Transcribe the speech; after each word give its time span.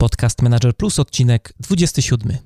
Podcast 0.00 0.42
Manager 0.42 0.76
Plus, 0.76 0.98
odcinek 0.98 1.52
27. 1.60 2.36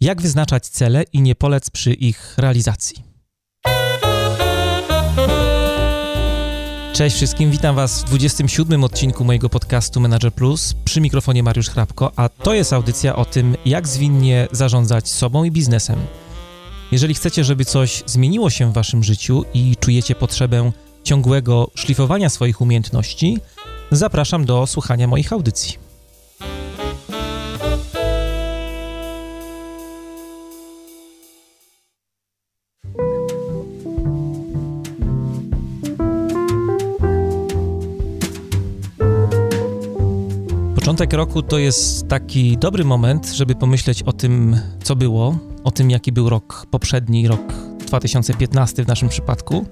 Jak 0.00 0.22
wyznaczać 0.22 0.68
cele 0.68 1.02
i 1.02 1.22
nie 1.22 1.34
polec 1.34 1.70
przy 1.70 1.92
ich 1.92 2.34
realizacji? 2.38 3.02
Cześć 6.92 7.16
wszystkim, 7.16 7.50
witam 7.50 7.76
Was 7.76 8.02
w 8.02 8.04
27 8.04 8.84
odcinku 8.84 9.24
mojego 9.24 9.48
podcastu 9.48 10.00
Manager 10.00 10.32
Plus 10.32 10.74
przy 10.84 11.00
mikrofonie 11.00 11.42
Mariusz 11.42 11.68
Hrabko, 11.68 12.12
a 12.16 12.28
to 12.28 12.54
jest 12.54 12.72
audycja 12.72 13.16
o 13.16 13.24
tym, 13.24 13.56
jak 13.64 13.88
zwinnie 13.88 14.48
zarządzać 14.52 15.08
sobą 15.08 15.44
i 15.44 15.50
biznesem. 15.50 15.98
Jeżeli 16.92 17.14
chcecie, 17.14 17.44
żeby 17.44 17.64
coś 17.64 18.02
zmieniło 18.06 18.50
się 18.50 18.70
w 18.70 18.74
Waszym 18.74 19.04
życiu 19.04 19.44
i 19.54 19.76
czujecie 19.80 20.14
potrzebę 20.14 20.72
ciągłego 21.04 21.70
szlifowania 21.74 22.28
swoich 22.28 22.60
umiejętności, 22.60 23.38
zapraszam 23.90 24.44
do 24.44 24.66
słuchania 24.66 25.06
moich 25.06 25.32
audycji. 25.32 25.81
Początek 41.02 41.18
roku 41.18 41.42
to 41.42 41.58
jest 41.58 42.08
taki 42.08 42.58
dobry 42.58 42.84
moment, 42.84 43.26
żeby 43.26 43.54
pomyśleć 43.54 44.02
o 44.02 44.12
tym, 44.12 44.60
co 44.82 44.96
było, 44.96 45.38
o 45.64 45.70
tym, 45.70 45.90
jaki 45.90 46.12
był 46.12 46.28
rok 46.28 46.66
poprzedni, 46.70 47.28
rok 47.28 47.52
2015 47.86 48.84
w 48.84 48.88
naszym 48.88 49.08
przypadku. 49.08 49.66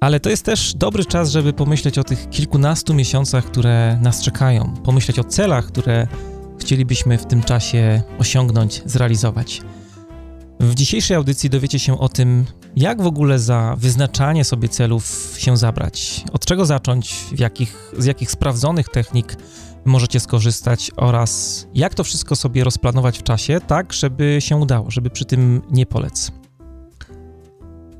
Ale 0.00 0.20
to 0.20 0.30
jest 0.30 0.44
też 0.44 0.74
dobry 0.74 1.04
czas, 1.04 1.30
żeby 1.30 1.52
pomyśleć 1.52 1.98
o 1.98 2.04
tych 2.04 2.30
kilkunastu 2.30 2.94
miesiącach, 2.94 3.44
które 3.44 3.98
nas 4.02 4.22
czekają, 4.22 4.74
pomyśleć 4.84 5.18
o 5.18 5.24
celach, 5.24 5.66
które 5.66 6.06
chcielibyśmy 6.60 7.18
w 7.18 7.26
tym 7.26 7.42
czasie 7.42 8.02
osiągnąć, 8.18 8.82
zrealizować. 8.84 9.62
W 10.60 10.74
dzisiejszej 10.74 11.16
audycji 11.16 11.50
dowiecie 11.50 11.78
się 11.78 11.98
o 11.98 12.08
tym, 12.08 12.44
jak 12.76 13.02
w 13.02 13.06
ogóle 13.06 13.38
za 13.38 13.76
wyznaczanie 13.78 14.44
sobie 14.44 14.68
celów 14.68 15.34
się 15.38 15.56
zabrać, 15.56 16.24
od 16.32 16.44
czego 16.46 16.66
zacząć, 16.66 17.16
jakich, 17.38 17.92
z 17.98 18.04
jakich 18.04 18.30
sprawdzonych 18.30 18.88
technik 18.88 19.36
możecie 19.84 20.20
skorzystać 20.20 20.90
oraz 20.96 21.66
jak 21.74 21.94
to 21.94 22.04
wszystko 22.04 22.36
sobie 22.36 22.64
rozplanować 22.64 23.18
w 23.18 23.22
czasie, 23.22 23.60
tak 23.66 23.92
żeby 23.92 24.36
się 24.40 24.56
udało, 24.56 24.90
żeby 24.90 25.10
przy 25.10 25.24
tym 25.24 25.62
nie 25.70 25.86
polec. 25.86 26.32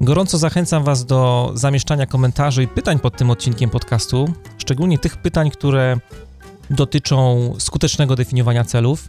Gorąco 0.01 0.39
zachęcam 0.39 0.85
Was 0.85 1.05
do 1.05 1.51
zamieszczania 1.55 2.07
komentarzy 2.07 2.63
i 2.63 2.69
pytań 2.69 2.99
pod 2.99 3.17
tym 3.17 3.31
odcinkiem 3.31 3.71
podcastu, 3.71 4.29
szczególnie 4.59 4.99
tych 4.99 5.17
pytań, 5.17 5.51
które 5.51 5.97
dotyczą 6.71 7.53
skutecznego 7.59 8.17
definiowania 8.17 8.65
celów. 8.65 9.09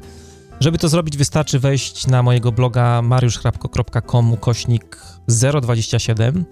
Żeby 0.60 0.78
to 0.78 0.90
zrobić, 0.90 1.18
wystarczy 1.18 1.60
wejść 1.60 2.08
na 2.08 2.24
mojego 2.24 2.52
bloga 2.52 3.02
mariuszchrapko.com 3.02 4.38
kośnik 4.38 4.98
027 5.62 6.46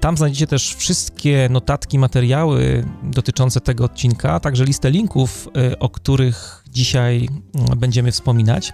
tam 0.00 0.16
znajdziecie 0.16 0.46
też 0.46 0.74
wszystkie 0.74 1.48
notatki, 1.50 1.98
materiały 1.98 2.84
dotyczące 3.02 3.60
tego 3.60 3.84
odcinka, 3.84 4.32
a 4.32 4.40
także 4.40 4.64
listę 4.64 4.90
linków, 4.90 5.48
y, 5.72 5.78
o 5.78 5.88
których 5.88 6.64
dzisiaj 6.70 7.28
mm, 7.54 7.78
będziemy 7.78 8.12
wspominać. 8.12 8.72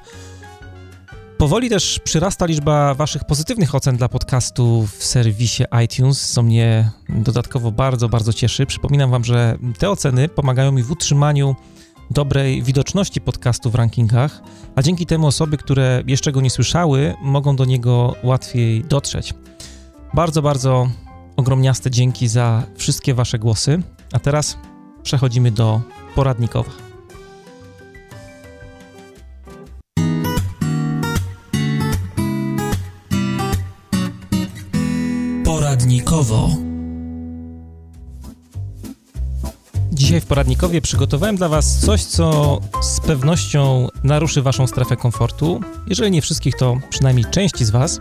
Powoli 1.38 1.70
też 1.70 2.00
przyrasta 2.04 2.46
liczba 2.46 2.94
Waszych 2.94 3.24
pozytywnych 3.24 3.74
ocen 3.74 3.96
dla 3.96 4.08
podcastu 4.08 4.86
w 4.98 5.04
serwisie 5.04 5.64
iTunes, 5.84 6.30
co 6.30 6.42
mnie 6.42 6.90
dodatkowo 7.08 7.72
bardzo, 7.72 8.08
bardzo 8.08 8.32
cieszy. 8.32 8.66
Przypominam 8.66 9.10
Wam, 9.10 9.24
że 9.24 9.58
te 9.78 9.90
oceny 9.90 10.28
pomagają 10.28 10.72
mi 10.72 10.82
w 10.82 10.90
utrzymaniu 10.90 11.56
dobrej 12.10 12.62
widoczności 12.62 13.20
podcastu 13.20 13.70
w 13.70 13.74
rankingach, 13.74 14.42
a 14.76 14.82
dzięki 14.82 15.06
temu 15.06 15.26
osoby, 15.26 15.56
które 15.56 16.02
jeszcze 16.06 16.32
go 16.32 16.40
nie 16.40 16.50
słyszały, 16.50 17.14
mogą 17.22 17.56
do 17.56 17.64
niego 17.64 18.14
łatwiej 18.22 18.84
dotrzeć. 18.84 19.34
Bardzo, 20.14 20.42
bardzo 20.42 20.88
ogromniaste 21.36 21.90
dzięki 21.90 22.28
za 22.28 22.62
wszystkie 22.76 23.14
Wasze 23.14 23.38
głosy. 23.38 23.82
A 24.12 24.18
teraz 24.18 24.58
przechodzimy 25.02 25.50
do 25.50 25.80
poradnikowa. 26.14 26.70
Poradnikowo. 35.44 36.50
Dzisiaj 39.92 40.20
w 40.20 40.26
poradnikowie 40.26 40.80
przygotowałem 40.80 41.36
dla 41.36 41.48
Was 41.48 41.78
coś, 41.78 42.04
co 42.04 42.60
z 42.82 43.00
pewnością 43.00 43.88
naruszy 44.04 44.42
Waszą 44.42 44.66
strefę 44.66 44.96
komfortu. 44.96 45.60
Jeżeli 45.86 46.10
nie 46.10 46.22
wszystkich, 46.22 46.56
to 46.56 46.76
przynajmniej 46.90 47.24
części 47.30 47.64
z 47.64 47.70
Was. 47.70 48.00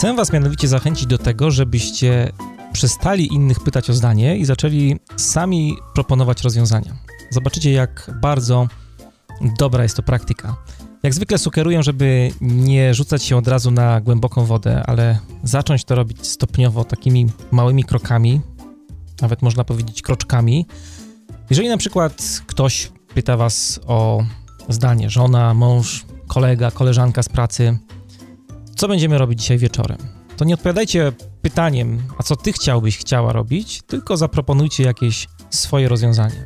Chcę 0.00 0.14
Was 0.14 0.32
mianowicie 0.32 0.68
zachęcić 0.68 1.06
do 1.06 1.18
tego, 1.18 1.50
żebyście 1.50 2.32
przestali 2.72 3.34
innych 3.34 3.60
pytać 3.60 3.90
o 3.90 3.94
zdanie 3.94 4.36
i 4.36 4.44
zaczęli 4.44 4.96
sami 5.16 5.76
proponować 5.94 6.42
rozwiązania. 6.42 6.96
Zobaczycie, 7.30 7.72
jak 7.72 8.10
bardzo 8.20 8.68
dobra 9.58 9.82
jest 9.82 9.96
to 9.96 10.02
praktyka. 10.02 10.56
Jak 11.02 11.14
zwykle 11.14 11.38
sugeruję, 11.38 11.82
żeby 11.82 12.30
nie 12.40 12.94
rzucać 12.94 13.22
się 13.22 13.36
od 13.36 13.48
razu 13.48 13.70
na 13.70 14.00
głęboką 14.00 14.44
wodę, 14.44 14.82
ale 14.86 15.18
zacząć 15.42 15.84
to 15.84 15.94
robić 15.94 16.26
stopniowo, 16.26 16.84
takimi 16.84 17.26
małymi 17.50 17.84
krokami, 17.84 18.40
nawet 19.22 19.42
można 19.42 19.64
powiedzieć 19.64 20.02
kroczkami. 20.02 20.66
Jeżeli 21.50 21.68
na 21.68 21.76
przykład 21.76 22.42
ktoś 22.46 22.92
pyta 23.14 23.36
Was 23.36 23.80
o 23.86 24.24
zdanie, 24.68 25.10
żona, 25.10 25.54
mąż, 25.54 26.04
kolega, 26.26 26.70
koleżanka 26.70 27.22
z 27.22 27.28
pracy, 27.28 27.78
co 28.80 28.88
będziemy 28.88 29.18
robić 29.18 29.40
dzisiaj 29.40 29.58
wieczorem? 29.58 29.98
To 30.36 30.44
nie 30.44 30.54
odpowiadajcie 30.54 31.12
pytaniem, 31.42 32.02
a 32.18 32.22
co 32.22 32.36
ty 32.36 32.52
chciałbyś, 32.52 32.98
chciała 32.98 33.32
robić, 33.32 33.82
tylko 33.86 34.16
zaproponujcie 34.16 34.84
jakieś 34.84 35.28
swoje 35.50 35.88
rozwiązanie. 35.88 36.44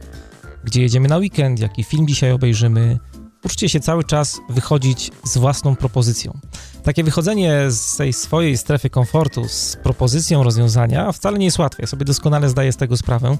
Gdzie 0.65 0.83
jedziemy 0.83 1.09
na 1.09 1.17
weekend, 1.17 1.61
jaki 1.61 1.85
film 1.85 2.09
dzisiaj 2.09 2.33
obejrzymy. 2.33 2.99
Uczcie 3.45 3.69
się 3.69 3.81
cały 3.81 4.05
czas 4.05 4.41
wychodzić 4.49 5.11
z 5.25 5.39
własną 5.39 5.77
propozycją. 5.77 6.39
Takie 6.83 7.05
wychodzenie 7.05 7.71
z 7.71 7.97
tej 7.97 8.13
swojej 8.13 8.57
strefy 8.57 8.91
komfortu 8.91 9.49
z 9.49 9.77
propozycją 9.83 10.43
rozwiązania 10.43 11.13
wcale 11.13 11.39
nie 11.39 11.45
jest 11.45 11.59
łatwe. 11.59 11.83
Ja 11.83 11.87
sobie 11.87 12.05
doskonale 12.05 12.49
zdaję 12.49 12.73
z 12.73 12.77
tego 12.77 12.97
sprawę. 12.97 13.39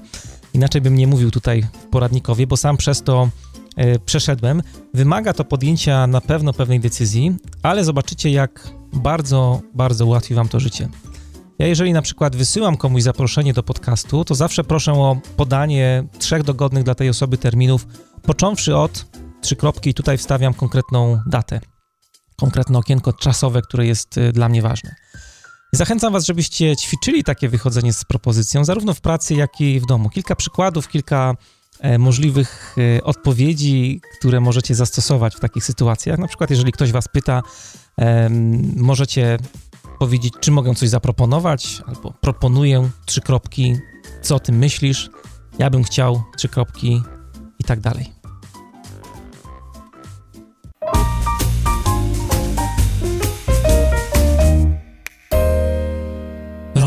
Inaczej 0.53 0.81
bym 0.81 0.95
nie 0.95 1.07
mówił 1.07 1.31
tutaj 1.31 1.67
poradnikowie, 1.91 2.47
bo 2.47 2.57
sam 2.57 2.77
przez 2.77 3.03
to 3.03 3.29
e, 3.75 3.99
przeszedłem. 3.99 4.61
Wymaga 4.93 5.33
to 5.33 5.45
podjęcia 5.45 6.07
na 6.07 6.21
pewno 6.21 6.53
pewnej 6.53 6.79
decyzji, 6.79 7.35
ale 7.63 7.83
zobaczycie, 7.83 8.31
jak 8.31 8.69
bardzo, 8.93 9.61
bardzo 9.73 10.05
ułatwi 10.05 10.33
Wam 10.33 10.49
to 10.49 10.59
życie. 10.59 10.89
Ja 11.59 11.67
jeżeli 11.67 11.93
na 11.93 12.01
przykład 12.01 12.35
wysyłam 12.35 12.77
komuś 12.77 13.03
zaproszenie 13.03 13.53
do 13.53 13.63
podcastu, 13.63 14.25
to 14.25 14.35
zawsze 14.35 14.63
proszę 14.63 14.93
o 14.93 15.17
podanie 15.37 16.03
trzech 16.19 16.43
dogodnych 16.43 16.83
dla 16.83 16.95
tej 16.95 17.09
osoby 17.09 17.37
terminów, 17.37 17.87
począwszy 18.21 18.75
od 18.75 19.05
trzy 19.45 19.55
kropki 19.55 19.89
i 19.89 19.93
tutaj 19.93 20.17
wstawiam 20.17 20.53
konkretną 20.53 21.19
datę, 21.27 21.59
konkretne 22.35 22.77
okienko 22.77 23.13
czasowe, 23.13 23.61
które 23.61 23.85
jest 23.85 24.17
y, 24.17 24.31
dla 24.31 24.49
mnie 24.49 24.61
ważne. 24.61 24.95
Zachęcam 25.73 26.13
Was, 26.13 26.25
żebyście 26.25 26.75
ćwiczyli 26.75 27.23
takie 27.23 27.49
wychodzenie 27.49 27.93
z 27.93 28.03
propozycją, 28.03 28.65
zarówno 28.65 28.93
w 28.93 29.01
pracy, 29.01 29.35
jak 29.35 29.61
i 29.61 29.79
w 29.79 29.85
domu. 29.85 30.09
Kilka 30.09 30.35
przykładów, 30.35 30.87
kilka 30.87 31.35
e, 31.79 31.97
możliwych 31.97 32.75
e, 32.97 33.03
odpowiedzi, 33.03 34.01
które 34.19 34.39
możecie 34.39 34.75
zastosować 34.75 35.35
w 35.35 35.39
takich 35.39 35.63
sytuacjach. 35.63 36.19
Na 36.19 36.27
przykład, 36.27 36.49
jeżeli 36.49 36.71
ktoś 36.71 36.91
Was 36.91 37.07
pyta, 37.07 37.41
możecie 38.75 39.37
powiedzieć, 39.99 40.33
czy 40.39 40.51
mogę 40.51 40.75
coś 40.75 40.89
zaproponować, 40.89 41.81
albo 41.87 42.11
proponuję 42.21 42.89
trzy 43.05 43.21
kropki, 43.21 43.75
co 44.21 44.35
o 44.35 44.39
tym 44.39 44.57
myślisz, 44.57 45.09
ja 45.59 45.69
bym 45.69 45.83
chciał 45.83 46.23
trzy 46.37 46.49
kropki 46.49 47.01
i 47.59 47.63
tak 47.63 47.79
dalej. 47.79 48.14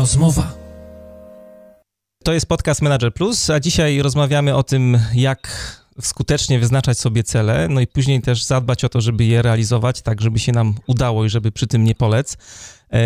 Rozmowa. 0.09 0.53
To 2.23 2.33
jest 2.33 2.45
podcast 2.45 2.81
Manager 2.81 3.13
Plus, 3.13 3.49
a 3.49 3.59
dzisiaj 3.59 4.01
rozmawiamy 4.01 4.55
o 4.55 4.63
tym, 4.63 4.99
jak 5.13 5.47
skutecznie 6.01 6.59
wyznaczać 6.59 6.99
sobie 6.99 7.23
cele, 7.23 7.67
no 7.69 7.81
i 7.81 7.87
później 7.87 8.21
też 8.21 8.43
zadbać 8.43 8.83
o 8.83 8.89
to, 8.89 9.01
żeby 9.01 9.25
je 9.25 9.41
realizować, 9.41 10.01
tak 10.01 10.21
żeby 10.21 10.39
się 10.39 10.51
nam 10.51 10.75
udało 10.87 11.25
i 11.25 11.29
żeby 11.29 11.51
przy 11.51 11.67
tym 11.67 11.83
nie 11.83 11.95
polec. 11.95 12.37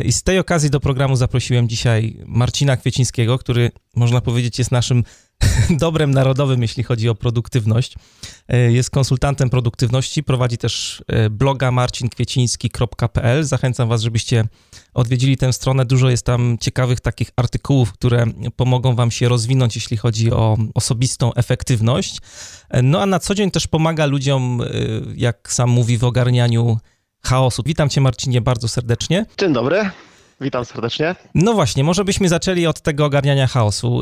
I 0.06 0.14
z 0.14 0.24
tej 0.24 0.40
okazji 0.40 0.70
do 0.70 0.80
programu 0.80 1.16
zaprosiłem 1.16 1.70
dzisiaj 1.70 2.18
Marcina 2.26 2.78
Kwiecińskiego, 2.78 3.38
który 3.38 3.72
można 3.96 4.22
powiedzieć 4.22 4.60
jest 4.60 4.72
naszym 4.72 5.04
dobrem 5.70 6.12
narodowym, 6.12 6.62
jeśli 6.62 6.84
chodzi 6.84 7.10
o 7.10 7.16
produktywność. 7.16 7.96
E, 8.48 8.72
jest 8.72 8.90
konsultantem 8.90 9.50
produktywności, 9.50 10.24
prowadzi 10.24 10.58
też 10.58 11.04
e, 11.08 11.30
bloga 11.30 11.72
marcinkwieciński.pl. 11.72 13.44
Zachęcam 13.44 13.90
Was, 13.90 14.02
żebyście 14.02 14.46
odwiedzili 14.94 15.38
tę 15.38 15.54
stronę. 15.54 15.86
Dużo 15.86 16.10
jest 16.10 16.26
tam 16.26 16.58
ciekawych 16.62 17.00
takich 17.00 17.30
artykułów, 17.36 17.94
które 17.94 18.26
pomogą 18.56 18.96
Wam 18.96 19.12
się 19.12 19.30
rozwinąć, 19.30 19.76
jeśli 19.76 19.98
chodzi 19.98 20.32
o 20.32 20.58
osobistą 20.74 21.34
efektywność. 21.34 22.18
E, 22.70 22.82
no 22.82 23.02
a 23.02 23.06
na 23.06 23.20
co 23.20 23.36
dzień 23.36 23.52
też 23.52 23.68
pomaga 23.68 24.06
ludziom, 24.06 24.62
jak 25.16 25.54
sam 25.54 25.70
mówi, 25.70 25.98
w 25.98 26.04
ogarnianiu 26.04 26.78
chaosu. 27.26 27.64
Witam 27.66 27.90
Cię, 27.90 28.02
Marcinie, 28.02 28.42
bardzo 28.42 28.68
serdecznie. 28.68 29.26
Dzień 29.38 29.54
dobry. 29.54 29.90
Witam 30.42 30.66
serdecznie. 30.66 31.16
No 31.36 31.54
właśnie, 31.54 31.84
może 31.84 32.06
byśmy 32.06 32.30
zaczęli 32.30 32.68
od 32.68 32.82
tego 32.82 33.06
ogarniania 33.06 33.48
chaosu. 33.48 34.02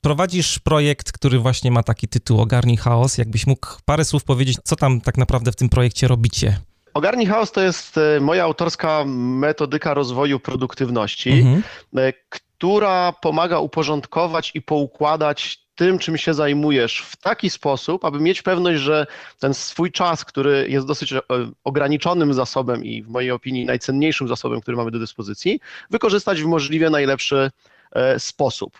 Prowadzisz 0.00 0.58
projekt, 0.58 1.12
który 1.12 1.38
właśnie 1.38 1.70
ma 1.70 1.82
taki 1.82 2.08
tytuł 2.08 2.40
Ogarnij 2.40 2.76
chaos. 2.76 3.18
Jakbyś 3.18 3.46
mógł 3.46 3.66
parę 3.84 4.04
słów 4.04 4.24
powiedzieć, 4.24 4.58
co 4.64 4.76
tam 4.76 5.00
tak 5.00 5.16
naprawdę 5.16 5.52
w 5.52 5.56
tym 5.56 5.68
projekcie 5.68 6.08
robicie? 6.08 6.56
Ogarnij 6.94 7.26
chaos 7.26 7.52
to 7.52 7.60
jest 7.60 7.98
e, 7.98 8.20
moja 8.20 8.44
autorska 8.44 9.04
metodyka 9.06 9.94
rozwoju 9.94 10.40
produktywności, 10.40 11.30
mhm. 11.30 11.62
E, 11.96 12.12
która 12.12 13.12
pomaga 13.12 13.58
uporządkować 13.58 14.50
i 14.54 14.62
poukładać 14.62 15.63
tym, 15.74 15.98
czym 15.98 16.16
się 16.16 16.34
zajmujesz 16.34 17.00
w 17.00 17.16
taki 17.16 17.50
sposób, 17.50 18.04
aby 18.04 18.20
mieć 18.20 18.42
pewność, 18.42 18.80
że 18.80 19.06
ten 19.38 19.54
swój 19.54 19.92
czas, 19.92 20.24
który 20.24 20.66
jest 20.68 20.86
dosyć 20.86 21.12
e, 21.12 21.20
ograniczonym 21.64 22.34
zasobem 22.34 22.84
i 22.84 23.02
w 23.02 23.08
mojej 23.08 23.30
opinii 23.30 23.64
najcenniejszym 23.64 24.28
zasobem, 24.28 24.60
który 24.60 24.76
mamy 24.76 24.90
do 24.90 24.98
dyspozycji, 24.98 25.60
wykorzystać 25.90 26.42
w 26.42 26.46
możliwie 26.46 26.90
najlepszy 26.90 27.50
e, 27.92 28.20
sposób. 28.20 28.78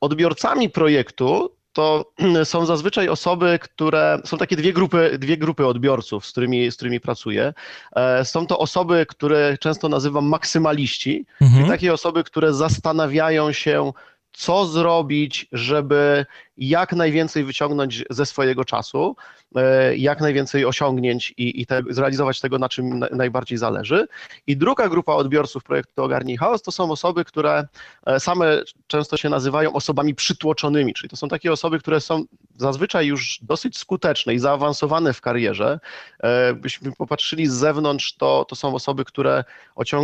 Odbiorcami 0.00 0.70
projektu 0.70 1.56
to 1.72 2.12
są 2.44 2.66
zazwyczaj 2.66 3.08
osoby, 3.08 3.58
które 3.62 4.20
są 4.24 4.38
takie 4.38 4.56
dwie 4.56 4.72
grupy, 4.72 5.18
dwie 5.18 5.36
grupy 5.36 5.66
odbiorców, 5.66 6.26
z 6.26 6.32
którymi, 6.32 6.70
z 6.70 6.76
którymi 6.76 7.00
pracuję. 7.00 7.54
E, 7.96 8.24
są 8.24 8.46
to 8.46 8.58
osoby, 8.58 9.06
które 9.08 9.58
często 9.60 9.88
nazywam 9.88 10.24
maksymaliści, 10.24 11.26
mhm. 11.40 11.60
czyli 11.60 11.70
takie 11.70 11.92
osoby, 11.92 12.24
które 12.24 12.54
zastanawiają 12.54 13.52
się, 13.52 13.92
co 14.36 14.66
zrobić, 14.66 15.46
żeby 15.52 16.26
jak 16.58 16.92
najwięcej 16.92 17.44
wyciągnąć 17.44 18.04
ze 18.10 18.26
swojego 18.26 18.64
czasu, 18.64 19.16
e, 19.56 19.96
jak 19.96 20.20
najwięcej 20.20 20.64
osiągnięć 20.64 21.34
i, 21.36 21.60
i 21.60 21.66
te, 21.66 21.82
zrealizować 21.90 22.40
tego, 22.40 22.58
na 22.58 22.68
czym 22.68 22.98
na, 22.98 23.08
najbardziej 23.12 23.58
zależy. 23.58 24.06
I 24.46 24.56
druga 24.56 24.88
grupa 24.88 25.12
odbiorców 25.12 25.64
projektu 25.64 26.02
Ogarnij 26.02 26.36
Chaos 26.36 26.62
to 26.62 26.72
są 26.72 26.90
osoby, 26.90 27.24
które 27.24 27.68
e, 28.06 28.20
same 28.20 28.62
często 28.86 29.16
się 29.16 29.28
nazywają 29.28 29.72
osobami 29.72 30.14
przytłoczonymi, 30.14 30.94
czyli 30.94 31.08
to 31.08 31.16
są 31.16 31.28
takie 31.28 31.52
osoby, 31.52 31.78
które 31.78 32.00
są 32.00 32.24
zazwyczaj 32.56 33.06
już 33.06 33.38
dosyć 33.42 33.78
skuteczne 33.78 34.34
i 34.34 34.38
zaawansowane 34.38 35.12
w 35.12 35.20
karierze. 35.20 35.80
E, 36.22 36.54
byśmy 36.54 36.92
popatrzyli 36.92 37.46
z 37.46 37.52
zewnątrz, 37.52 38.16
to, 38.16 38.44
to 38.48 38.56
są 38.56 38.74
osoby, 38.74 39.04
które 39.04 39.44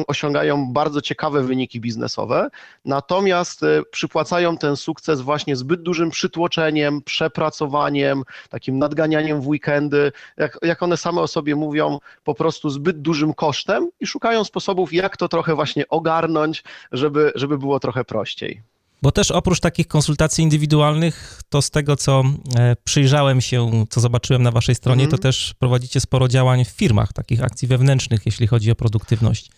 osiągają 0.06 0.72
bardzo 0.72 1.00
ciekawe 1.00 1.43
wyniki 1.43 1.81
biznesowe, 1.81 2.48
natomiast 2.84 3.60
przypłacają 3.90 4.56
ten 4.56 4.76
sukces 4.76 5.20
właśnie 5.20 5.56
zbyt 5.56 5.82
dużym 5.82 6.10
przytłoczeniem 6.10 6.41
przytłoczeniem, 6.42 7.02
przepracowaniem, 7.02 8.22
takim 8.50 8.78
nadganianiem 8.78 9.40
w 9.40 9.48
weekendy, 9.48 10.12
jak, 10.36 10.58
jak 10.62 10.82
one 10.82 10.96
same 10.96 11.20
o 11.20 11.28
sobie 11.28 11.56
mówią, 11.56 11.98
po 12.24 12.34
prostu 12.34 12.70
zbyt 12.70 13.02
dużym 13.02 13.34
kosztem 13.34 13.90
i 14.00 14.06
szukają 14.06 14.44
sposobów, 14.44 14.92
jak 14.92 15.16
to 15.16 15.28
trochę 15.28 15.54
właśnie 15.54 15.88
ogarnąć, 15.88 16.64
żeby, 16.92 17.32
żeby 17.34 17.58
było 17.58 17.80
trochę 17.80 18.04
prościej. 18.04 18.62
Bo 19.02 19.12
też 19.12 19.30
oprócz 19.30 19.60
takich 19.60 19.88
konsultacji 19.88 20.44
indywidualnych, 20.44 21.40
to 21.48 21.62
z 21.62 21.70
tego, 21.70 21.96
co 21.96 22.22
e, 22.56 22.76
przyjrzałem 22.84 23.40
się, 23.40 23.84
co 23.90 24.00
zobaczyłem 24.00 24.42
na 24.42 24.50
waszej 24.50 24.74
stronie, 24.74 25.04
mm. 25.04 25.10
to 25.10 25.18
też 25.18 25.54
prowadzicie 25.58 26.00
sporo 26.00 26.28
działań 26.28 26.64
w 26.64 26.68
firmach, 26.68 27.12
takich 27.12 27.42
akcji 27.42 27.68
wewnętrznych, 27.68 28.26
jeśli 28.26 28.46
chodzi 28.46 28.70
o 28.70 28.74
produktywność. 28.74 29.50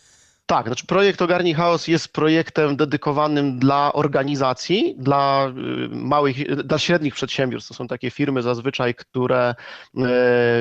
Tak, 0.46 0.66
znaczy 0.66 0.86
projekt 0.86 1.22
Ogarnij 1.22 1.54
Chaos 1.54 1.88
jest 1.88 2.12
projektem 2.12 2.76
dedykowanym 2.76 3.58
dla 3.58 3.92
organizacji, 3.92 4.94
dla 4.98 5.48
y, 5.48 5.88
małych, 5.88 6.56
dla 6.64 6.78
średnich 6.78 7.14
przedsiębiorstw. 7.14 7.68
To 7.68 7.74
są 7.74 7.88
takie 7.88 8.10
firmy 8.10 8.42
zazwyczaj, 8.42 8.94
które 8.94 9.54
y, 9.94 10.00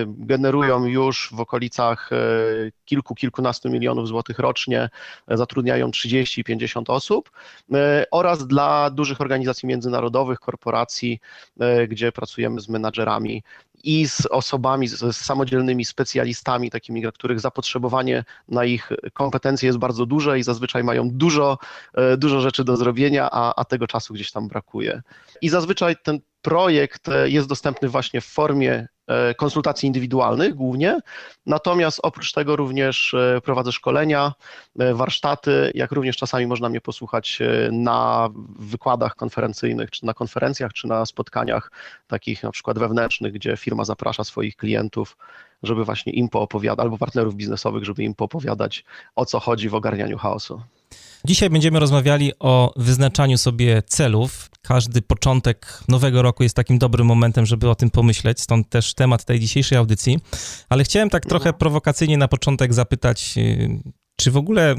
generują 0.07 0.85
już 0.85 1.29
w 1.33 1.39
okolicach 1.39 2.11
y, 2.11 2.71
kilku, 2.85 3.15
kilkunastu 3.15 3.69
milionów 3.69 4.07
złotych 4.07 4.39
rocznie, 4.39 4.89
zatrudniają 5.27 5.89
30-50 5.89 6.83
osób 6.87 7.31
oraz 8.11 8.47
dla 8.47 8.89
dużych 8.89 9.21
organizacji 9.21 9.67
międzynarodowych, 9.67 10.39
korporacji, 10.39 11.19
gdzie 11.87 12.11
pracujemy 12.11 12.61
z 12.61 12.69
menadżerami 12.69 13.43
i 13.83 14.07
z 14.07 14.25
osobami, 14.25 14.87
z 14.87 15.15
samodzielnymi 15.15 15.85
specjalistami, 15.85 16.71
takimi, 16.71 17.01
na 17.01 17.11
których 17.11 17.39
zapotrzebowanie 17.39 18.23
na 18.47 18.65
ich 18.65 18.89
kompetencje 19.13 19.67
jest 19.67 19.79
bardzo 19.79 20.05
duże 20.05 20.39
i 20.39 20.43
zazwyczaj 20.43 20.83
mają 20.83 21.09
dużo, 21.09 21.57
e, 21.93 22.17
dużo 22.17 22.41
rzeczy 22.41 22.63
do 22.63 22.77
zrobienia, 22.77 23.29
a, 23.31 23.55
a 23.55 23.65
tego 23.65 23.87
czasu 23.87 24.13
gdzieś 24.13 24.31
tam 24.31 24.47
brakuje. 24.47 25.01
I 25.41 25.49
zazwyczaj 25.49 25.95
ten 26.03 26.19
projekt 26.41 27.09
e, 27.09 27.29
jest 27.29 27.47
dostępny 27.47 27.89
właśnie 27.89 28.21
w 28.21 28.25
formie 28.25 28.87
konsultacji 29.37 29.87
indywidualnych 29.87 30.55
głównie, 30.55 30.99
natomiast 31.45 31.99
oprócz 32.03 32.31
tego 32.31 32.55
również 32.55 33.13
e, 33.13 33.41
prowadzę 33.41 33.71
szkolenia, 33.71 34.33
warsztaty, 34.93 35.71
jak 35.75 35.91
również 35.91 36.17
czasami 36.17 36.47
można 36.47 36.69
mnie 36.69 36.81
posłuchać 36.81 37.39
na 37.71 38.29
wykładach 38.59 39.15
konferencyjnych, 39.15 39.91
czy 39.91 40.05
na 40.05 40.13
konferencjach, 40.13 40.73
czy 40.73 40.87
na 40.87 41.05
spotkaniach 41.05 41.71
takich 42.07 42.43
na 42.43 42.51
przykład 42.51 42.79
wewnętrznych, 42.79 43.33
gdzie 43.33 43.57
firma 43.57 43.85
zaprasza 43.85 44.23
swoich 44.23 44.55
klientów, 44.55 45.17
żeby 45.63 45.85
właśnie 45.85 46.13
im 46.13 46.29
poopowiadać, 46.29 46.83
albo 46.83 46.97
partnerów 46.97 47.35
biznesowych, 47.35 47.83
żeby 47.83 48.03
im 48.03 48.15
poopowiadać 48.15 48.83
o 49.15 49.25
co 49.25 49.39
chodzi 49.39 49.69
w 49.69 49.75
ogarnianiu 49.75 50.17
chaosu. 50.17 50.61
Dzisiaj 51.25 51.49
będziemy 51.49 51.79
rozmawiali 51.79 52.31
o 52.39 52.73
wyznaczaniu 52.75 53.37
sobie 53.37 53.81
celów. 53.81 54.49
Każdy 54.61 55.01
początek 55.01 55.83
nowego 55.87 56.21
roku 56.21 56.43
jest 56.43 56.55
takim 56.55 56.77
dobrym 56.77 57.07
momentem, 57.07 57.45
żeby 57.45 57.69
o 57.69 57.75
tym 57.75 57.89
pomyśleć, 57.89 58.41
stąd 58.41 58.69
też 58.69 58.93
temat 58.93 59.25
tej 59.25 59.39
dzisiejszej 59.39 59.77
audycji. 59.77 60.19
Ale 60.69 60.83
chciałem 60.83 61.09
tak 61.09 61.25
trochę 61.25 61.53
prowokacyjnie 61.53 62.17
na 62.17 62.27
początek 62.27 62.73
zapytać, 62.73 63.33
y, 63.37 63.79
czy 64.15 64.31
w 64.31 64.37
ogóle 64.37 64.75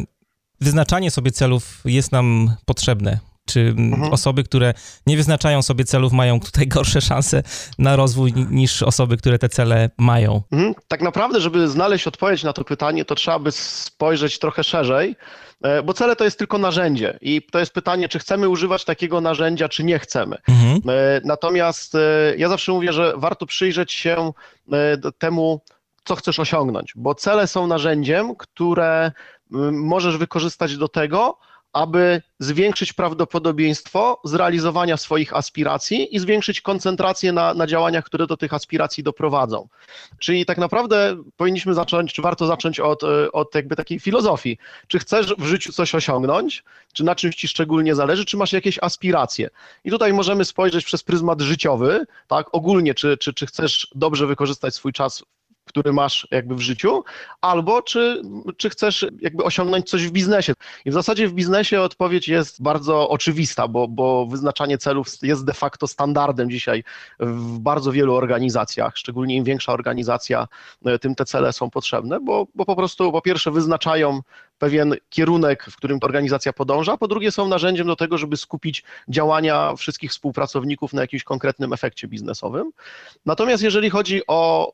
wyznaczanie 0.60 1.10
sobie 1.10 1.30
celów 1.30 1.80
jest 1.84 2.12
nam 2.12 2.54
potrzebne? 2.64 3.33
Czy 3.46 3.74
mhm. 3.78 4.12
osoby, 4.12 4.44
które 4.44 4.74
nie 5.06 5.16
wyznaczają 5.16 5.62
sobie 5.62 5.84
celów, 5.84 6.12
mają 6.12 6.40
tutaj 6.40 6.66
gorsze 6.66 7.00
szanse 7.00 7.42
na 7.78 7.96
rozwój 7.96 8.32
niż 8.50 8.82
osoby, 8.82 9.16
które 9.16 9.38
te 9.38 9.48
cele 9.48 9.90
mają? 9.98 10.42
Mhm. 10.52 10.74
Tak 10.88 11.02
naprawdę, 11.02 11.40
żeby 11.40 11.68
znaleźć 11.68 12.06
odpowiedź 12.06 12.42
na 12.42 12.52
to 12.52 12.64
pytanie, 12.64 13.04
to 13.04 13.14
trzeba 13.14 13.38
by 13.38 13.52
spojrzeć 13.52 14.38
trochę 14.38 14.64
szerzej, 14.64 15.16
e, 15.62 15.82
bo 15.82 15.94
cele 15.94 16.16
to 16.16 16.24
jest 16.24 16.38
tylko 16.38 16.58
narzędzie 16.58 17.18
i 17.20 17.42
to 17.52 17.58
jest 17.58 17.72
pytanie, 17.72 18.08
czy 18.08 18.18
chcemy 18.18 18.48
używać 18.48 18.84
takiego 18.84 19.20
narzędzia, 19.20 19.68
czy 19.68 19.84
nie 19.84 19.98
chcemy. 19.98 20.36
Mhm. 20.48 20.80
E, 20.88 21.20
natomiast 21.24 21.94
e, 21.94 21.98
ja 22.36 22.48
zawsze 22.48 22.72
mówię, 22.72 22.92
że 22.92 23.14
warto 23.16 23.46
przyjrzeć 23.46 23.92
się 23.92 24.32
temu, 25.18 25.60
co 26.04 26.14
chcesz 26.14 26.38
osiągnąć, 26.38 26.92
bo 26.96 27.14
cele 27.14 27.46
są 27.46 27.66
narzędziem, 27.66 28.36
które 28.36 29.12
możesz 29.72 30.16
wykorzystać 30.16 30.76
do 30.76 30.88
tego, 30.88 31.38
aby 31.74 32.22
zwiększyć 32.38 32.92
prawdopodobieństwo 32.92 34.20
zrealizowania 34.24 34.96
swoich 34.96 35.36
aspiracji 35.36 36.16
i 36.16 36.18
zwiększyć 36.18 36.60
koncentrację 36.60 37.32
na, 37.32 37.54
na 37.54 37.66
działaniach, 37.66 38.04
które 38.04 38.26
do 38.26 38.36
tych 38.36 38.54
aspiracji 38.54 39.02
doprowadzą. 39.02 39.68
Czyli 40.18 40.46
tak 40.46 40.58
naprawdę 40.58 41.16
powinniśmy 41.36 41.74
zacząć, 41.74 42.12
czy 42.12 42.22
warto 42.22 42.46
zacząć 42.46 42.80
od, 42.80 43.02
od 43.32 43.54
jakby 43.54 43.76
takiej 43.76 44.00
filozofii. 44.00 44.58
Czy 44.88 44.98
chcesz 44.98 45.34
w 45.38 45.44
życiu 45.44 45.72
coś 45.72 45.94
osiągnąć, 45.94 46.64
czy 46.92 47.04
na 47.04 47.14
czymś 47.14 47.36
ci 47.36 47.48
szczególnie 47.48 47.94
zależy, 47.94 48.24
czy 48.24 48.36
masz 48.36 48.52
jakieś 48.52 48.78
aspiracje? 48.82 49.50
I 49.84 49.90
tutaj 49.90 50.12
możemy 50.12 50.44
spojrzeć 50.44 50.84
przez 50.84 51.02
pryzmat 51.02 51.40
życiowy, 51.40 52.06
tak, 52.26 52.46
ogólnie, 52.52 52.94
czy, 52.94 53.16
czy, 53.16 53.34
czy 53.34 53.46
chcesz 53.46 53.88
dobrze 53.94 54.26
wykorzystać 54.26 54.74
swój 54.74 54.92
czas 54.92 55.24
który 55.64 55.92
masz 55.92 56.28
jakby 56.30 56.54
w 56.54 56.60
życiu, 56.60 57.04
albo 57.40 57.82
czy, 57.82 58.22
czy 58.56 58.70
chcesz 58.70 59.06
jakby 59.20 59.44
osiągnąć 59.44 59.90
coś 59.90 60.06
w 60.06 60.10
biznesie. 60.10 60.52
I 60.84 60.90
w 60.90 60.94
zasadzie 60.94 61.28
w 61.28 61.32
biznesie 61.32 61.80
odpowiedź 61.80 62.28
jest 62.28 62.62
bardzo 62.62 63.08
oczywista, 63.08 63.68
bo, 63.68 63.88
bo 63.88 64.26
wyznaczanie 64.26 64.78
celów 64.78 65.06
jest 65.22 65.44
de 65.44 65.52
facto 65.52 65.86
standardem 65.86 66.50
dzisiaj 66.50 66.84
w 67.20 67.58
bardzo 67.58 67.92
wielu 67.92 68.14
organizacjach, 68.14 68.96
szczególnie 68.96 69.36
im 69.36 69.44
większa 69.44 69.72
organizacja, 69.72 70.48
e, 70.84 70.98
tym 70.98 71.14
te 71.14 71.24
cele 71.24 71.52
są 71.52 71.70
potrzebne, 71.70 72.20
bo, 72.20 72.46
bo 72.54 72.64
po 72.64 72.76
prostu 72.76 73.12
po 73.12 73.22
pierwsze 73.22 73.50
wyznaczają 73.50 74.20
pewien 74.58 74.94
kierunek, 75.10 75.64
w 75.64 75.76
którym 75.76 75.98
organizacja 76.02 76.52
podąża, 76.52 76.96
po 76.96 77.08
drugie 77.08 77.32
są 77.32 77.48
narzędziem 77.48 77.86
do 77.86 77.96
tego, 77.96 78.18
żeby 78.18 78.36
skupić 78.36 78.84
działania 79.08 79.74
wszystkich 79.76 80.10
współpracowników 80.10 80.92
na 80.92 81.00
jakimś 81.00 81.24
konkretnym 81.24 81.72
efekcie 81.72 82.08
biznesowym. 82.08 82.70
Natomiast 83.26 83.62
jeżeli 83.62 83.90
chodzi 83.90 84.22
o 84.26 84.72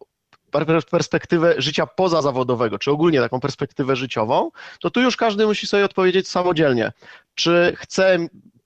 perspektywę 0.91 1.55
życia 1.59 1.87
pozazawodowego, 1.87 2.79
czy 2.79 2.91
ogólnie 2.91 3.21
taką 3.21 3.41
perspektywę 3.41 3.97
życiową, 3.97 4.51
to 4.81 4.91
tu 4.91 5.01
już 5.01 5.17
każdy 5.17 5.47
musi 5.47 5.67
sobie 5.67 5.85
odpowiedzieć 5.85 6.29
samodzielnie, 6.29 6.93
czy 7.35 7.73
chce 7.77 8.19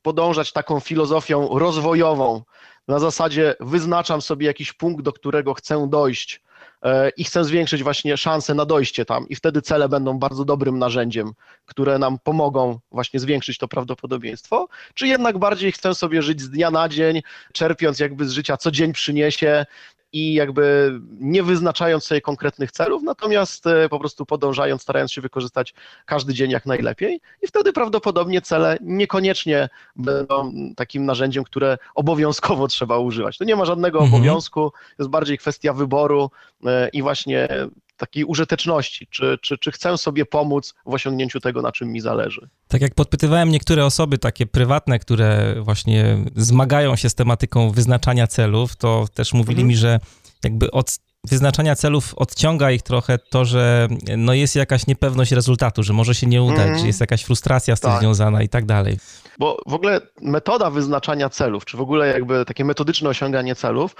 podążać 0.02 0.52
taką 0.52 0.80
filozofią 0.80 1.58
rozwojową, 1.58 2.42
na 2.88 2.98
zasadzie 2.98 3.54
wyznaczam 3.60 4.22
sobie 4.22 4.46
jakiś 4.46 4.72
punkt, 4.72 5.04
do 5.04 5.12
którego 5.12 5.54
chcę 5.54 5.88
dojść 5.88 6.42
e, 6.82 7.10
i 7.16 7.24
chcę 7.24 7.44
zwiększyć 7.44 7.82
właśnie 7.82 8.16
szanse 8.16 8.54
na 8.54 8.64
dojście 8.64 9.04
tam 9.04 9.28
i 9.28 9.36
wtedy 9.36 9.62
cele 9.62 9.88
będą 9.88 10.18
bardzo 10.18 10.44
dobrym 10.44 10.78
narzędziem, 10.78 11.32
które 11.66 11.98
nam 11.98 12.18
pomogą 12.24 12.78
właśnie 12.90 13.20
zwiększyć 13.20 13.58
to 13.58 13.68
prawdopodobieństwo, 13.68 14.68
czy 14.94 15.06
jednak 15.06 15.38
bardziej 15.38 15.72
chcę 15.72 15.94
sobie 15.94 16.22
żyć 16.22 16.40
z 16.40 16.50
dnia 16.50 16.70
na 16.70 16.88
dzień, 16.88 17.22
czerpiąc 17.52 17.98
jakby 17.98 18.28
z 18.28 18.32
życia, 18.32 18.56
co 18.56 18.70
dzień 18.70 18.92
przyniesie, 18.92 19.66
i 20.14 20.34
jakby 20.34 20.92
nie 21.20 21.42
wyznaczając 21.42 22.04
sobie 22.04 22.20
konkretnych 22.20 22.72
celów, 22.72 23.02
natomiast 23.02 23.66
e, 23.66 23.88
po 23.88 23.98
prostu 23.98 24.26
podążając, 24.26 24.82
starając 24.82 25.12
się 25.12 25.20
wykorzystać 25.20 25.74
każdy 26.06 26.34
dzień 26.34 26.50
jak 26.50 26.66
najlepiej 26.66 27.20
i 27.42 27.46
wtedy 27.46 27.72
prawdopodobnie 27.72 28.42
cele 28.42 28.78
niekoniecznie 28.80 29.68
będą 29.96 30.52
takim 30.76 31.06
narzędziem, 31.06 31.44
które 31.44 31.78
obowiązkowo 31.94 32.68
trzeba 32.68 32.98
używać. 32.98 33.38
To 33.38 33.44
nie 33.44 33.56
ma 33.56 33.64
żadnego 33.64 33.98
mhm. 33.98 34.14
obowiązku, 34.14 34.72
jest 34.98 35.10
bardziej 35.10 35.38
kwestia 35.38 35.72
wyboru 35.72 36.30
e, 36.66 36.88
i 36.88 37.02
właśnie 37.02 37.48
takiej 37.96 38.24
użyteczności, 38.24 39.06
czy, 39.10 39.38
czy, 39.42 39.58
czy 39.58 39.72
chcę 39.72 39.98
sobie 39.98 40.26
pomóc 40.26 40.74
w 40.86 40.94
osiągnięciu 40.94 41.40
tego, 41.40 41.62
na 41.62 41.72
czym 41.72 41.92
mi 41.92 42.00
zależy. 42.00 42.48
Tak 42.68 42.80
jak 42.80 42.94
podpytywałem 42.94 43.48
niektóre 43.48 43.84
osoby 43.84 44.18
takie 44.18 44.46
prywatne, 44.46 44.98
które 44.98 45.54
właśnie 45.60 46.18
zmagają 46.36 46.96
się 46.96 47.10
z 47.10 47.14
tematyką 47.14 47.70
wyznaczania 47.70 48.26
celów, 48.26 48.76
to 48.76 49.06
też 49.14 49.32
mówili 49.32 49.62
mhm. 49.62 49.68
mi, 49.68 49.76
że 49.76 50.00
jakby 50.44 50.70
od 50.70 50.98
wyznaczania 51.24 51.76
celów 51.76 52.14
odciąga 52.14 52.70
ich 52.70 52.82
trochę 52.82 53.18
to, 53.18 53.44
że 53.44 53.88
no 54.16 54.34
jest 54.34 54.56
jakaś 54.56 54.86
niepewność 54.86 55.32
rezultatu, 55.32 55.82
że 55.82 55.92
może 55.92 56.14
się 56.14 56.26
nie 56.26 56.42
udać, 56.42 56.66
mm. 56.66 56.78
że 56.78 56.86
jest 56.86 57.00
jakaś 57.00 57.24
frustracja 57.24 57.76
z 57.76 57.80
tym 57.80 57.90
tak. 57.90 58.00
związana 58.00 58.42
i 58.42 58.48
tak 58.48 58.66
dalej. 58.66 58.98
Bo 59.38 59.56
w 59.66 59.74
ogóle 59.74 60.00
metoda 60.22 60.70
wyznaczania 60.70 61.28
celów, 61.28 61.64
czy 61.64 61.76
w 61.76 61.80
ogóle 61.80 62.06
jakby 62.06 62.44
takie 62.44 62.64
metodyczne 62.64 63.08
osiąganie 63.08 63.54
celów, 63.54 63.96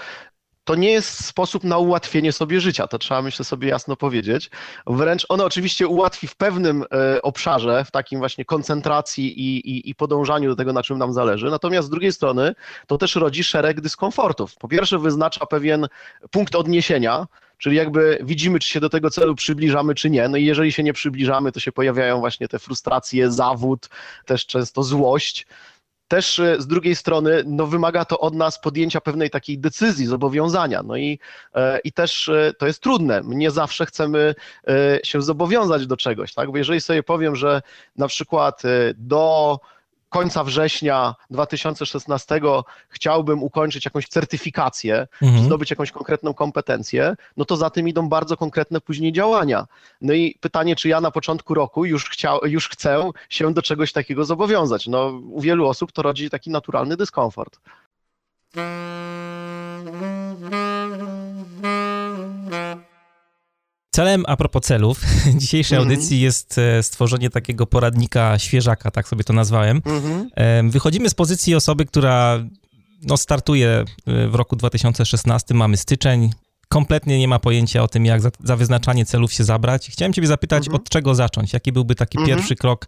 to 0.65 0.75
nie 0.75 0.91
jest 0.91 1.25
sposób 1.25 1.65
na 1.65 1.79
ułatwienie 1.79 2.33
sobie 2.33 2.61
życia, 2.61 2.87
to 2.87 2.99
trzeba 2.99 3.23
myślę 3.23 3.45
sobie 3.45 3.69
jasno 3.69 3.97
powiedzieć. 3.97 4.51
Wręcz 4.87 5.27
ono 5.29 5.45
oczywiście 5.45 5.89
ułatwi 5.89 6.27
w 6.27 6.37
pewnym 6.37 6.85
e, 6.93 7.23
obszarze, 7.23 7.85
w 7.85 7.91
takim 7.91 8.19
właśnie 8.19 8.45
koncentracji 8.45 9.41
i, 9.41 9.71
i, 9.71 9.91
i, 9.91 9.95
podążaniu 9.95 10.51
do 10.51 10.57
tego, 10.57 10.73
na 10.73 10.83
czym 10.83 10.99
nam 10.99 11.13
zależy. 11.13 11.51
Natomiast 11.51 11.87
z 11.89 11.91
drugiej 11.91 12.13
strony 12.13 12.55
to 12.87 12.99
też 12.99 13.15
rodzi 13.15 13.45
szereg 13.45 13.81
dyskomfortów. 13.81 14.57
Po 14.57 14.69
pierwsze, 14.69 14.99
wyznacza 14.99 15.47
pewien 15.47 15.87
punkt 16.31 16.55
odniesienia, 16.55 17.27
Czyli 17.59 17.77
jakby 17.77 18.19
widzimy, 18.23 18.59
czy 18.59 18.69
się 18.69 18.81
do 18.81 18.89
tego 18.89 19.11
celu 19.11 19.35
przybliżamy, 19.35 19.95
czy 19.95 20.11
nie. 20.11 20.29
No 20.29 20.37
i 20.37 20.45
jeżeli 20.45 20.73
się 20.73 20.83
nie 20.83 20.93
przybliżamy, 20.93 21.53
to 21.53 21.61
się 21.61 21.73
pojawiają 21.73 22.21
właśnie 22.21 22.49
te 22.49 22.59
frustracje, 22.59 23.31
zawód, 23.31 23.89
też 24.27 24.47
często 24.47 24.83
złość 24.83 25.47
też 26.09 26.39
e, 26.39 26.61
z 26.61 26.67
drugiej 26.67 26.97
strony 26.97 27.43
no, 27.47 27.67
wymaga 27.67 28.05
to 28.05 28.19
od 28.19 28.35
nas 28.35 28.61
podjęcia 28.61 29.01
pewnej 29.01 29.31
takiej 29.31 29.59
decyzji, 29.59 30.07
zobowiązania. 30.07 30.83
No 30.83 30.97
i, 30.97 31.19
e, 31.55 31.79
i 31.85 31.93
też 31.93 32.29
e, 32.29 32.53
to 32.59 32.67
jest 32.67 32.83
trudne. 32.83 33.23
Nie 33.25 33.51
zawsze 33.51 33.87
chcemy 33.87 34.35
się 35.05 35.23
zobowiązać 35.23 35.87
do 35.87 35.97
czegoś, 35.97 36.35
tak? 36.35 36.51
Bo 36.51 36.59
jeżeli 36.59 36.81
sobie 36.81 37.03
powiem, 37.03 37.37
że 37.37 37.63
na 37.97 38.09
przykład 38.09 38.63
do 38.97 39.59
końca 40.15 40.45
września 40.45 41.15
2016 41.31 42.41
chciałbym 42.89 43.43
ukończyć 43.43 43.85
jakąś 43.85 44.09
certyfikację, 44.09 45.07
mhm. 45.23 45.45
zdobyć 45.45 45.71
jakąś 45.71 45.91
konkretną 45.91 46.35
kompetencję, 46.35 47.17
no 47.37 47.45
to 47.45 47.57
za 47.57 47.71
tym 47.71 47.89
idą 47.89 48.09
bardzo 48.09 48.37
konkretne 48.37 48.81
później 48.81 49.13
działania. 49.13 49.67
No 50.01 50.13
i 50.13 50.39
pytanie, 50.41 50.77
czy 50.77 50.89
ja 50.89 51.01
na 51.01 51.11
początku 51.11 51.55
roku 51.55 51.85
już, 51.85 52.11
chciał, 52.11 52.41
już 52.45 52.69
chcę 52.69 53.11
się 53.29 53.55
do 53.55 53.63
czegoś 53.63 53.93
takiego 53.93 54.25
zobowiązać. 54.25 54.87
No, 54.87 55.07
u 55.31 55.41
wielu 55.41 55.69
osób 55.69 55.93
to 55.93 56.03
rodzi 56.03 56.31
taki 56.31 56.51
naturalny 56.51 56.97
dyskomfort. 56.97 57.61
Celem, 63.95 64.25
a 64.27 64.37
propos 64.37 64.63
celów, 64.63 65.01
dzisiejszej 65.41 65.79
mm 65.79 65.89
-hmm. 65.89 65.93
audycji 65.93 66.21
jest 66.21 66.59
e, 66.59 66.83
stworzenie 66.83 67.31
takiego 67.31 67.67
poradnika 67.67 68.39
świeżaka, 68.39 68.91
tak 68.91 69.09
sobie 69.09 69.25
to 69.25 69.33
nazwałem. 69.33 69.83
Mm 69.85 70.01
-hmm. 70.01 70.71
Wychodzimy 70.71 71.11
z 71.11 71.15
pozycji 71.15 71.55
osoby, 71.55 71.87
która 71.87 72.45
no, 73.03 73.17
startuje 73.17 73.85
e, 74.07 74.29
w 74.29 74.35
roku 74.35 74.57
2016, 74.57 75.55
mamy 75.55 75.77
styczeń, 75.77 76.31
kompletnie 76.69 77.19
nie 77.19 77.29
ma 77.29 77.39
pojęcia 77.39 77.83
o 77.83 77.89
tym, 77.89 78.07
jak 78.07 78.21
za, 78.21 78.31
za 78.45 78.57
wyznaczanie 78.57 79.05
celów 79.05 79.33
się 79.33 79.45
zabrać. 79.45 79.91
Chciałem 79.91 80.13
ciebie 80.13 80.29
zapytać, 80.29 80.67
mm 80.67 80.73
-hmm. 80.73 80.81
od 80.83 80.89
czego 80.89 81.15
zacząć? 81.15 81.53
Jaki 81.53 81.73
byłby 81.73 81.95
taki 81.95 82.19
mhm. 82.19 82.37
pierwszy 82.37 82.57
krok 82.57 82.87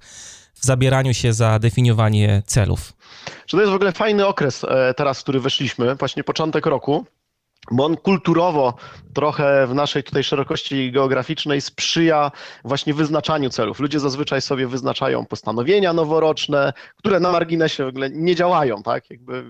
w 0.54 0.64
zabieraniu 0.64 1.14
się 1.14 1.32
za 1.32 1.58
definiowanie 1.58 2.42
celów? 2.46 2.92
Czy 3.46 3.56
to 3.56 3.60
jest 3.60 3.72
w 3.72 3.76
ogóle 3.76 3.92
fajny 3.92 4.26
okres 4.26 4.66
teraz, 4.96 5.18
w 5.18 5.22
który 5.22 5.40
weszliśmy, 5.40 5.94
właśnie 5.94 6.24
początek 6.24 6.66
roku 6.66 7.06
bo 7.70 7.84
on 7.84 7.96
kulturowo 7.96 8.74
trochę 9.14 9.66
w 9.66 9.74
naszej 9.74 10.04
tutaj 10.04 10.24
szerokości 10.24 10.92
geograficznej 10.92 11.60
sprzyja 11.60 12.30
właśnie 12.64 12.94
wyznaczaniu 12.94 13.50
celów. 13.50 13.80
Ludzie 13.80 14.00
zazwyczaj 14.00 14.42
sobie 14.42 14.66
wyznaczają 14.66 15.26
postanowienia 15.26 15.92
noworoczne, 15.92 16.72
które 16.96 17.20
na 17.20 17.32
marginesie 17.32 17.84
w 17.84 17.88
ogóle 17.88 18.10
nie 18.10 18.34
działają, 18.34 18.82
tak? 18.82 19.10
Jakby 19.10 19.44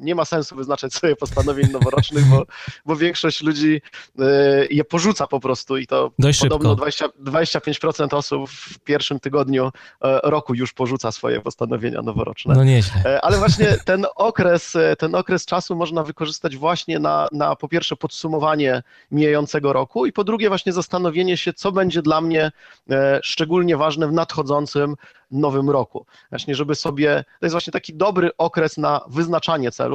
nie 0.00 0.14
ma 0.14 0.24
sensu 0.24 0.56
wyznaczać 0.56 0.94
sobie 0.94 1.16
postanowień 1.16 1.70
noworocznych, 1.72 2.24
bo, 2.24 2.46
bo 2.86 2.96
większość 2.96 3.42
ludzi 3.42 3.82
e, 4.18 4.24
je 4.70 4.84
porzuca 4.84 5.26
po 5.26 5.40
prostu 5.40 5.76
i 5.76 5.86
to 5.86 6.10
Dość 6.18 6.40
podobno 6.40 6.74
20, 6.74 7.06
25% 7.24 8.16
osób 8.16 8.50
w 8.50 8.78
pierwszym 8.78 9.20
tygodniu 9.20 9.66
e, 10.02 10.20
roku 10.22 10.54
już 10.54 10.72
porzuca 10.72 11.12
swoje 11.12 11.40
postanowienia 11.40 12.02
noworoczne. 12.02 12.54
No 12.54 12.64
nieźle. 12.64 13.02
E, 13.04 13.20
ale 13.20 13.38
właśnie 13.38 13.76
ten 13.84 14.06
okres, 14.16 14.76
ten 14.98 15.14
okres 15.14 15.46
czasu 15.46 15.76
można 15.76 16.02
wykorzystać 16.02 16.56
właśnie 16.56 16.98
na, 16.98 17.28
na 17.32 17.56
po 17.56 17.68
pierwsze 17.68 17.96
podsumowanie 17.96 18.82
mijającego 19.10 19.72
roku 19.72 20.06
i 20.06 20.12
po 20.12 20.24
drugie 20.24 20.48
właśnie 20.48 20.72
zastanowienie 20.72 21.36
się, 21.36 21.52
co 21.52 21.72
będzie 21.72 22.02
dla 22.02 22.20
mnie 22.20 22.52
szczególnie 23.22 23.76
ważne 23.76 24.08
w 24.08 24.12
nadchodzącym 24.12 24.96
nowym 25.30 25.70
roku. 25.70 26.06
Właśnie, 26.30 26.54
żeby 26.54 26.74
sobie, 26.74 27.24
to 27.40 27.46
jest 27.46 27.54
właśnie 27.54 27.72
taki 27.72 27.94
dobry 27.94 28.30
okres 28.38 28.76
na 28.76 29.00
wyznaczanie 29.08 29.70
celów. 29.70 29.89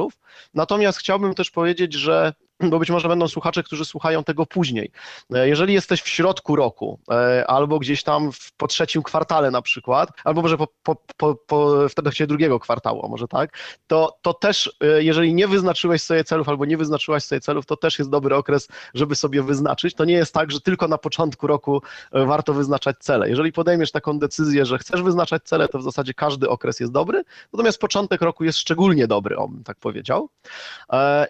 Natomiast 0.54 0.98
chciałbym 0.98 1.34
też 1.34 1.50
powiedzieć, 1.50 1.92
że 1.94 2.34
bo 2.60 2.78
być 2.78 2.90
może 2.90 3.08
będą 3.08 3.28
słuchacze, 3.28 3.62
którzy 3.62 3.84
słuchają 3.84 4.24
tego 4.24 4.46
później. 4.46 4.90
E, 5.34 5.48
jeżeli 5.48 5.74
jesteś 5.74 6.02
w 6.02 6.08
środku 6.08 6.56
roku, 6.56 6.98
e, 7.10 7.44
albo 7.46 7.78
gdzieś 7.78 8.02
tam 8.02 8.32
w, 8.32 8.52
po 8.52 8.66
trzecim 8.66 9.02
kwartale 9.02 9.50
na 9.50 9.62
przykład, 9.62 10.10
albo 10.24 10.42
może 10.42 10.56
po, 10.56 10.68
po, 10.82 10.96
po, 11.16 11.34
po 11.34 11.88
w 11.88 12.26
drugiego 12.26 12.60
kwartału, 12.60 13.08
może 13.08 13.28
tak, 13.28 13.58
to, 13.86 14.18
to 14.22 14.34
też, 14.34 14.76
e, 14.80 15.02
jeżeli 15.02 15.34
nie 15.34 15.48
wyznaczyłeś 15.48 16.02
sobie 16.02 16.24
celów, 16.24 16.48
albo 16.48 16.64
nie 16.64 16.76
wyznaczyłaś 16.76 17.24
sobie 17.24 17.40
celów, 17.40 17.66
to 17.66 17.76
też 17.76 17.98
jest 17.98 18.10
dobry 18.10 18.36
okres, 18.36 18.68
żeby 18.94 19.14
sobie 19.14 19.42
wyznaczyć. 19.42 19.94
To 19.94 20.04
nie 20.04 20.14
jest 20.14 20.34
tak, 20.34 20.50
że 20.50 20.60
tylko 20.60 20.88
na 20.88 20.98
początku 20.98 21.46
roku 21.46 21.82
warto 22.12 22.54
wyznaczać 22.54 22.96
cele. 23.00 23.28
Jeżeli 23.28 23.52
podejmiesz 23.52 23.92
taką 23.92 24.18
decyzję, 24.18 24.66
że 24.66 24.78
chcesz 24.78 25.02
wyznaczać 25.02 25.42
cele, 25.42 25.68
to 25.68 25.78
w 25.78 25.82
zasadzie 25.82 26.14
każdy 26.14 26.48
okres 26.48 26.80
jest 26.80 26.92
dobry, 26.92 27.24
natomiast 27.52 27.78
początek 27.78 28.22
roku 28.22 28.44
jest 28.44 28.58
szczególnie 28.58 29.06
dobry, 29.06 29.36
on 29.36 29.62
tak 29.64 29.78
powiedział. 29.78 30.28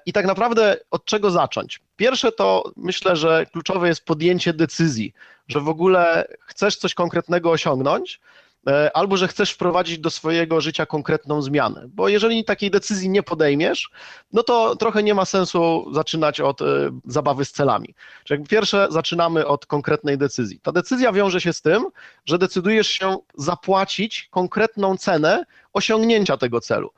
I 0.06 0.12
tak 0.12 0.26
naprawdę 0.26 0.76
od 0.90 1.04
czego 1.04 1.15
zacząć? 1.30 1.80
Pierwsze 1.96 2.32
to 2.32 2.73
myślę, 2.76 3.16
że 3.16 3.46
kluczowe 3.52 3.88
jest 3.88 4.04
podjęcie 4.04 4.52
decyzji, 4.52 5.12
że 5.49 5.61
w 5.61 5.68
ogóle 5.68 6.28
chcesz 6.46 6.76
coś 6.76 6.94
konkretnego 6.94 7.50
osiągnąć, 7.50 8.20
e, 8.68 8.96
albo 8.96 9.16
że 9.16 9.28
chcesz 9.28 9.50
wprowadzić 9.50 9.99
do 9.99 10.11
swojego 10.11 10.61
życia 10.61 10.87
konkretną 10.87 11.42
zmianę. 11.42 11.85
Bo 11.88 12.08
jeżeli 12.08 12.44
takiej 12.44 12.70
decyzji 12.70 13.08
nie 13.08 13.23
podejmiesz, 13.23 13.90
no 14.32 14.42
to 14.42 14.76
trochę 14.76 15.02
nie 15.02 15.14
ma 15.14 15.25
sensu 15.25 15.87
zaczynać 15.92 16.40
od 16.40 16.62
e, 16.62 16.64
zabawy 17.04 17.44
z 17.44 17.52
celami. 17.52 17.94
Czyli 18.25 18.44
pierwsze 18.44 18.87
zaczynamy 18.90 19.46
od 19.46 19.66
konkretnej 19.66 20.18
decyzji. 20.18 20.61
Ta 20.62 20.73
decyzja 20.73 21.12
wiąże 21.12 21.40
się 21.40 21.52
z 21.52 21.62
tym, 21.62 21.87
że 22.25 22.38
decydujesz 22.38 22.88
się 22.88 23.16
zapłacić 23.35 24.28
konkretną 24.30 24.96
cenę 24.96 25.44
osiągnięcia 25.73 26.37
tego 26.37 26.61
celu 26.61 26.90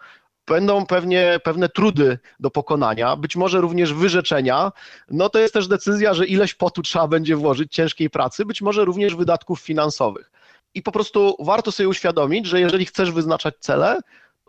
będą 0.49 0.87
pewnie 0.87 1.41
pewne 1.45 1.69
trudy 1.69 2.19
do 2.41 2.51
pokonania, 2.51 3.17
być 3.17 3.37
może 3.37 3.61
również 3.61 3.93
wyrzeczenia. 3.93 4.73
No 5.11 5.29
to 5.29 5.39
jest 5.39 5.55
też 5.55 5.69
decyzja, 5.69 6.15
że 6.15 6.27
ileś 6.27 6.55
potu 6.55 6.83
trzeba 6.83 7.09
będzie 7.09 7.37
włożyć, 7.37 7.73
ciężkiej 7.73 8.11
pracy, 8.11 8.45
być 8.45 8.63
może 8.63 8.85
również 8.85 9.15
wydatków 9.15 9.61
finansowych. 9.61 10.31
I 10.75 10.83
po 10.83 10.93
prostu 10.93 11.37
warto 11.41 11.73
sobie 11.73 11.89
uświadomić, 11.89 12.47
że 12.47 12.61
jeżeli 12.61 12.87
chcesz 12.87 13.11
wyznaczać 13.11 13.55
cele, 13.61 14.01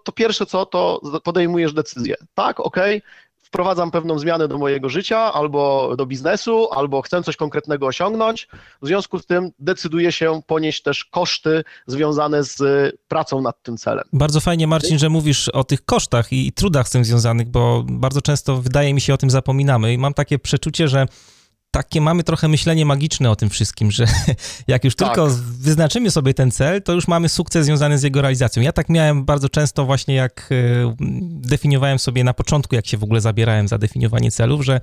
to 0.03 0.11
pierwsze 0.11 0.45
co, 0.45 0.65
to 0.65 1.01
podejmujesz 1.23 1.73
decyzję. 1.73 2.15
Tak, 2.33 2.59
ok, 2.59 2.77
wprowadzam 3.49 3.91
pewną 3.91 4.19
zmianę 4.19 4.47
do 4.47 4.57
mojego 4.57 4.89
życia, 4.89 5.33
albo 5.33 5.93
do 5.97 6.05
biznesu, 6.05 6.67
albo 6.71 7.01
chcę 7.01 7.23
coś 7.23 7.35
konkretnego 7.35 7.85
osiągnąć. 7.85 8.47
W 8.81 8.87
związku 8.87 9.19
z 9.19 9.25
tym 9.25 9.51
decyduję 9.59 10.11
się 10.11 10.41
ponieść 10.47 10.81
też 10.81 11.05
koszty 11.05 11.63
związane 11.87 12.43
z 12.43 12.61
pracą 13.07 13.41
nad 13.41 13.63
tym 13.63 13.77
celem. 13.77 14.05
Bardzo 14.13 14.39
fajnie, 14.39 14.67
Marcin, 14.67 14.99
że 14.99 15.09
mówisz 15.09 15.49
o 15.49 15.63
tych 15.63 15.85
kosztach 15.85 16.33
i 16.33 16.51
trudach 16.51 16.87
z 16.87 16.91
tym 16.91 17.05
związanych, 17.05 17.49
bo 17.49 17.83
bardzo 17.87 18.21
często 18.21 18.55
wydaje 18.55 18.93
mi 18.93 19.01
się 19.01 19.13
o 19.13 19.17
tym 19.17 19.29
zapominamy 19.29 19.93
i 19.93 19.97
mam 19.97 20.13
takie 20.13 20.39
przeczucie, 20.39 20.87
że 20.87 21.05
takie 21.71 22.01
mamy 22.01 22.23
trochę 22.23 22.47
myślenie 22.47 22.85
magiczne 22.85 23.31
o 23.31 23.35
tym 23.35 23.49
wszystkim, 23.49 23.91
że 23.91 24.05
jak 24.67 24.83
już 24.83 24.95
tak. 24.95 25.07
tylko 25.07 25.29
wyznaczymy 25.59 26.11
sobie 26.11 26.33
ten 26.33 26.51
cel, 26.51 26.81
to 26.81 26.93
już 26.93 27.07
mamy 27.07 27.29
sukces 27.29 27.65
związany 27.65 27.97
z 27.97 28.03
jego 28.03 28.21
realizacją. 28.21 28.63
Ja 28.63 28.71
tak 28.71 28.89
miałem 28.89 29.25
bardzo 29.25 29.49
często 29.49 29.85
właśnie 29.85 30.15
jak 30.15 30.49
e, 30.51 30.95
definiowałem 31.41 31.99
sobie 31.99 32.23
na 32.23 32.33
początku, 32.33 32.75
jak 32.75 32.87
się 32.87 32.97
w 32.97 33.03
ogóle 33.03 33.21
zabierałem 33.21 33.67
za 33.67 33.77
definiowanie 33.77 34.31
celów, 34.31 34.65
że 34.65 34.81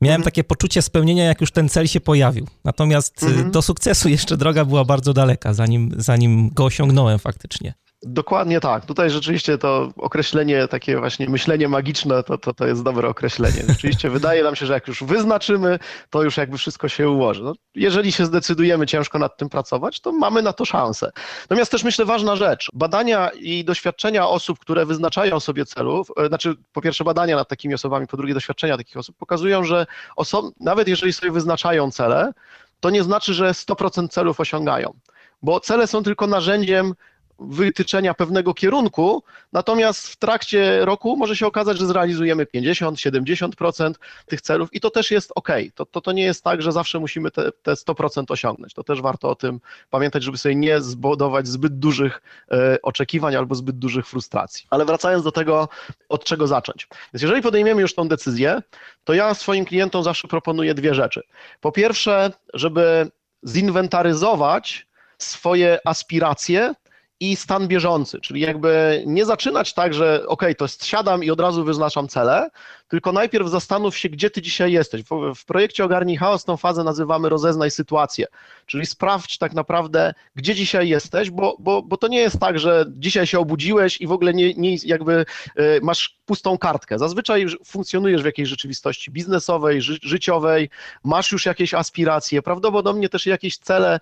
miałem 0.00 0.20
mhm. 0.20 0.24
takie 0.24 0.44
poczucie 0.44 0.82
spełnienia, 0.82 1.24
jak 1.24 1.40
już 1.40 1.50
ten 1.50 1.68
cel 1.68 1.86
się 1.86 2.00
pojawił. 2.00 2.46
Natomiast 2.64 3.22
e, 3.22 3.26
mhm. 3.26 3.50
do 3.50 3.62
sukcesu 3.62 4.08
jeszcze 4.18 4.36
droga 4.36 4.64
była 4.64 4.84
bardzo 4.84 5.12
daleka, 5.12 5.54
zanim, 5.54 5.94
zanim 5.96 6.50
go 6.50 6.64
osiągnąłem 6.64 7.18
faktycznie. 7.18 7.74
Dokładnie 8.02 8.60
tak. 8.60 8.86
Tutaj 8.86 9.10
rzeczywiście 9.10 9.58
to 9.58 9.92
określenie, 9.96 10.68
takie 10.68 10.98
właśnie 10.98 11.28
myślenie 11.28 11.68
magiczne, 11.68 12.22
to, 12.22 12.38
to, 12.38 12.54
to 12.54 12.66
jest 12.66 12.82
dobre 12.82 13.08
określenie. 13.08 13.62
Rzeczywiście 13.68 14.10
wydaje 14.18 14.42
nam 14.42 14.56
się, 14.56 14.66
że 14.66 14.72
jak 14.72 14.88
już 14.88 15.04
wyznaczymy, 15.04 15.78
to 16.10 16.22
już 16.22 16.36
jakby 16.36 16.58
wszystko 16.58 16.88
się 16.88 17.10
ułoży. 17.10 17.42
No, 17.42 17.52
jeżeli 17.74 18.12
się 18.12 18.26
zdecydujemy 18.26 18.86
ciężko 18.86 19.18
nad 19.18 19.36
tym 19.36 19.48
pracować, 19.48 20.00
to 20.00 20.12
mamy 20.12 20.42
na 20.42 20.52
to 20.52 20.64
szansę. 20.64 21.10
Natomiast 21.42 21.70
też 21.70 21.84
myślę 21.84 22.04
ważna 22.04 22.36
rzecz. 22.36 22.68
Badania 22.72 23.30
i 23.34 23.64
doświadczenia 23.64 24.28
osób, 24.28 24.58
które 24.58 24.86
wyznaczają 24.86 25.40
sobie 25.40 25.66
celów, 25.66 26.08
e, 26.16 26.28
znaczy 26.28 26.54
po 26.72 26.80
pierwsze 26.80 27.04
badania 27.04 27.36
nad 27.36 27.48
takimi 27.48 27.74
osobami, 27.74 28.06
po 28.06 28.16
drugie 28.16 28.34
doświadczenia 28.34 28.76
takich 28.76 28.96
osób 28.96 29.16
pokazują, 29.16 29.64
że 29.64 29.86
osob, 30.16 30.46
nawet 30.60 30.88
jeżeli 30.88 31.12
sobie 31.12 31.32
wyznaczają 31.32 31.90
cele, 31.90 32.32
to 32.80 32.90
nie 32.90 33.02
znaczy, 33.02 33.34
że 33.34 33.50
100% 33.50 34.08
celów 34.08 34.40
osiągają 34.40 34.94
bo 35.42 35.60
cele 35.60 35.86
są 35.86 36.02
tylko 36.02 36.26
narzędziem 36.26 36.94
wytyczenia 37.38 38.14
pewnego 38.14 38.54
kierunku, 38.54 39.22
natomiast 39.52 40.08
w 40.08 40.16
trakcie 40.16 40.84
roku 40.84 41.16
może 41.16 41.36
się 41.36 41.46
okazać, 41.46 41.78
że 41.78 41.86
zrealizujemy 41.86 42.44
50-70% 42.44 43.94
tych 44.26 44.40
celów 44.40 44.74
i 44.74 44.80
to 44.80 44.90
też 44.90 45.10
jest 45.10 45.32
ok. 45.34 45.48
To, 45.74 45.86
to, 45.86 46.00
to 46.00 46.12
nie 46.12 46.22
jest 46.22 46.44
tak, 46.44 46.62
że 46.62 46.72
zawsze 46.72 46.98
musimy 46.98 47.30
te, 47.30 47.52
te 47.52 47.72
100% 47.72 48.24
osiągnąć. 48.28 48.74
To 48.74 48.84
też 48.84 49.00
warto 49.00 49.30
o 49.30 49.34
tym 49.34 49.60
pamiętać, 49.90 50.22
żeby 50.22 50.38
sobie 50.38 50.54
nie 50.54 50.80
zbudować 50.80 51.48
zbyt 51.48 51.78
dużych 51.78 52.22
e, 52.50 52.78
oczekiwań 52.82 53.36
albo 53.36 53.54
zbyt 53.54 53.78
dużych 53.78 54.06
frustracji. 54.06 54.66
Ale 54.70 54.84
wracając 54.84 55.24
do 55.24 55.32
tego, 55.32 55.68
od 56.08 56.24
czego 56.24 56.46
zacząć. 56.46 56.88
Więc 57.12 57.22
jeżeli 57.22 57.42
podejmiemy 57.42 57.80
już 57.82 57.94
tą 57.94 58.08
decyzję, 58.08 58.62
to 59.04 59.14
ja 59.14 59.34
swoim 59.34 59.64
klientom 59.64 60.02
zawsze 60.02 60.28
proponuję 60.28 60.74
dwie 60.74 60.94
rzeczy. 60.94 61.22
Po 61.60 61.72
pierwsze, 61.72 62.32
żeby 62.54 63.10
zinwentaryzować 63.46 64.86
swoje 65.18 65.78
aspiracje 65.84 66.74
i 67.20 67.36
stan 67.36 67.68
bieżący, 67.68 68.20
czyli 68.20 68.40
jakby 68.40 69.02
nie 69.06 69.24
zaczynać 69.24 69.74
tak, 69.74 69.94
że 69.94 70.26
ok, 70.26 70.42
to 70.58 70.68
siadam 70.68 71.24
i 71.24 71.30
od 71.30 71.40
razu 71.40 71.64
wyznaczam 71.64 72.08
cele, 72.08 72.50
tylko 72.88 73.12
najpierw 73.12 73.48
zastanów 73.48 73.98
się, 73.98 74.08
gdzie 74.08 74.30
ty 74.30 74.42
dzisiaj 74.42 74.72
jesteś. 74.72 75.02
W, 75.02 75.34
w 75.34 75.44
projekcie 75.44 75.84
Ogarnij 75.84 76.16
Chaos 76.16 76.44
tą 76.44 76.56
fazę 76.56 76.84
nazywamy 76.84 77.28
rozeznaj 77.28 77.70
sytuację, 77.70 78.26
czyli 78.66 78.86
sprawdź 78.86 79.38
tak 79.38 79.52
naprawdę, 79.52 80.14
gdzie 80.34 80.54
dzisiaj 80.54 80.88
jesteś, 80.88 81.30
bo, 81.30 81.56
bo, 81.58 81.82
bo 81.82 81.96
to 81.96 82.08
nie 82.08 82.20
jest 82.20 82.40
tak, 82.40 82.58
że 82.58 82.84
dzisiaj 82.88 83.26
się 83.26 83.38
obudziłeś 83.38 84.00
i 84.00 84.06
w 84.06 84.12
ogóle 84.12 84.34
nie, 84.34 84.54
nie 84.54 84.76
jakby 84.84 85.24
y, 85.58 85.80
masz 85.82 86.18
pustą 86.26 86.58
kartkę. 86.58 86.98
Zazwyczaj 86.98 87.46
funkcjonujesz 87.64 88.22
w 88.22 88.26
jakiejś 88.26 88.48
rzeczywistości 88.48 89.10
biznesowej, 89.10 89.82
ży, 89.82 89.98
życiowej, 90.02 90.70
masz 91.04 91.32
już 91.32 91.46
jakieś 91.46 91.74
aspiracje, 91.74 92.42
prawdopodobnie 92.42 93.08
też 93.08 93.26
jakieś 93.26 93.58
cele 93.58 94.00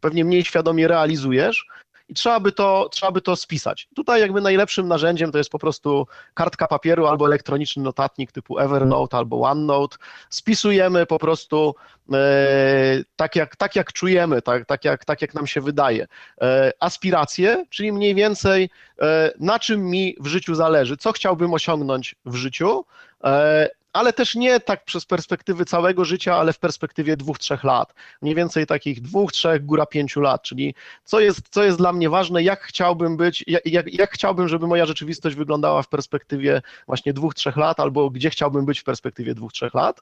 pewnie 0.00 0.24
mniej 0.24 0.44
świadomie 0.44 0.88
realizujesz, 0.88 1.66
i 2.08 2.14
trzeba 2.14 2.40
by, 2.40 2.52
to, 2.52 2.88
trzeba 2.92 3.12
by 3.12 3.20
to 3.20 3.36
spisać. 3.36 3.88
Tutaj 3.94 4.20
jakby 4.20 4.40
najlepszym 4.40 4.88
narzędziem 4.88 5.32
to 5.32 5.38
jest 5.38 5.50
po 5.50 5.58
prostu 5.58 6.06
kartka 6.34 6.66
papieru 6.66 7.06
albo 7.06 7.26
elektroniczny 7.26 7.82
notatnik 7.82 8.32
typu 8.32 8.58
Evernote 8.58 9.16
albo 9.16 9.40
OneNote. 9.40 9.96
Spisujemy 10.30 11.06
po 11.06 11.18
prostu 11.18 11.74
e, 12.12 12.16
tak, 13.16 13.36
jak, 13.36 13.56
tak 13.56 13.76
jak 13.76 13.92
czujemy, 13.92 14.42
tak, 14.42 14.66
tak, 14.66 14.84
jak, 14.84 15.04
tak 15.04 15.22
jak 15.22 15.34
nam 15.34 15.46
się 15.46 15.60
wydaje. 15.60 16.06
E, 16.40 16.72
aspiracje, 16.80 17.64
czyli 17.70 17.92
mniej 17.92 18.14
więcej 18.14 18.70
e, 19.00 19.32
na 19.40 19.58
czym 19.58 19.84
mi 19.84 20.16
w 20.20 20.26
życiu 20.26 20.54
zależy, 20.54 20.96
co 20.96 21.12
chciałbym 21.12 21.54
osiągnąć 21.54 22.14
w 22.26 22.34
życiu, 22.34 22.84
e, 23.24 23.68
ale 23.96 24.12
też 24.12 24.34
nie 24.34 24.60
tak 24.60 24.84
przez 24.84 25.04
perspektywy 25.04 25.64
całego 25.64 26.04
życia, 26.04 26.36
ale 26.36 26.52
w 26.52 26.58
perspektywie 26.58 27.16
dwóch, 27.16 27.38
trzech 27.38 27.64
lat. 27.64 27.94
Mniej 28.22 28.34
więcej 28.34 28.66
takich 28.66 29.00
dwóch, 29.00 29.32
trzech, 29.32 29.64
góra 29.64 29.86
pięciu 29.86 30.20
lat, 30.20 30.42
czyli 30.42 30.74
co 31.04 31.20
jest, 31.20 31.40
co 31.50 31.64
jest 31.64 31.78
dla 31.78 31.92
mnie 31.92 32.10
ważne, 32.10 32.42
jak 32.42 32.62
chciałbym 32.62 33.16
być, 33.16 33.44
jak, 33.46 33.66
jak, 33.66 33.94
jak 33.94 34.12
chciałbym, 34.12 34.48
żeby 34.48 34.66
moja 34.66 34.86
rzeczywistość 34.86 35.36
wyglądała 35.36 35.82
w 35.82 35.88
perspektywie 35.88 36.62
właśnie 36.86 37.12
dwóch, 37.12 37.34
trzech 37.34 37.56
lat, 37.56 37.80
albo 37.80 38.10
gdzie 38.10 38.30
chciałbym 38.30 38.66
być 38.66 38.80
w 38.80 38.84
perspektywie 38.84 39.34
dwóch, 39.34 39.52
trzech 39.52 39.74
lat. 39.74 40.00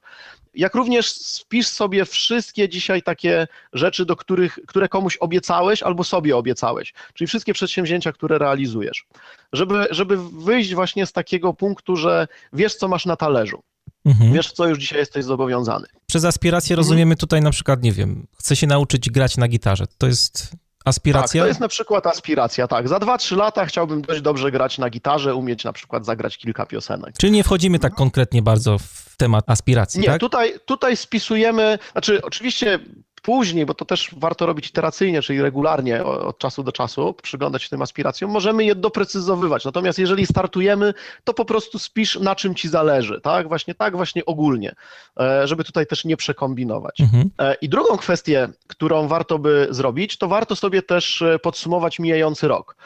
Jak 0.55 0.75
również 0.75 1.13
spisz 1.13 1.67
sobie 1.67 2.05
wszystkie 2.05 2.69
dzisiaj 2.69 3.03
takie 3.03 3.47
rzeczy, 3.73 4.05
do 4.05 4.17
których, 4.17 4.59
które 4.67 4.89
komuś 4.89 5.17
obiecałeś 5.17 5.83
albo 5.83 6.05
sobie 6.05 6.37
obiecałeś, 6.37 6.95
czyli 7.15 7.29
wszystkie 7.29 7.53
przedsięwzięcia, 7.53 8.13
które 8.13 8.39
realizujesz, 8.39 9.07
żeby, 9.53 9.87
żeby 9.91 10.17
wyjść 10.31 10.75
właśnie 10.75 11.07
z 11.07 11.13
takiego 11.13 11.55
punktu, 11.55 11.97
że 11.97 12.29
wiesz, 12.53 12.75
co 12.75 12.89
masz 12.89 13.07
na 13.07 13.17
talerzu. 13.17 13.63
Mhm. 14.05 14.33
Wiesz, 14.33 14.53
co 14.53 14.67
już 14.67 14.79
dzisiaj 14.79 14.99
jesteś 14.99 15.25
zobowiązany. 15.25 15.87
Przez 16.07 16.25
aspirację 16.25 16.75
mhm. 16.75 16.85
rozumiemy 16.85 17.17
tutaj 17.17 17.41
na 17.41 17.51
przykład, 17.51 17.83
nie 17.83 17.93
wiem, 17.93 18.27
chcę 18.39 18.57
się 18.57 18.67
nauczyć 18.67 19.11
grać 19.11 19.37
na 19.37 19.49
gitarze. 19.49 19.85
To 19.99 20.07
jest 20.07 20.51
aspiracja? 20.85 21.41
Tak, 21.41 21.45
to 21.45 21.49
jest 21.49 21.61
na 21.61 21.69
przykład 21.69 22.07
aspiracja, 22.07 22.69
tak. 22.69 22.89
Za 22.89 22.99
2-3 22.99 23.37
lata 23.37 23.67
chciałbym 23.67 24.03
dość 24.03 24.21
dobrze 24.21 24.51
grać 24.51 24.79
na 24.79 24.91
gitarze, 24.91 25.35
umieć 25.35 25.65
na 25.65 25.73
przykład 25.73 26.07
zagrać 26.07 26.39
kilka 26.39 26.67
piosenek. 26.67 27.15
Czyli 27.19 27.33
nie 27.33 27.45
wchodzimy 27.45 27.79
tak 27.79 27.95
konkretnie 27.95 28.43
bardzo 28.43 28.79
w 28.79 29.17
temat 29.17 29.51
aspiracji, 29.51 30.01
nie, 30.01 30.07
tak? 30.07 30.21
tutaj, 30.21 30.55
tutaj 30.65 30.97
spisujemy, 30.97 31.79
znaczy 31.93 32.23
oczywiście 32.23 32.79
później, 33.25 33.67
bo 33.67 33.75
to 33.75 33.85
też 33.85 34.11
warto 34.17 34.47
robić 34.47 34.69
iteracyjnie, 34.69 35.23
czyli 35.23 35.43
regularnie 35.43 36.05
od 36.05 36.39
czasu 36.39 36.63
do 36.63 36.73
czasu, 36.73 37.15
przyglądać 37.23 37.63
się 37.63 37.69
tym 37.69 37.83
aspiracjom, 37.83 38.31
możemy 38.31 38.65
je 38.65 38.75
doprecyzowywać. 38.75 39.65
Natomiast 39.65 39.99
jeżeli 39.99 40.27
startujemy, 40.27 40.95
to 41.25 41.35
po 41.35 41.45
prostu 41.45 41.79
spisz 41.79 42.19
na 42.21 42.35
czym 42.35 42.55
ci 42.55 42.69
zależy, 42.69 43.21
tak? 43.21 43.49
Właśnie 43.49 43.75
tak, 43.75 43.97
właśnie 43.97 44.25
ogólnie, 44.25 44.75
e, 45.21 45.47
żeby 45.47 45.65
tutaj 45.65 45.87
też 45.87 46.05
nie 46.05 46.17
przekombinować. 46.17 47.01
Mhm. 47.01 47.31
E, 47.39 47.55
I 47.55 47.69
drugą 47.69 47.97
kwestię, 47.97 48.49
którą 48.67 49.09
warto 49.09 49.39
by 49.39 49.67
zrobić, 49.71 50.19
to 50.19 50.29
warto 50.29 50.57
sobie 50.57 50.83
też 50.83 51.23
e, 51.23 51.39
podsumować 51.39 51.99
mijający 51.99 52.49
rok, 52.49 52.77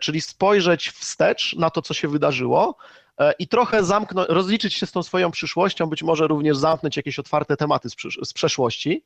czyli 0.00 0.20
spojrzeć 0.20 0.90
wstecz 0.90 1.56
na 1.56 1.70
to, 1.70 1.82
co 1.82 1.94
się 1.94 2.08
wydarzyło, 2.08 2.76
i 3.38 3.48
trochę 3.48 3.84
zamknąć, 3.84 4.28
rozliczyć 4.28 4.74
się 4.74 4.86
z 4.86 4.92
tą 4.92 5.02
swoją 5.02 5.30
przyszłością, 5.30 5.86
być 5.86 6.02
może 6.02 6.26
również 6.26 6.56
zamknąć 6.56 6.96
jakieś 6.96 7.18
otwarte 7.18 7.56
tematy 7.56 7.90
z, 7.90 7.94
z 8.24 8.32
przeszłości. 8.32 9.04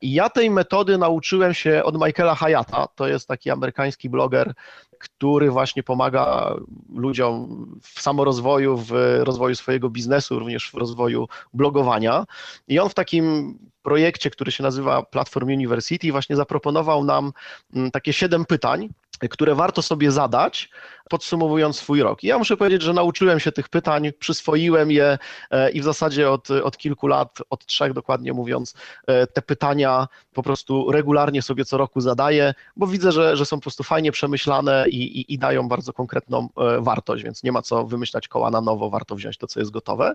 I 0.00 0.12
ja 0.12 0.30
tej 0.30 0.50
metody 0.50 0.98
nauczyłem 0.98 1.54
się 1.54 1.84
od 1.84 1.94
Michaela 1.94 2.34
Hayata, 2.34 2.88
to 2.94 3.08
jest 3.08 3.28
taki 3.28 3.50
amerykański 3.50 4.10
bloger, 4.10 4.54
który 4.98 5.50
właśnie 5.50 5.82
pomaga 5.82 6.54
ludziom 6.94 7.66
w 7.82 8.00
samorozwoju, 8.00 8.76
w 8.76 8.92
rozwoju 9.18 9.54
swojego 9.54 9.90
biznesu, 9.90 10.38
również 10.38 10.70
w 10.70 10.74
rozwoju 10.74 11.28
blogowania. 11.52 12.24
I 12.68 12.78
on 12.78 12.88
w 12.88 12.94
takim 12.94 13.58
projekcie, 13.82 14.30
który 14.30 14.52
się 14.52 14.62
nazywa 14.62 15.02
Platform 15.02 15.46
University, 15.48 16.12
właśnie 16.12 16.36
zaproponował 16.36 17.04
nam 17.04 17.32
mm, 17.74 17.90
takie 17.90 18.12
siedem 18.12 18.44
pytań, 18.44 18.88
które 19.30 19.54
warto 19.54 19.82
sobie 19.82 20.10
zadać, 20.10 20.70
podsumowując 21.10 21.76
swój 21.76 22.02
rok. 22.02 22.24
I 22.24 22.26
ja 22.26 22.38
muszę 22.38 22.56
powiedzieć, 22.56 22.82
że 22.82 22.92
nauczyłem 22.92 23.40
się 23.40 23.52
tych 23.52 23.68
pytań, 23.68 24.10
przyswoiłem 24.18 24.90
je 24.90 25.18
e, 25.50 25.70
i 25.70 25.80
w 25.80 25.84
zasadzie 25.84 26.30
od, 26.30 26.50
od 26.50 26.76
kilku 26.78 27.06
lat, 27.06 27.38
od 27.50 27.66
trzech 27.66 27.92
dokładnie 27.92 28.32
mówiąc, 28.32 28.74
e, 29.06 29.26
te 29.26 29.42
pytania 29.42 30.08
po 30.32 30.42
prostu 30.42 30.92
regularnie 30.92 31.42
sobie 31.42 31.64
co 31.64 31.76
roku 31.76 32.00
zadaję, 32.00 32.54
bo 32.76 32.86
widzę, 32.86 33.12
że, 33.12 33.36
że 33.36 33.46
są 33.46 33.56
po 33.56 33.62
prostu 33.62 33.82
fajnie 33.82 34.12
przemyślane 34.12 34.84
i, 34.88 35.20
i, 35.20 35.34
i 35.34 35.38
dają 35.38 35.68
bardzo 35.68 35.92
konkretną 35.92 36.48
e, 36.56 36.80
wartość, 36.80 37.24
więc 37.24 37.42
nie 37.42 37.52
ma 37.52 37.62
co 37.62 37.86
wymyślać 37.86 38.28
koła 38.28 38.50
na 38.50 38.60
nowo, 38.60 38.90
warto 38.90 39.14
wziąć 39.14 39.38
to, 39.38 39.46
co 39.46 39.60
jest 39.60 39.72
gotowe. 39.72 40.12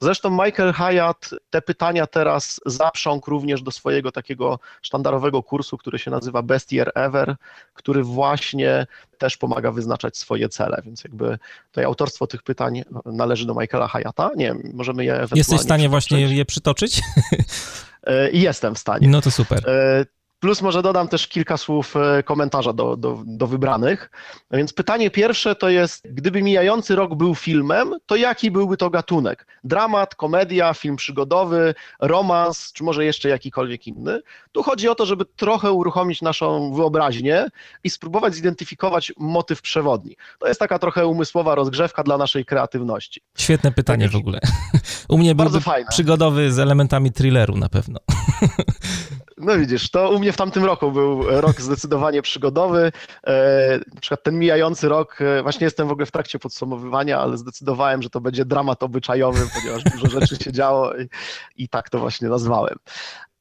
Zresztą 0.00 0.30
Michael 0.30 0.72
Hyatt 0.72 1.30
te 1.50 1.62
pytania 1.62 2.06
teraz 2.06 2.60
zaprzągł 2.66 3.30
również 3.30 3.62
do 3.62 3.70
swojego 3.70 4.12
takiego 4.12 4.58
sztandarowego 4.82 5.42
kursu, 5.42 5.78
który 5.78 5.98
się 5.98 6.10
nazywa 6.10 6.42
Best 6.42 6.72
Year 6.72 6.92
Ever, 6.94 7.36
który 7.74 8.02
właśnie 8.02 8.86
też 9.18 9.36
pomaga 9.36 9.72
wyznaczać 9.72 10.16
swoje 10.16 10.48
cele, 10.48 10.82
więc 10.84 11.04
jakby 11.04 11.38
tutaj 11.70 11.84
autorstwo 11.84 12.26
tych 12.26 12.42
pytań 12.42 12.82
należy 13.04 13.46
do 13.46 13.54
Michaela 13.54 13.88
Hayata. 13.88 14.30
Nie 14.36 14.46
wiem, 14.46 14.70
możemy 14.74 15.04
je 15.04 15.12
ewentualnie 15.12 15.40
Jesteś 15.40 15.60
w 15.60 15.62
stanie 15.62 15.88
właśnie 15.88 16.20
je 16.20 16.44
przytoczyć? 16.44 17.00
E, 18.06 18.30
I 18.30 18.40
jestem 18.40 18.74
w 18.74 18.78
stanie. 18.78 19.08
No 19.08 19.20
to 19.20 19.30
super. 19.30 19.70
Plus 20.40 20.62
może 20.62 20.82
dodam 20.82 21.08
też 21.08 21.28
kilka 21.28 21.56
słów 21.56 21.96
e, 21.96 22.22
komentarza 22.22 22.72
do, 22.72 22.96
do, 22.96 23.22
do 23.26 23.46
wybranych. 23.46 24.10
Więc 24.50 24.72
pytanie 24.72 25.10
pierwsze 25.10 25.54
to 25.54 25.68
jest, 25.68 26.08
gdyby 26.12 26.42
mijający 26.42 26.96
rok 26.96 27.14
był 27.14 27.34
filmem, 27.34 27.94
to 28.06 28.16
jaki 28.16 28.50
byłby 28.50 28.76
to 28.76 28.90
gatunek? 28.90 29.46
Dramat, 29.64 30.14
komedia, 30.14 30.74
film 30.74 30.96
przygodowy, 30.96 31.74
romans, 32.00 32.72
czy 32.72 32.84
może 32.84 33.04
jeszcze 33.04 33.28
jakikolwiek 33.28 33.86
inny? 33.86 34.20
Tu 34.52 34.62
chodzi 34.62 34.88
o 34.88 34.94
to, 34.94 35.06
żeby 35.06 35.24
trochę 35.24 35.72
uruchomić 35.72 36.22
naszą 36.22 36.74
wyobraźnię 36.74 37.46
i 37.84 37.90
spróbować 37.90 38.34
zidentyfikować 38.34 39.12
motyw 39.18 39.62
przewodni. 39.62 40.16
To 40.38 40.48
jest 40.48 40.60
taka 40.60 40.78
trochę 40.78 41.06
umysłowa 41.06 41.54
rozgrzewka 41.54 42.02
dla 42.02 42.18
naszej 42.18 42.44
kreatywności. 42.44 43.20
Świetne 43.38 43.72
pytanie 43.72 44.08
w 44.08 44.16
ogóle. 44.16 44.40
U 45.08 45.18
mnie 45.18 45.34
byłby 45.34 45.60
przygodowy 45.88 46.52
z 46.52 46.58
elementami 46.58 47.12
thrilleru 47.12 47.56
na 47.56 47.68
pewno. 47.68 48.00
No 49.38 49.58
widzisz, 49.58 49.90
to 49.90 50.10
u 50.10 50.18
mnie 50.18 50.32
w 50.32 50.36
tamtym 50.36 50.64
roku 50.64 50.92
był 50.92 51.40
rok 51.40 51.60
zdecydowanie 51.60 52.22
przygodowy. 52.22 52.92
E, 53.26 53.78
na 53.94 54.00
przykład 54.00 54.22
ten 54.22 54.38
mijający 54.38 54.88
rok, 54.88 55.18
e, 55.20 55.42
właśnie 55.42 55.64
jestem 55.64 55.88
w 55.88 55.90
ogóle 55.90 56.06
w 56.06 56.10
trakcie 56.10 56.38
podsumowywania, 56.38 57.18
ale 57.20 57.38
zdecydowałem, 57.38 58.02
że 58.02 58.10
to 58.10 58.20
będzie 58.20 58.44
dramat 58.44 58.82
obyczajowy, 58.82 59.40
ponieważ 59.54 59.84
dużo 59.84 60.20
rzeczy 60.20 60.36
się 60.36 60.52
działo 60.52 60.96
i, 60.96 61.08
i 61.56 61.68
tak 61.68 61.90
to 61.90 61.98
właśnie 61.98 62.28
nazwałem. 62.28 62.76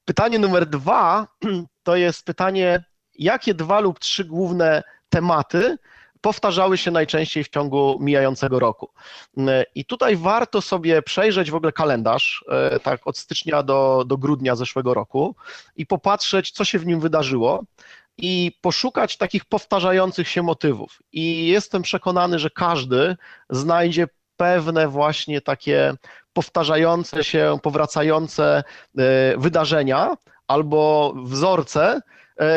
Pytanie 0.06 0.40
numer 0.40 0.66
dwa 0.66 1.28
to 1.84 1.96
jest 1.96 2.26
pytanie, 2.26 2.84
jakie 3.16 3.54
dwa 3.54 3.80
lub 3.80 4.00
trzy 4.00 4.26
główne 4.26 4.84
tematy 5.10 5.78
powtarzały 6.26 6.78
się 6.78 6.92
najczęściej 6.92 7.44
w 7.44 7.50
ciągu 7.50 7.98
mijającego 8.00 8.60
roku. 8.60 8.90
I 9.76 9.86
tutaj 9.86 10.16
warto 10.16 10.62
sobie 10.62 11.02
przejrzeć 11.02 11.52
w 11.52 11.56
ogóle 11.56 11.72
kalendarz, 11.72 12.46
e, 12.50 12.80
tak 12.80 13.08
od 13.08 13.18
stycznia 13.18 13.64
do, 13.64 14.04
do 14.08 14.18
grudnia 14.18 14.56
zeszłego 14.56 14.94
roku 14.94 15.36
i 15.76 15.86
popatrzeć, 15.86 16.52
co 16.52 16.66
się 16.66 16.80
w 16.80 16.86
nim 16.86 17.00
wydarzyło 17.00 17.64
i 18.18 18.52
poszukać 18.62 19.18
takich 19.18 19.46
powtarzających 19.46 20.28
się 20.28 20.44
motywów. 20.44 21.00
I 21.12 21.48
jestem 21.48 21.82
przekonany, 21.82 22.40
że 22.40 22.50
każdy 22.50 23.16
znajdzie 23.50 24.08
pewne 24.38 24.88
właśnie 24.88 25.42
takie 25.42 25.94
powtarzające 26.34 27.24
się, 27.24 27.58
powracające 27.64 28.64
e, 28.98 29.38
wydarzenia 29.38 30.18
albo 30.48 31.14
wzorce, 31.24 32.02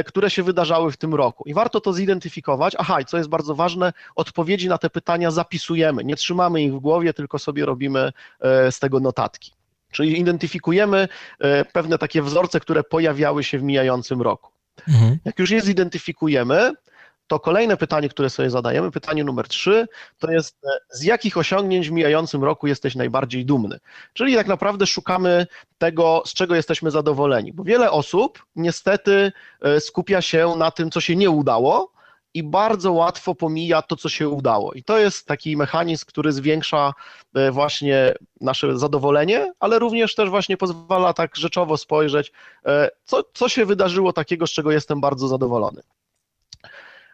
które 0.06 0.30
się 0.30 0.42
wydarzały 0.42 0.92
w 0.92 0.96
tym 0.96 1.14
roku. 1.14 1.44
I 1.46 1.54
warto 1.54 1.80
to 1.80 1.92
zidentyfikować. 1.92 2.76
Aha, 2.78 3.00
i 3.00 3.04
co 3.04 3.16
jest 3.16 3.28
bardzo 3.28 3.54
ważne, 3.54 3.92
odpowiedzi 4.16 4.68
na 4.68 4.78
te 4.78 4.90
pytania 4.90 5.30
zapisujemy. 5.30 6.04
Nie 6.04 6.16
trzymamy 6.16 6.62
ich 6.62 6.74
w 6.74 6.78
głowie, 6.78 7.14
tylko 7.14 7.38
sobie 7.38 7.66
robimy 7.66 8.12
e, 8.40 8.72
z 8.72 8.78
tego 8.78 9.00
notatki. 9.00 9.52
Czyli 9.90 10.20
identyfikujemy 10.20 11.08
e, 11.40 11.64
pewne 11.64 11.98
takie 11.98 12.22
wzorce, 12.22 12.60
które 12.60 12.82
pojawiały 12.82 13.44
się 13.44 13.58
w 13.58 13.62
mijającym 13.62 14.22
roku. 14.22 14.50
Mhm. 14.88 15.18
Jak 15.24 15.38
już 15.38 15.50
je 15.50 15.60
zidentyfikujemy, 15.60 16.72
to 17.28 17.40
kolejne 17.40 17.76
pytanie, 17.76 18.08
które 18.08 18.30
sobie 18.30 18.50
zadajemy, 18.50 18.90
pytanie 18.90 19.24
numer 19.24 19.48
trzy, 19.48 19.88
to 20.18 20.30
jest 20.30 20.56
e, 20.64 20.68
z 20.90 21.02
jakich 21.02 21.36
osiągnięć 21.36 21.88
w 21.88 21.92
mijającym 21.92 22.44
roku 22.44 22.66
jesteś 22.66 22.94
najbardziej 22.94 23.44
dumny? 23.44 23.78
Czyli 24.12 24.34
tak 24.34 24.46
naprawdę 24.46 24.86
szukamy 24.86 25.46
tego, 25.78 26.22
z 26.26 26.34
czego 26.34 26.54
jesteśmy 26.54 26.90
zadowoleni, 26.90 27.52
bo 27.52 27.64
wiele 27.64 27.90
osób 27.90 28.44
niestety 28.56 29.32
e, 29.62 29.80
skupia 29.80 30.22
się 30.22 30.54
na 30.56 30.70
tym, 30.70 30.90
co 30.90 31.00
się 31.00 31.16
nie 31.16 31.30
udało, 31.30 31.98
i 32.34 32.42
bardzo 32.42 32.92
łatwo 32.92 33.34
pomija 33.34 33.82
to, 33.82 33.96
co 33.96 34.08
się 34.08 34.28
udało. 34.28 34.72
I 34.72 34.82
to 34.82 34.98
jest 34.98 35.26
taki 35.26 35.56
mechanizm, 35.56 36.06
który 36.06 36.32
zwiększa 36.32 36.94
e, 37.34 37.50
właśnie 37.50 38.14
nasze 38.40 38.78
zadowolenie, 38.78 39.52
ale 39.60 39.78
również 39.78 40.14
też 40.14 40.30
właśnie 40.30 40.56
pozwala 40.56 41.12
tak 41.12 41.36
rzeczowo 41.36 41.76
spojrzeć, 41.76 42.32
co, 43.04 43.22
co 43.34 43.48
się 43.48 43.66
wydarzyło 43.66 44.12
takiego, 44.12 44.46
z 44.46 44.50
czego 44.50 44.72
jestem 44.72 45.00
bardzo 45.00 45.28
zadowolony. 45.28 45.82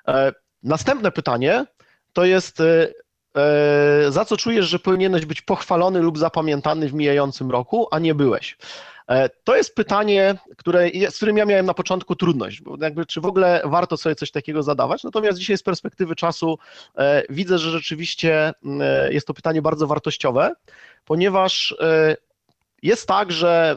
E, 0.09 0.33
następne 0.63 1.11
pytanie 1.13 1.67
to 2.13 2.25
jest, 2.25 2.61
e, 2.61 2.93
e, 3.37 4.13
za 4.13 4.25
co 4.25 4.37
czujesz, 4.37 4.67
że 4.67 4.79
powinieneś 4.79 5.27
być 5.27 5.43
pochwalony 5.43 6.01
lub 6.01 6.19
zapamiętany 6.19 6.89
w 6.89 6.95
mijającym 6.95 7.51
roku, 7.51 7.89
a 7.91 7.99
nie 7.99 8.15
byłeś? 8.15 8.57
To 9.45 9.57
jest 9.57 9.75
pytanie, 9.75 10.35
które, 10.57 10.89
z 11.11 11.17
którym 11.17 11.37
ja 11.37 11.45
miałem 11.45 11.67
na 11.67 11.75
początku 11.75 12.17
trudność, 12.17 12.63
bo 12.63 12.77
jakby, 12.81 13.07
czy 13.07 13.21
w 13.21 13.27
ogóle 13.27 13.63
warto 13.65 13.97
sobie 13.97 14.15
coś 14.15 14.31
takiego 14.31 14.63
zadawać. 14.63 15.05
Natomiast 15.05 15.39
dzisiaj 15.39 15.59
z 15.59 15.63
perspektywy 15.63 16.17
czasu 16.17 16.59
widzę, 17.29 17.59
że 17.59 17.71
rzeczywiście 17.71 18.53
jest 19.11 19.27
to 19.27 19.35
pytanie 19.35 19.63
bardzo 19.63 19.87
wartościowe, 19.87 20.53
ponieważ 21.05 21.77
jest 22.83 23.09
tak, 23.09 23.33
że 23.33 23.77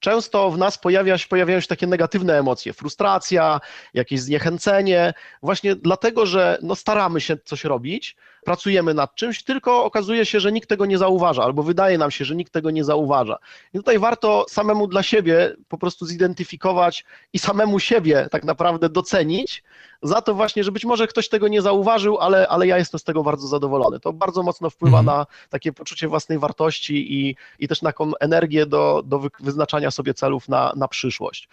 często 0.00 0.50
w 0.50 0.58
nas 0.58 0.78
pojawia 0.78 1.18
się, 1.18 1.28
pojawiają 1.28 1.60
się 1.60 1.66
takie 1.66 1.86
negatywne 1.86 2.38
emocje, 2.38 2.72
frustracja, 2.72 3.60
jakieś 3.94 4.20
zniechęcenie, 4.20 5.14
właśnie 5.42 5.76
dlatego, 5.76 6.26
że 6.26 6.58
no 6.62 6.74
staramy 6.74 7.20
się 7.20 7.36
coś 7.44 7.64
robić, 7.64 8.16
pracujemy 8.44 8.94
nad 8.94 9.14
czymś, 9.14 9.44
tylko 9.44 9.84
okazuje 9.84 10.26
się, 10.26 10.40
że 10.40 10.52
nikt 10.52 10.68
tego 10.68 10.86
nie 10.86 10.98
zauważa, 10.98 11.42
albo 11.42 11.62
wydaje 11.62 11.98
nam 11.98 12.10
się, 12.10 12.24
że 12.24 12.36
nikt 12.36 12.52
tego 12.52 12.70
nie 12.70 12.84
zauważa. 12.84 13.38
I 13.74 13.78
tutaj 13.78 13.98
warto 13.98 14.46
samemu 14.48 14.86
dla 14.86 15.02
siebie 15.02 15.56
po 15.68 15.78
prostu 15.78 16.06
zidentyfikować 16.06 17.04
i 17.32 17.38
samemu 17.38 17.78
siebie 17.78 18.28
tak 18.30 18.44
naprawdę 18.44 18.88
docenić 18.88 19.62
za 20.02 20.22
to 20.22 20.34
właśnie, 20.34 20.64
że 20.64 20.72
być 20.72 20.84
może 20.84 21.06
ktoś 21.06 21.28
tego 21.28 21.48
nie 21.48 21.62
zauważył, 21.62 22.18
ale, 22.18 22.48
ale 22.48 22.66
ja 22.66 22.78
jestem 22.78 23.00
z 23.00 23.04
tego 23.04 23.22
bardzo 23.22 23.48
zadowolony. 23.48 24.00
To 24.00 24.12
bardzo 24.12 24.42
mocno 24.42 24.70
wpływa 24.70 24.98
mhm. 24.98 25.18
na 25.18 25.26
takie 25.48 25.72
poczucie 25.72 26.08
własnej 26.08 26.38
wartości 26.38 27.14
i, 27.14 27.36
i 27.58 27.68
też 27.68 27.82
na 27.82 27.92
energię 28.20 28.66
do, 28.66 29.02
do 29.04 29.22
wyznaczania 29.40 29.90
sobie 29.90 30.14
celów 30.14 30.48
na, 30.48 30.72
na 30.76 30.88
przyszłość. 30.88 31.48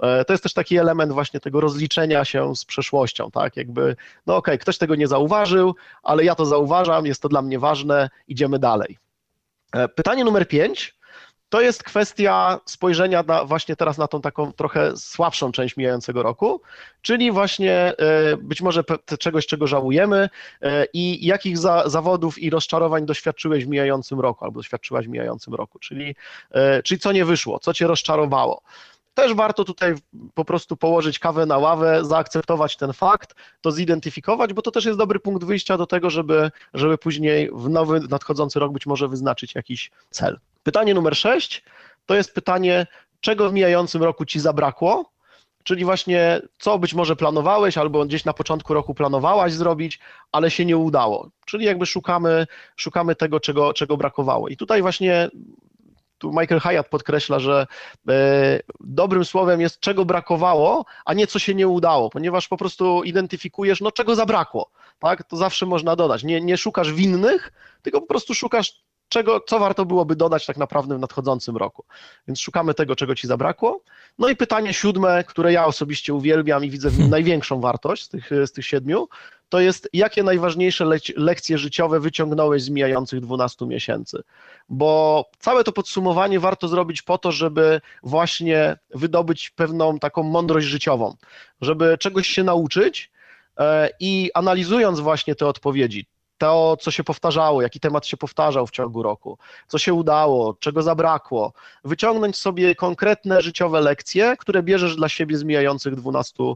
E, 0.00 0.24
to 0.24 0.32
jest 0.32 0.42
też 0.42 0.52
taki 0.52 0.76
element 0.76 1.12
właśnie 1.12 1.40
tego 1.40 1.60
rozliczenia 1.60 2.24
się 2.24 2.56
z 2.56 2.64
przeszłością, 2.64 3.30
tak? 3.30 3.56
Jakby, 3.56 3.96
no 4.26 4.36
okej, 4.36 4.54
okay, 4.54 4.58
ktoś 4.58 4.78
tego 4.78 4.94
nie 4.94 5.08
zauważył, 5.08 5.74
ale 6.02 6.24
ja 6.24 6.34
to 6.34 6.46
zauważam, 6.46 7.06
jest 7.06 7.22
to 7.22 7.28
dla 7.28 7.42
mnie 7.42 7.58
ważne, 7.58 8.10
idziemy 8.28 8.58
dalej. 8.58 8.98
E, 9.72 9.88
pytanie 9.88 10.24
numer 10.24 10.48
pięć 10.48 11.00
to 11.48 11.60
jest 11.60 11.82
kwestia 11.82 12.60
spojrzenia 12.64 13.22
na, 13.22 13.44
właśnie 13.44 13.76
teraz 13.76 13.98
na 13.98 14.08
tą 14.08 14.20
taką 14.20 14.52
trochę 14.52 14.96
słabszą 14.96 15.52
część 15.52 15.76
mijającego 15.76 16.22
roku, 16.22 16.60
czyli 17.02 17.32
właśnie 17.32 17.72
e, 17.72 18.36
być 18.36 18.62
może 18.62 18.84
czegoś, 19.18 19.46
czego 19.46 19.66
żałujemy 19.66 20.28
i 20.92 21.26
jakich 21.26 21.58
za, 21.58 21.88
zawodów 21.88 22.38
i 22.38 22.50
rozczarowań 22.50 23.06
doświadczyłeś 23.06 23.64
w 23.64 23.68
mijającym 23.68 24.20
roku 24.20 24.44
albo 24.44 24.60
doświadczyłaś 24.60 25.06
w 25.06 25.08
mijającym 25.08 25.54
roku, 25.54 25.78
czyli, 25.78 26.16
czyli 26.84 27.00
co 27.00 27.12
nie 27.12 27.24
wyszło, 27.24 27.58
co 27.58 27.74
cię 27.74 27.86
rozczarowało 27.86 28.62
też 29.14 29.34
warto 29.34 29.64
tutaj 29.64 29.94
po 30.34 30.44
prostu 30.44 30.76
położyć 30.76 31.18
kawę 31.18 31.46
na 31.46 31.58
ławę, 31.58 32.04
zaakceptować 32.04 32.76
ten 32.76 32.92
fakt, 32.92 33.34
to 33.60 33.72
zidentyfikować, 33.72 34.52
bo 34.52 34.62
to 34.62 34.70
też 34.70 34.84
jest 34.84 34.98
dobry 34.98 35.20
punkt 35.20 35.44
wyjścia 35.44 35.78
do 35.78 35.86
tego, 35.86 36.10
żeby, 36.10 36.50
żeby 36.74 36.98
później 36.98 37.50
w 37.52 37.68
nowy, 37.68 38.00
nadchodzący 38.00 38.60
rok 38.60 38.72
być 38.72 38.86
może 38.86 39.08
wyznaczyć 39.08 39.54
jakiś 39.54 39.90
cel. 40.10 40.38
Pytanie 40.62 40.94
numer 40.94 41.16
sześć 41.16 41.64
to 42.06 42.14
jest 42.14 42.34
pytanie, 42.34 42.86
czego 43.20 43.50
w 43.50 43.52
mijającym 43.52 44.02
roku 44.02 44.24
ci 44.24 44.40
zabrakło, 44.40 45.10
czyli 45.64 45.84
właśnie 45.84 46.42
co 46.58 46.78
być 46.78 46.94
może 46.94 47.16
planowałeś 47.16 47.78
albo 47.78 48.04
gdzieś 48.04 48.24
na 48.24 48.32
początku 48.32 48.74
roku 48.74 48.94
planowałaś 48.94 49.52
zrobić, 49.52 50.00
ale 50.32 50.50
się 50.50 50.64
nie 50.64 50.76
udało. 50.76 51.30
Czyli 51.46 51.64
jakby 51.64 51.86
szukamy, 51.86 52.46
szukamy 52.76 53.16
tego, 53.16 53.40
czego, 53.40 53.74
czego 53.74 53.96
brakowało. 53.96 54.48
I 54.48 54.56
tutaj 54.56 54.82
właśnie 54.82 55.30
tu 56.20 56.30
Michael 56.30 56.60
Hyatt 56.60 56.88
podkreśla, 56.88 57.38
że 57.38 57.66
e, 58.08 58.60
dobrym 58.80 59.24
słowem 59.24 59.60
jest 59.60 59.80
czego 59.80 60.04
brakowało, 60.04 60.84
a 61.04 61.14
nie 61.14 61.26
co 61.26 61.38
się 61.38 61.54
nie 61.54 61.68
udało, 61.68 62.10
ponieważ 62.10 62.48
po 62.48 62.56
prostu 62.56 63.02
identyfikujesz, 63.04 63.80
no 63.80 63.92
czego 63.92 64.14
zabrakło, 64.14 64.70
tak? 64.98 65.24
To 65.24 65.36
zawsze 65.36 65.66
można 65.66 65.96
dodać. 65.96 66.24
Nie, 66.24 66.40
nie 66.40 66.56
szukasz 66.56 66.92
winnych, 66.92 67.52
tylko 67.82 68.00
po 68.00 68.06
prostu 68.06 68.34
szukasz 68.34 68.82
czego, 69.08 69.40
co 69.40 69.58
warto 69.58 69.84
byłoby 69.84 70.16
dodać 70.16 70.46
tak 70.46 70.56
naprawdę 70.56 70.96
w 70.96 71.00
nadchodzącym 71.00 71.56
roku. 71.56 71.84
Więc 72.28 72.40
szukamy 72.40 72.74
tego, 72.74 72.96
czego 72.96 73.14
ci 73.14 73.26
zabrakło. 73.26 73.82
No 74.18 74.28
i 74.28 74.36
pytanie 74.36 74.74
siódme, 74.74 75.24
które 75.24 75.52
ja 75.52 75.66
osobiście 75.66 76.14
uwielbiam 76.14 76.64
i 76.64 76.70
widzę 76.70 76.90
w 76.90 76.98
nim 76.98 77.10
największą 77.10 77.60
wartość 77.60 78.04
z 78.04 78.08
tych, 78.08 78.30
z 78.46 78.52
tych 78.52 78.66
siedmiu, 78.66 79.08
to 79.50 79.60
jest 79.60 79.88
jakie 79.92 80.22
najważniejsze 80.22 80.86
lekcje 81.16 81.58
życiowe 81.58 82.00
wyciągnąłeś 82.00 82.62
z 82.62 82.70
mijających 82.70 83.20
12 83.20 83.66
miesięcy. 83.66 84.22
Bo 84.68 85.24
całe 85.38 85.64
to 85.64 85.72
podsumowanie 85.72 86.40
warto 86.40 86.68
zrobić 86.68 87.02
po 87.02 87.18
to, 87.18 87.32
żeby 87.32 87.80
właśnie 88.02 88.78
wydobyć 88.94 89.50
pewną 89.50 89.98
taką 89.98 90.22
mądrość 90.22 90.66
życiową, 90.66 91.16
żeby 91.60 91.98
czegoś 91.98 92.28
się 92.28 92.44
nauczyć 92.44 93.10
e, 93.58 93.90
i 94.00 94.30
analizując 94.34 95.00
właśnie 95.00 95.34
te 95.34 95.46
odpowiedzi, 95.46 96.06
to, 96.38 96.76
co 96.80 96.90
się 96.90 97.04
powtarzało, 97.04 97.62
jaki 97.62 97.80
temat 97.80 98.06
się 98.06 98.16
powtarzał 98.16 98.66
w 98.66 98.70
ciągu 98.70 99.02
roku, 99.02 99.38
co 99.66 99.78
się 99.78 99.94
udało, 99.94 100.54
czego 100.54 100.82
zabrakło, 100.82 101.52
wyciągnąć 101.84 102.36
sobie 102.36 102.74
konkretne 102.74 103.42
życiowe 103.42 103.80
lekcje, 103.80 104.36
które 104.38 104.62
bierzesz 104.62 104.96
dla 104.96 105.08
siebie 105.08 105.36
z 105.36 105.44
mijających 105.44 105.96
12 105.96 106.44
e, 106.44 106.54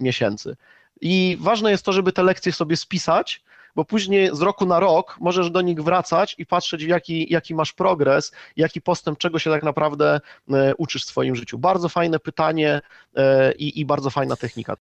miesięcy. 0.00 0.56
I 1.00 1.36
ważne 1.40 1.70
jest 1.70 1.84
to, 1.84 1.92
żeby 1.92 2.12
te 2.12 2.22
lekcje 2.22 2.52
sobie 2.52 2.76
spisać, 2.76 3.42
bo 3.76 3.84
później 3.84 4.30
z 4.32 4.40
roku 4.40 4.66
na 4.66 4.80
rok 4.80 5.16
możesz 5.20 5.50
do 5.50 5.60
nich 5.60 5.82
wracać 5.82 6.34
i 6.38 6.46
patrzeć, 6.46 6.82
jaki, 6.82 7.32
jaki 7.32 7.54
masz 7.54 7.72
progres, 7.72 8.32
jaki 8.56 8.80
postęp, 8.80 9.18
czego 9.18 9.38
się 9.38 9.50
tak 9.50 9.62
naprawdę 9.62 10.20
e, 10.50 10.74
uczysz 10.74 11.04
w 11.04 11.08
swoim 11.08 11.36
życiu. 11.36 11.58
Bardzo 11.58 11.88
fajne 11.88 12.18
pytanie 12.18 12.80
e, 13.16 13.52
i, 13.52 13.80
i 13.80 13.84
bardzo 13.84 14.10
fajna 14.10 14.36
technika. 14.36 14.76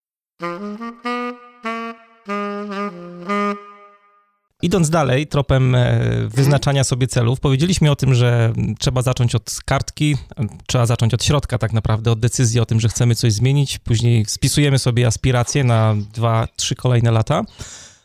Idąc 4.62 4.90
dalej, 4.90 5.26
tropem 5.26 5.74
e, 5.74 6.00
wyznaczania 6.28 6.84
sobie 6.84 7.06
celów, 7.06 7.40
powiedzieliśmy 7.40 7.90
o 7.90 7.96
tym, 7.96 8.14
że 8.14 8.52
trzeba 8.78 9.02
zacząć 9.02 9.34
od 9.34 9.58
kartki, 9.64 10.16
trzeba 10.66 10.86
zacząć 10.86 11.14
od 11.14 11.24
środka 11.24 11.58
tak 11.58 11.72
naprawdę, 11.72 12.10
od 12.10 12.20
decyzji 12.20 12.60
o 12.60 12.66
tym, 12.66 12.80
że 12.80 12.88
chcemy 12.88 13.14
coś 13.14 13.32
zmienić, 13.32 13.78
później 13.78 14.24
spisujemy 14.28 14.78
sobie 14.78 15.06
aspiracje 15.06 15.64
na 15.64 15.94
dwa, 16.14 16.48
trzy 16.56 16.74
kolejne 16.74 17.10
lata, 17.10 17.42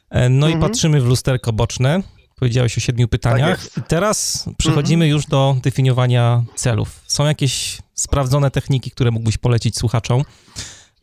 e, 0.10 0.30
no 0.30 0.48
mhm. 0.48 0.60
i 0.60 0.67
patrzymy 0.67 1.02
w 1.02 1.06
lusterko 1.06 1.54
boczne, 1.54 2.04
powiedziałeś 2.36 2.78
o 2.78 2.82
siedmiu 2.82 3.08
pytaniach 3.08 3.67
tak 3.67 3.78
i 3.78 3.88
teraz 3.88 4.46
przechodzimy 4.58 5.06
mhm. 5.06 5.12
już 5.12 5.26
do 5.26 5.58
definiowania 5.63 6.43
celów. 6.56 7.02
Są 7.08 7.26
jakieś 7.26 7.78
sprawdzone 7.93 8.52
techniki, 8.52 8.91
które 8.91 9.12
mógłbyś 9.12 9.38
polecić 9.38 9.78
słuchaczom? 9.78 10.24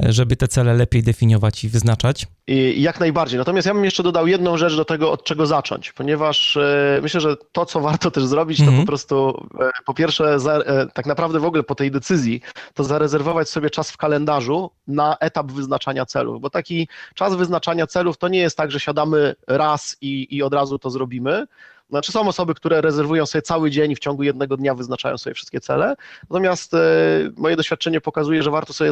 Żeby 0.00 0.36
te 0.36 0.48
cele 0.48 0.74
lepiej 0.74 1.02
definiować 1.02 1.64
i 1.64 1.68
wyznaczać. 1.68 2.26
I 2.46 2.82
jak 2.82 3.00
najbardziej. 3.00 3.38
Natomiast 3.38 3.66
ja 3.66 3.74
bym 3.74 3.84
jeszcze 3.84 4.02
dodał 4.02 4.26
jedną 4.26 4.56
rzecz 4.56 4.76
do 4.76 4.84
tego, 4.84 5.12
od 5.12 5.24
czego 5.24 5.46
zacząć, 5.46 5.92
ponieważ 5.92 6.56
e, 6.56 6.98
myślę, 7.02 7.20
że 7.20 7.36
to, 7.52 7.66
co 7.66 7.80
warto 7.80 8.10
też 8.10 8.24
zrobić, 8.24 8.58
to 8.58 8.64
mm 8.64 8.74
-hmm. 8.74 8.80
po 8.80 8.86
prostu 8.86 9.46
e, 9.60 9.70
po 9.86 9.94
pierwsze, 9.94 10.34
e, 10.34 10.86
tak 10.94 11.06
naprawdę 11.06 11.40
w 11.40 11.44
ogóle 11.44 11.62
po 11.62 11.74
tej 11.74 11.90
decyzji, 11.90 12.40
to 12.74 12.84
zarezerwować 12.84 13.48
sobie 13.48 13.70
czas 13.70 13.90
w 13.90 13.96
kalendarzu 13.96 14.70
na 14.86 15.16
etap 15.20 15.52
wyznaczania 15.52 16.06
celów, 16.06 16.40
bo 16.40 16.50
taki 16.50 16.88
czas 17.14 17.34
wyznaczania 17.34 17.86
celów 17.86 18.18
to 18.18 18.28
nie 18.28 18.38
jest 18.38 18.56
tak, 18.56 18.70
że 18.70 18.80
siadamy 18.80 19.34
raz 19.46 19.96
i, 20.00 20.36
i 20.36 20.42
od 20.42 20.54
razu 20.54 20.78
to 20.78 20.90
zrobimy, 20.90 21.46
znaczy 21.90 22.12
są 22.12 22.28
osoby, 22.28 22.54
które 22.54 22.80
rezerwują 22.80 23.26
sobie 23.26 23.42
cały 23.42 23.70
dzień 23.70 23.90
i 23.90 23.96
w 23.96 23.98
ciągu 23.98 24.22
jednego 24.22 24.56
dnia 24.56 24.74
wyznaczają 24.74 25.18
sobie 25.18 25.34
wszystkie 25.34 25.60
cele, 25.60 25.94
natomiast 26.30 26.74
e, 26.74 26.78
moje 27.36 27.56
doświadczenie 27.56 28.00
pokazuje, 28.00 28.42
że 28.42 28.50
warto 28.50 28.72
sobie 28.72 28.90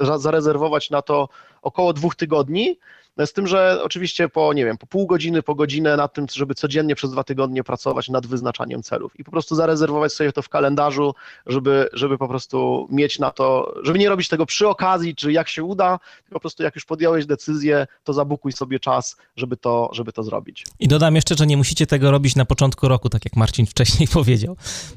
zarezerwować 0.00 0.90
na 0.90 1.02
to 1.02 1.28
około 1.62 1.92
dwóch 1.92 2.14
tygodni, 2.14 2.78
z 3.18 3.32
tym, 3.32 3.46
że 3.46 3.80
oczywiście 3.84 4.28
po, 4.28 4.52
nie 4.52 4.64
wiem, 4.64 4.78
po 4.78 4.86
pół 4.86 5.06
godziny, 5.06 5.42
po 5.42 5.54
godzinę 5.54 5.96
nad 5.96 6.14
tym, 6.14 6.26
żeby 6.32 6.54
codziennie 6.54 6.94
przez 6.94 7.10
dwa 7.10 7.24
tygodnie 7.24 7.64
pracować 7.64 8.08
nad 8.08 8.26
wyznaczaniem 8.26 8.82
celów 8.82 9.20
i 9.20 9.24
po 9.24 9.30
prostu 9.30 9.54
zarezerwować 9.54 10.12
sobie 10.12 10.32
to 10.32 10.42
w 10.42 10.48
kalendarzu, 10.48 11.14
żeby, 11.46 11.88
żeby 11.92 12.18
po 12.18 12.28
prostu 12.28 12.88
mieć 12.90 13.18
na 13.18 13.30
to, 13.30 13.74
żeby 13.82 13.98
nie 13.98 14.08
robić 14.08 14.28
tego 14.28 14.46
przy 14.46 14.68
okazji, 14.68 15.14
czy 15.14 15.32
jak 15.32 15.48
się 15.48 15.64
uda, 15.64 15.98
tylko 15.98 16.34
po 16.34 16.40
prostu 16.40 16.62
jak 16.62 16.74
już 16.74 16.84
podjąłeś 16.84 17.26
decyzję, 17.26 17.86
to 18.04 18.12
zabukuj 18.12 18.52
sobie 18.52 18.80
czas, 18.80 19.16
żeby 19.36 19.56
to, 19.56 19.90
żeby 19.92 20.12
to 20.12 20.22
zrobić. 20.22 20.66
I 20.80 20.88
dodam 20.88 21.14
jeszcze, 21.14 21.34
że 21.34 21.46
nie 21.46 21.56
musicie 21.56 21.86
tego 21.86 22.10
robić 22.10 22.36
na 22.36 22.44
początku 22.44 22.88
roku, 22.88 23.08
tak 23.08 23.24
jak 23.24 23.36
Marcin 23.36 23.66
wcześniej 23.66 24.08
powiedział. 24.18 24.56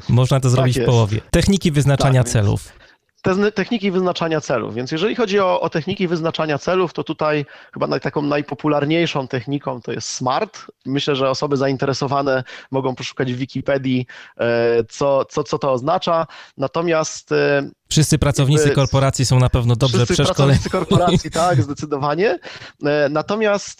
Można 0.09 0.39
to 0.39 0.49
zrobić 0.49 0.75
tak 0.75 0.83
w 0.83 0.85
połowie. 0.85 1.21
Techniki 1.31 1.71
wyznaczania 1.71 2.23
tak, 2.23 2.31
celów 2.31 2.84
te 3.25 3.51
techniki 3.51 3.91
wyznaczania 3.91 4.41
celów. 4.41 4.75
Więc 4.75 4.91
jeżeli 4.91 5.15
chodzi 5.15 5.39
o, 5.39 5.61
o, 5.61 5.69
techniki 5.69 6.07
wyznaczania 6.07 6.57
celów, 6.57 6.93
to 6.93 7.03
tutaj 7.03 7.45
chyba 7.73 7.87
naj, 7.87 7.99
taką 7.99 8.21
najpopularniejszą 8.21 9.27
techniką 9.27 9.81
to 9.81 9.91
jest 9.91 10.09
SMART. 10.09 10.65
Myślę, 10.85 11.15
że 11.15 11.29
osoby 11.29 11.57
zainteresowane 11.57 12.43
mogą 12.71 12.95
poszukać 12.95 13.33
w 13.33 13.37
Wikipedii, 13.37 14.07
e, 14.37 14.83
co, 14.89 15.25
co, 15.25 15.43
co 15.43 15.59
to 15.59 15.71
oznacza. 15.71 16.27
Natomiast 16.57 17.31
e, 17.31 17.69
Wszyscy 17.89 18.17
pracownicy 18.17 18.63
jakby, 18.63 18.75
korporacji 18.75 19.25
są 19.25 19.39
na 19.39 19.49
pewno 19.49 19.75
dobrze 19.75 20.05
wszyscy 20.05 20.23
przeszkoleni. 20.23 20.59
Wszyscy 20.59 20.69
pracownicy 20.69 20.97
korporacji, 20.97 21.31
tak, 21.31 21.61
zdecydowanie. 21.63 22.39
E, 22.85 23.09
natomiast 23.09 23.79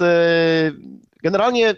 generalnie 1.23 1.75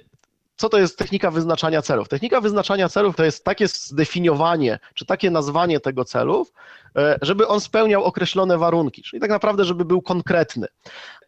co 0.58 0.70
to 0.70 0.78
jest 0.78 0.98
technika 0.98 1.32
wyznaczania 1.32 1.82
celów? 1.82 2.10
Technika 2.10 2.42
wyznaczania 2.42 2.90
celów 2.90 3.16
to 3.16 3.24
jest 3.24 3.44
takie 3.44 3.68
zdefiniowanie, 3.68 4.80
czy 4.94 5.06
takie 5.06 5.32
nazwanie 5.32 5.80
tego 5.80 6.06
celów, 6.06 6.54
e, 6.96 7.18
żeby 7.22 7.48
on 7.48 7.62
spełniał 7.62 8.04
określone 8.04 8.58
warunki, 8.58 9.02
czyli 9.04 9.22
tak 9.22 9.30
naprawdę, 9.30 9.66
żeby 9.66 9.86
był 9.86 10.02
konkretny. 10.02 10.68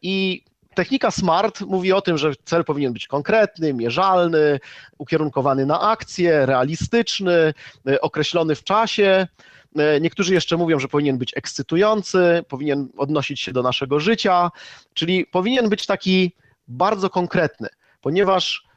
I 0.02 0.44
technika 0.76 1.12
SMART 1.12 1.62
mówi 1.62 1.94
o 1.94 2.02
tym, 2.02 2.18
że 2.18 2.34
cel 2.46 2.66
powinien 2.66 2.94
być 2.94 3.08
konkretny, 3.08 3.74
mierzalny, 3.74 4.60
ukierunkowany 4.98 5.66
na 5.66 5.82
akcję, 5.82 6.46
realistyczny, 6.46 7.54
e, 7.88 8.02
określony 8.02 8.56
w 8.56 8.64
czasie. 8.64 9.28
E, 9.76 10.02
niektórzy 10.02 10.34
jeszcze 10.34 10.58
mówią, 10.58 10.80
że 10.80 10.88
powinien 10.88 11.18
być 11.18 11.38
ekscytujący, 11.38 12.44
powinien 12.48 12.90
odnosić 12.98 13.42
się 13.42 13.52
do 13.52 13.64
naszego 13.64 14.00
życia, 14.00 14.52
czyli 14.94 15.26
powinien 15.26 15.70
być 15.70 15.86
taki 15.86 16.36
bardzo 16.68 17.10
konkretny, 17.10 17.68
ponieważ 18.02 18.69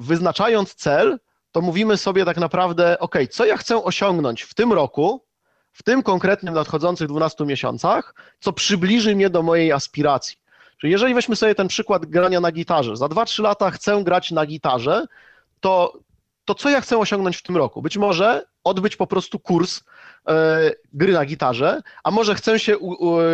wyznaczając 0.00 0.74
cel, 0.74 1.18
to 1.52 1.60
mówimy 1.60 1.96
sobie 1.96 2.24
tak 2.24 2.36
naprawdę, 2.36 2.98
ok, 2.98 3.16
co 3.30 3.44
ja 3.44 3.56
chcę 3.56 3.84
osiągnąć 3.84 4.42
w 4.42 4.54
tym 4.54 4.72
roku, 4.72 5.24
w 5.72 5.82
tym 5.82 6.02
konkretnym 6.02 6.54
nadchodzących 6.54 7.08
12 7.08 7.44
miesiącach, 7.44 8.14
co 8.40 8.52
przybliży 8.52 9.14
mnie 9.14 9.30
do 9.30 9.42
mojej 9.42 9.72
aspiracji. 9.72 10.36
Czyli 10.78 10.92
jeżeli 10.92 11.14
weźmy 11.14 11.36
sobie 11.36 11.54
ten 11.54 11.68
przykład 11.68 12.06
grania 12.06 12.40
na 12.40 12.52
gitarze, 12.52 12.96
za 12.96 13.06
2-3 13.06 13.42
lata 13.42 13.70
chcę 13.70 14.04
grać 14.04 14.30
na 14.30 14.46
gitarze, 14.46 15.06
to, 15.60 15.92
to 16.44 16.54
co 16.54 16.70
ja 16.70 16.80
chcę 16.80 16.98
osiągnąć 16.98 17.36
w 17.36 17.42
tym 17.42 17.56
roku? 17.56 17.82
Być 17.82 17.96
może 17.96 18.44
odbyć 18.64 18.96
po 18.96 19.06
prostu 19.06 19.38
kurs 19.38 19.80
e, 20.28 20.70
gry 20.92 21.12
na 21.12 21.24
gitarze, 21.24 21.80
a 22.04 22.10
może 22.10 22.34
chcę 22.34 22.58
się, 22.58 22.76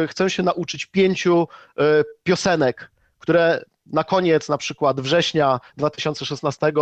chcę 0.09 0.31
się 0.31 0.43
nauczyć 0.43 0.87
pięciu 0.87 1.49
e, 1.79 1.83
piosenek, 2.23 2.91
które 3.19 3.65
na 3.93 4.05
koniec 4.05 4.49
na 4.49 4.59
przykład 4.59 5.01
września 5.01 5.61
2016 5.77 6.73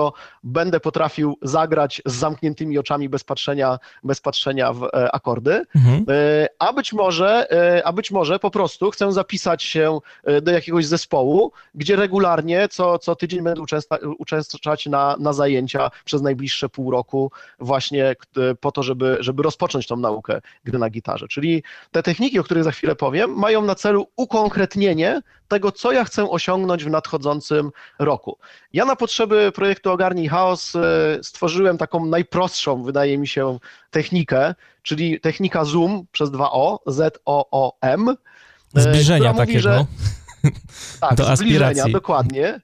będę 0.42 0.80
potrafił 0.80 1.38
zagrać 1.42 2.02
z 2.06 2.14
zamkniętymi 2.14 2.78
oczami 2.78 3.08
bez 3.08 3.24
patrzenia, 3.24 3.78
bez 4.04 4.20
patrzenia 4.20 4.72
w 4.72 4.84
e, 4.84 5.12
akordy, 5.12 5.64
mhm. 5.74 6.04
E, 6.08 6.48
a 6.58 6.72
być 6.72 6.92
może, 6.92 7.50
e, 7.50 7.86
a 7.86 7.92
być 7.92 8.10
może 8.10 8.38
po 8.38 8.50
prostu 8.50 8.90
chcę 8.90 9.12
zapisać 9.12 9.62
się 9.62 9.98
do 10.42 10.52
jakiegoś 10.52 10.86
zespołu, 10.86 11.52
gdzie 11.74 11.96
regularnie 11.96 12.68
co, 12.68 12.98
co 12.98 13.16
tydzień 13.16 13.42
będę 13.42 13.62
uczęszczać 14.18 14.86
na, 14.86 15.16
na 15.18 15.32
zajęcia 15.32 15.90
przez 16.04 16.22
najbliższe 16.22 16.68
pół 16.68 16.90
roku 16.90 17.32
właśnie 17.58 18.16
po 18.60 18.72
to, 18.72 18.82
żeby, 18.82 19.16
żeby 19.20 19.42
rozpocząć 19.42 19.86
tą 19.86 19.96
naukę 19.96 20.40
gry 20.64 20.78
na 20.78 20.90
gitarze. 20.90 21.28
Czyli 21.28 21.62
te 21.90 22.02
techniki, 22.02 22.38
o 22.38 22.44
których 22.44 22.64
za 22.64 22.70
chwilę 22.70 22.96
powiem, 22.96 23.30
mają 23.30 23.62
na 23.62 23.74
celu 23.74 24.06
ukonkretnienie 24.16 25.20
tego, 25.48 25.72
co 25.72 25.92
ja 25.92 26.04
chcę 26.04 26.30
osiągnąć 26.30 26.84
w 26.84 26.90
nadchodzącym 26.94 27.70
roku. 27.98 28.38
Ja 28.72 28.84
na 28.84 28.96
potrzeby 28.96 29.52
projektu 29.54 29.90
Ogarnij 29.90 30.28
Chaos 30.28 30.76
e, 30.76 30.80
stworzyłem 31.22 31.78
taką 31.78 32.06
najprostszą, 32.06 32.82
wydaje 32.82 33.18
mi 33.18 33.28
się, 33.28 33.58
technikę, 33.90 34.54
czyli 34.82 35.20
technika 35.20 35.64
Zoom 35.64 36.06
przez 36.12 36.30
2O, 36.30 36.78
Z-O-O-M. 36.86 38.08
E, 38.76 38.80
zbliżenia 38.80 39.32
mówi, 39.32 39.46
takiego. 39.46 39.60
Że, 39.60 39.84
tak, 41.00 41.14
do 41.14 41.36
zbliżenia, 41.36 41.66
aspiracji. 41.66 41.92
dokładnie. 41.92 42.60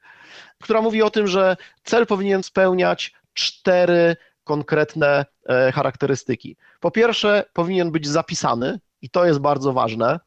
Która 0.62 0.82
mówi 0.82 1.02
o 1.02 1.10
tym, 1.10 1.26
że 1.26 1.56
cel 1.84 2.06
powinien 2.06 2.42
spełniać 2.42 3.14
cztery 3.34 4.16
konkretne 4.44 5.26
e, 5.48 5.72
charakterystyki. 5.72 6.56
Po 6.80 6.90
pierwsze, 6.90 7.44
powinien 7.52 7.90
być 7.90 8.08
zapisany, 8.08 8.80
i 9.02 9.10
to 9.10 9.26
jest 9.26 9.38
bardzo 9.38 9.72
ważne 9.72 10.20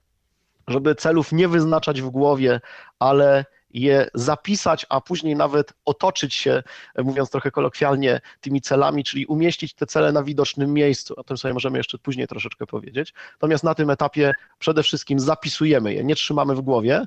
żeby 0.68 0.96
celów 0.96 1.32
nie 1.32 1.48
wyznaczać 1.48 2.02
w 2.02 2.10
głowie, 2.10 2.62
ale 3.00 3.46
je 3.74 4.10
zapisać, 4.14 4.86
a 4.90 5.02
później 5.02 5.36
nawet 5.36 5.74
otoczyć 5.86 6.34
się, 6.36 6.64
mówiąc 6.98 7.30
trochę 7.30 7.52
kolokwialnie, 7.52 8.22
tymi 8.42 8.62
celami, 8.62 9.04
czyli 9.04 9.26
umieścić 9.26 9.74
te 9.74 9.86
cele 9.86 10.12
na 10.12 10.24
widocznym 10.24 10.74
miejscu. 10.74 11.14
O 11.18 11.24
tym 11.24 11.38
sobie 11.38 11.54
możemy 11.54 11.78
jeszcze 11.78 11.98
później 11.98 12.28
troszeczkę 12.28 12.68
powiedzieć. 12.68 13.14
Natomiast 13.34 13.64
na 13.64 13.76
tym 13.76 13.90
etapie 13.90 14.34
przede 14.60 14.84
wszystkim 14.84 15.20
zapisujemy 15.20 15.94
je, 15.94 16.04
nie 16.04 16.16
trzymamy 16.16 16.56
w 16.56 16.62
głowie. 16.62 17.06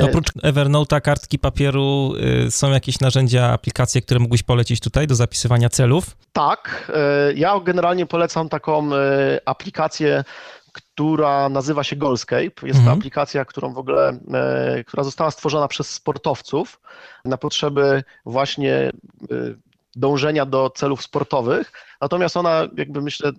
Oprócz 0.00 0.32
Evernote'a, 0.32 1.00
kartki 1.00 1.38
papieru, 1.38 2.12
y, 2.46 2.50
są 2.50 2.70
jakieś 2.70 3.00
narzędzia, 3.00 3.46
aplikacje, 3.46 4.02
które 4.02 4.20
mógłbyś 4.20 4.42
polecić 4.42 4.80
tutaj 4.80 5.06
do 5.06 5.14
zapisywania 5.14 5.68
celów? 5.68 6.16
Tak. 6.32 6.92
Y, 7.30 7.34
ja 7.34 7.60
generalnie 7.60 8.06
polecam 8.06 8.48
taką 8.48 8.94
y, 8.94 8.96
aplikację 9.44 10.24
która 10.98 11.48
nazywa 11.48 11.84
się 11.84 11.96
Goalscape. 11.96 12.42
Jest 12.44 12.78
mhm. 12.78 12.84
to 12.84 12.92
aplikacja, 12.92 13.44
którą 13.44 13.72
w 13.72 13.78
ogóle, 13.78 14.18
e, 14.34 14.84
która 14.84 15.02
została 15.02 15.30
stworzona 15.30 15.68
przez 15.68 15.90
sportowców 15.90 16.80
na 17.24 17.36
potrzeby 17.36 18.04
właśnie 18.26 18.74
e, 18.74 18.90
dążenia 19.96 20.46
do 20.46 20.70
celów 20.70 21.02
sportowych. 21.02 21.72
Natomiast 22.00 22.36
ona 22.36 22.68
jakby 22.76 23.02
myślę 23.02 23.32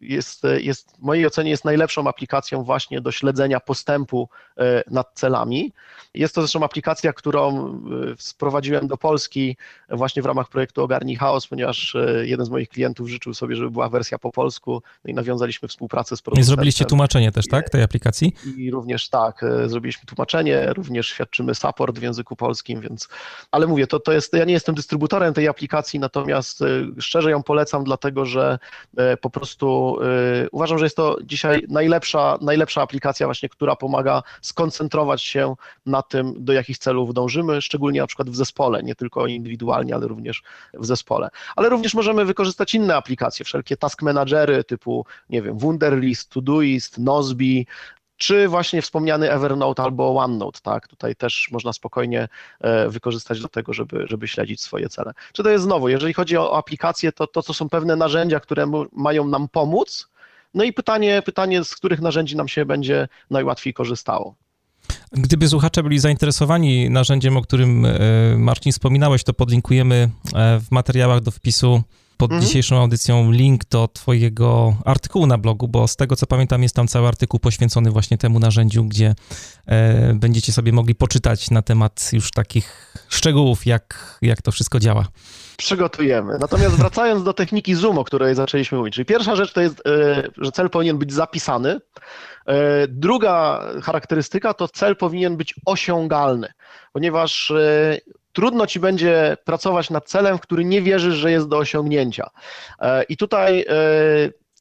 jest, 0.00 0.42
jest 0.58 0.96
w 0.96 1.02
mojej 1.02 1.26
ocenie 1.26 1.50
jest 1.50 1.64
najlepszą 1.64 2.08
aplikacją 2.08 2.62
właśnie 2.62 3.00
do 3.00 3.12
śledzenia 3.12 3.60
postępu 3.60 4.28
e, 4.58 4.82
nad 4.90 5.10
celami. 5.14 5.72
Jest 6.14 6.34
to 6.34 6.40
zresztą 6.40 6.64
aplikacja, 6.64 7.12
którą 7.12 7.68
e, 7.68 7.70
sprowadziłem 8.18 8.88
do 8.88 8.96
Polski 8.96 9.56
właśnie 9.88 10.22
w 10.22 10.26
ramach 10.26 10.48
projektu 10.48 10.82
Ogarnij 10.82 11.16
Chaos, 11.16 11.46
ponieważ 11.46 11.94
e, 11.94 12.26
jeden 12.26 12.46
z 12.46 12.50
moich 12.50 12.68
klientów 12.68 13.08
życzył 13.08 13.34
sobie, 13.34 13.56
żeby 13.56 13.70
była 13.70 13.88
wersja 13.88 14.18
po 14.18 14.32
polsku 14.32 14.82
no 15.04 15.10
i 15.10 15.14
nawiązaliśmy 15.14 15.68
współpracę 15.68 16.16
z 16.16 16.22
producentem. 16.22 16.42
I 16.42 16.46
zrobiliście 16.46 16.84
tłumaczenie 16.84 17.32
też, 17.32 17.48
tak, 17.48 17.70
tej 17.70 17.82
aplikacji? 17.82 18.34
I 18.56 18.70
również 18.70 19.08
tak, 19.08 19.44
zrobiliśmy 19.66 20.04
tłumaczenie, 20.06 20.72
również 20.72 21.06
świadczymy 21.06 21.54
support 21.54 21.98
w 21.98 22.02
języku 22.02 22.36
polskim, 22.36 22.80
więc, 22.80 23.08
ale 23.50 23.66
mówię, 23.66 23.86
to, 23.86 24.00
to 24.00 24.12
jest, 24.12 24.32
ja 24.32 24.44
nie 24.44 24.52
jestem 24.52 24.74
dystrybutorem 24.74 25.34
tej 25.34 25.48
aplikacji, 25.48 26.00
natomiast 26.00 26.64
szczerze 26.98 27.30
ją 27.30 27.42
polecam, 27.42 27.84
dlatego 28.00 28.26
że 28.26 28.58
po 29.20 29.30
prostu 29.30 29.98
uważam, 30.52 30.78
że 30.78 30.86
jest 30.86 30.96
to 30.96 31.16
dzisiaj 31.22 31.66
najlepsza, 31.68 32.38
najlepsza 32.40 32.82
aplikacja 32.82 33.26
właśnie, 33.26 33.48
która 33.48 33.76
pomaga 33.76 34.22
skoncentrować 34.40 35.22
się 35.22 35.54
na 35.86 36.02
tym, 36.02 36.34
do 36.36 36.52
jakich 36.52 36.78
celów 36.78 37.14
dążymy, 37.14 37.62
szczególnie 37.62 38.00
na 38.00 38.06
przykład 38.06 38.30
w 38.30 38.36
zespole, 38.36 38.82
nie 38.82 38.94
tylko 38.94 39.26
indywidualnie, 39.26 39.94
ale 39.94 40.08
również 40.08 40.42
w 40.74 40.86
zespole. 40.86 41.28
Ale 41.56 41.68
również 41.68 41.94
możemy 41.94 42.24
wykorzystać 42.24 42.74
inne 42.74 42.96
aplikacje, 42.96 43.44
wszelkie 43.44 43.76
task 43.76 44.02
managery 44.02 44.64
typu, 44.64 45.06
nie 45.30 45.42
wiem, 45.42 45.58
Wunderlist, 45.58 46.30
Todoist, 46.30 46.98
Nozbe, 46.98 47.44
czy 48.20 48.48
właśnie 48.48 48.82
wspomniany 48.82 49.30
Evernote 49.30 49.82
albo 49.82 50.16
OneNote, 50.16 50.60
tak? 50.62 50.88
Tutaj 50.88 51.16
też 51.16 51.48
można 51.52 51.72
spokojnie 51.72 52.28
e, 52.60 52.88
wykorzystać 52.88 53.40
do 53.40 53.48
tego, 53.48 53.72
żeby, 53.72 54.06
żeby 54.06 54.28
śledzić 54.28 54.60
swoje 54.60 54.88
cele. 54.88 55.12
Czy 55.32 55.42
to 55.42 55.50
jest 55.50 55.64
znowu, 55.64 55.88
jeżeli 55.88 56.14
chodzi 56.14 56.36
o 56.36 56.56
aplikacje, 56.56 57.12
to 57.12 57.26
to, 57.26 57.42
to 57.42 57.54
są 57.54 57.68
pewne 57.68 57.96
narzędzia, 57.96 58.40
które 58.40 58.70
mają 58.92 59.28
nam 59.28 59.48
pomóc, 59.48 60.08
no 60.54 60.64
i 60.64 60.72
pytanie, 60.72 61.22
pytanie, 61.22 61.64
z 61.64 61.74
których 61.74 62.00
narzędzi 62.00 62.36
nam 62.36 62.48
się 62.48 62.64
będzie 62.64 63.08
najłatwiej 63.30 63.74
korzystało. 63.74 64.34
Gdyby 65.12 65.48
słuchacze 65.48 65.82
byli 65.82 65.98
zainteresowani 65.98 66.90
narzędziem, 66.90 67.36
o 67.36 67.42
którym 67.42 67.86
e, 67.86 67.98
Marcin 68.36 68.72
wspominałeś, 68.72 69.24
to 69.24 69.32
podlinkujemy 69.32 70.10
e, 70.34 70.60
w 70.60 70.70
materiałach 70.70 71.20
do 71.20 71.30
wpisu 71.30 71.82
pod 72.20 72.30
mhm. 72.30 72.42
dzisiejszą 72.42 72.76
audycją 72.76 73.30
link 73.30 73.64
do 73.64 73.88
Twojego 73.88 74.76
artykułu 74.84 75.26
na 75.26 75.38
blogu, 75.38 75.68
bo 75.68 75.88
z 75.88 75.96
tego 75.96 76.16
co 76.16 76.26
pamiętam, 76.26 76.62
jest 76.62 76.76
tam 76.76 76.88
cały 76.88 77.08
artykuł 77.08 77.40
poświęcony 77.40 77.90
właśnie 77.90 78.18
temu 78.18 78.38
narzędziu, 78.38 78.84
gdzie 78.84 79.14
e, 79.66 80.14
będziecie 80.14 80.52
sobie 80.52 80.72
mogli 80.72 80.94
poczytać 80.94 81.50
na 81.50 81.62
temat 81.62 82.10
już 82.12 82.30
takich 82.30 82.94
szczegółów, 83.08 83.66
jak, 83.66 84.18
jak 84.22 84.42
to 84.42 84.52
wszystko 84.52 84.78
działa. 84.78 85.06
Przygotujemy. 85.56 86.38
Natomiast 86.38 86.76
wracając 86.76 87.24
do 87.24 87.32
techniki 87.32 87.74
Zoom, 87.74 87.98
o 87.98 88.04
której 88.04 88.34
zaczęliśmy 88.34 88.78
mówić, 88.78 88.94
czyli 88.94 89.04
pierwsza 89.04 89.36
rzecz 89.36 89.52
to 89.52 89.60
jest, 89.60 89.86
e, 89.86 90.22
że 90.38 90.52
cel 90.52 90.70
powinien 90.70 90.98
być 90.98 91.12
zapisany. 91.12 91.80
E, 92.46 92.88
druga 92.88 93.64
charakterystyka 93.82 94.54
to 94.54 94.68
cel 94.68 94.96
powinien 94.96 95.36
być 95.36 95.54
osiągalny, 95.66 96.52
ponieważ 96.92 97.50
e, 97.50 97.98
trudno 98.32 98.66
ci 98.66 98.80
będzie 98.80 99.36
pracować 99.44 99.90
nad 99.90 100.08
celem, 100.08 100.38
w 100.38 100.40
który 100.40 100.64
nie 100.64 100.82
wierzysz, 100.82 101.14
że 101.14 101.30
jest 101.30 101.48
do 101.48 101.58
osiągnięcia. 101.58 102.30
E, 102.80 103.02
I 103.02 103.16
tutaj 103.16 103.64
e, 103.68 103.74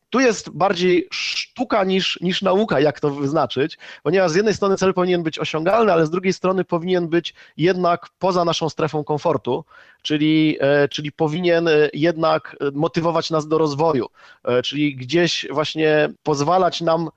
tu 0.09 0.19
jest 0.19 0.49
bardziej 0.49 1.07
sztuka 1.11 1.83
niż, 1.83 2.19
niż 2.21 2.41
nauka, 2.41 2.79
jak 2.79 2.99
to 2.99 3.09
wyznaczyć, 3.09 3.77
ponieważ 4.03 4.31
z 4.31 4.35
jednej 4.35 4.53
strony 4.53 4.77
cel 4.77 4.93
powinien 4.93 5.23
być 5.23 5.39
osiągalny, 5.39 5.93
ale 5.93 6.05
z 6.05 6.09
drugiej 6.09 6.33
strony 6.33 6.63
powinien 6.63 7.07
być 7.07 7.33
jednak 7.57 8.07
poza 8.19 8.45
naszą 8.45 8.69
strefą 8.69 9.03
komfortu, 9.03 9.65
czyli, 10.01 10.57
e, 10.59 10.87
czyli 10.87 11.11
powinien 11.11 11.67
e, 11.67 11.71
jednak 11.93 12.55
motywować 12.73 13.29
nas 13.29 13.47
do 13.47 13.57
rozwoju, 13.57 14.07
e, 14.43 14.61
czyli 14.61 14.95
gdzieś 14.95 15.47
właśnie 15.51 16.09
pozwalać 16.23 16.81
nam 16.81 17.09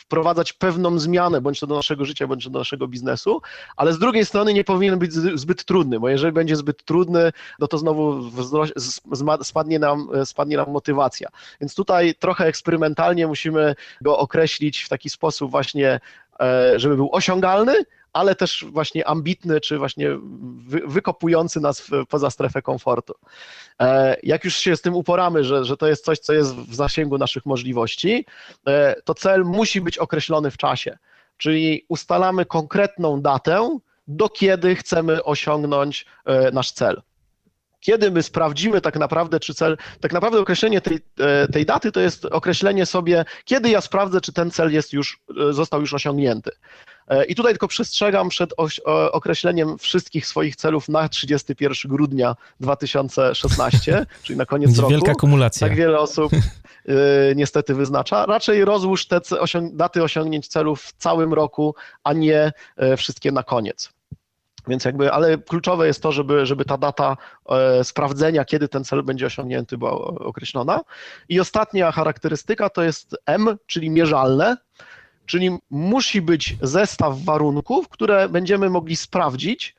wprowadzać 0.00 0.52
pewną 0.52 0.98
zmianę, 0.98 1.40
bądź 1.40 1.60
to 1.60 1.66
do 1.66 1.74
naszego 1.74 2.04
życia, 2.04 2.26
bądź 2.26 2.44
to 2.44 2.50
do 2.50 2.58
naszego 2.58 2.88
biznesu, 2.88 3.42
ale 3.76 3.92
z 3.92 3.98
drugiej 3.98 4.24
strony 4.24 4.54
nie 4.54 4.64
powinien 4.64 4.98
być 4.98 5.12
zbyt 5.12 5.64
trudny, 5.64 6.00
bo 6.00 6.08
jeżeli 6.08 6.32
będzie 6.32 6.56
zbyt 6.56 6.84
trudny, 6.84 7.32
no 7.58 7.68
to 7.68 7.78
znowu 7.78 8.30
spadnie 9.42 9.78
nam, 9.78 10.08
spadnie 10.24 10.56
nam 10.56 10.70
motywacja. 10.70 11.28
Więc 11.60 11.74
tutaj 11.74 12.14
trochę 12.14 12.46
eksperymentalnie 12.46 13.26
musimy 13.26 13.74
go 14.00 14.18
określić 14.18 14.82
w 14.82 14.88
taki 14.88 15.10
sposób 15.10 15.50
właśnie, 15.50 16.00
żeby 16.76 16.96
był 16.96 17.08
osiągalny, 17.12 17.84
ale 18.16 18.34
też 18.34 18.64
właśnie 18.72 19.08
ambitny, 19.08 19.60
czy 19.60 19.78
właśnie 19.78 20.08
wykopujący 20.86 21.60
nas 21.60 21.90
poza 22.08 22.30
strefę 22.30 22.62
komfortu. 22.62 23.14
E, 23.80 24.16
jak 24.22 24.44
już 24.44 24.56
się 24.56 24.76
z 24.76 24.80
tym 24.80 24.94
uporamy, 24.94 25.44
że, 25.44 25.64
że 25.64 25.76
to 25.76 25.86
jest 25.86 26.04
coś, 26.04 26.18
co 26.18 26.32
jest 26.32 26.54
w 26.54 26.74
zasięgu 26.74 27.18
naszych 27.18 27.46
możliwości, 27.46 28.26
e, 28.66 28.96
to 29.04 29.14
cel 29.14 29.44
musi 29.44 29.80
być 29.80 29.98
określony 29.98 30.50
w 30.50 30.56
czasie, 30.56 30.98
czyli 31.36 31.84
ustalamy 31.88 32.46
konkretną 32.46 33.20
datę, 33.20 33.78
do 34.08 34.28
kiedy 34.28 34.76
chcemy 34.76 35.24
osiągnąć 35.24 36.06
e, 36.24 36.50
nasz 36.50 36.72
cel 36.72 37.02
kiedy 37.86 38.10
my 38.10 38.22
sprawdzimy 38.22 38.80
tak 38.80 38.96
naprawdę, 38.96 39.40
czy 39.40 39.54
cel, 39.54 39.76
tak 40.00 40.12
naprawdę 40.12 40.40
określenie 40.40 40.80
tej, 40.80 40.98
tej 41.52 41.66
daty 41.66 41.92
to 41.92 42.00
jest 42.00 42.24
określenie 42.24 42.86
sobie, 42.86 43.24
kiedy 43.44 43.70
ja 43.70 43.80
sprawdzę, 43.80 44.20
czy 44.20 44.32
ten 44.32 44.50
cel 44.50 44.72
jest 44.72 44.92
już, 44.92 45.20
został 45.50 45.80
już 45.80 45.94
osiągnięty. 45.94 46.50
E, 47.08 47.24
I 47.24 47.34
tutaj 47.34 47.52
tylko 47.52 47.68
przestrzegam 47.68 48.28
przed 48.28 48.54
określeniem 49.12 49.78
wszystkich 49.78 50.26
swoich 50.26 50.56
celów 50.56 50.88
na 50.88 51.08
31 51.08 51.90
grudnia 51.90 52.36
2016, 52.60 54.06
czyli 54.22 54.36
na 54.36 54.46
koniec 54.46 54.78
roku. 54.78 54.90
Wielka 54.90 55.14
kumulacja. 55.14 55.68
Tak 55.68 55.76
wiele 55.76 55.98
osób 55.98 56.32
e, 56.32 56.94
niestety 57.34 57.74
wyznacza. 57.74 58.26
Raczej 58.26 58.64
rozłóż 58.64 59.06
te 59.06 59.20
daty 59.72 60.02
osiągnięć 60.02 60.48
celów 60.48 60.82
w 60.82 60.92
całym 60.92 61.34
roku, 61.34 61.74
a 62.04 62.12
nie 62.12 62.52
e, 62.76 62.96
wszystkie 62.96 63.32
na 63.32 63.42
koniec. 63.42 63.95
Więc 64.66 64.84
jakby, 64.84 65.12
ale 65.12 65.38
kluczowe 65.38 65.86
jest 65.86 66.02
to, 66.02 66.12
żeby, 66.12 66.46
żeby 66.46 66.64
ta 66.64 66.78
data 66.78 67.16
e, 67.48 67.84
sprawdzenia, 67.84 68.44
kiedy 68.44 68.68
ten 68.68 68.84
cel 68.84 69.02
będzie 69.02 69.26
osiągnięty, 69.26 69.78
była 69.78 69.90
określona. 70.06 70.80
I 71.28 71.40
ostatnia 71.40 71.92
charakterystyka 71.92 72.70
to 72.70 72.82
jest 72.82 73.16
M, 73.26 73.56
czyli 73.66 73.90
mierzalne. 73.90 74.56
Czyli 75.26 75.50
musi 75.70 76.22
być 76.22 76.56
zestaw 76.62 77.18
warunków, 77.18 77.88
które 77.88 78.28
będziemy 78.28 78.70
mogli 78.70 78.96
sprawdzić, 78.96 79.76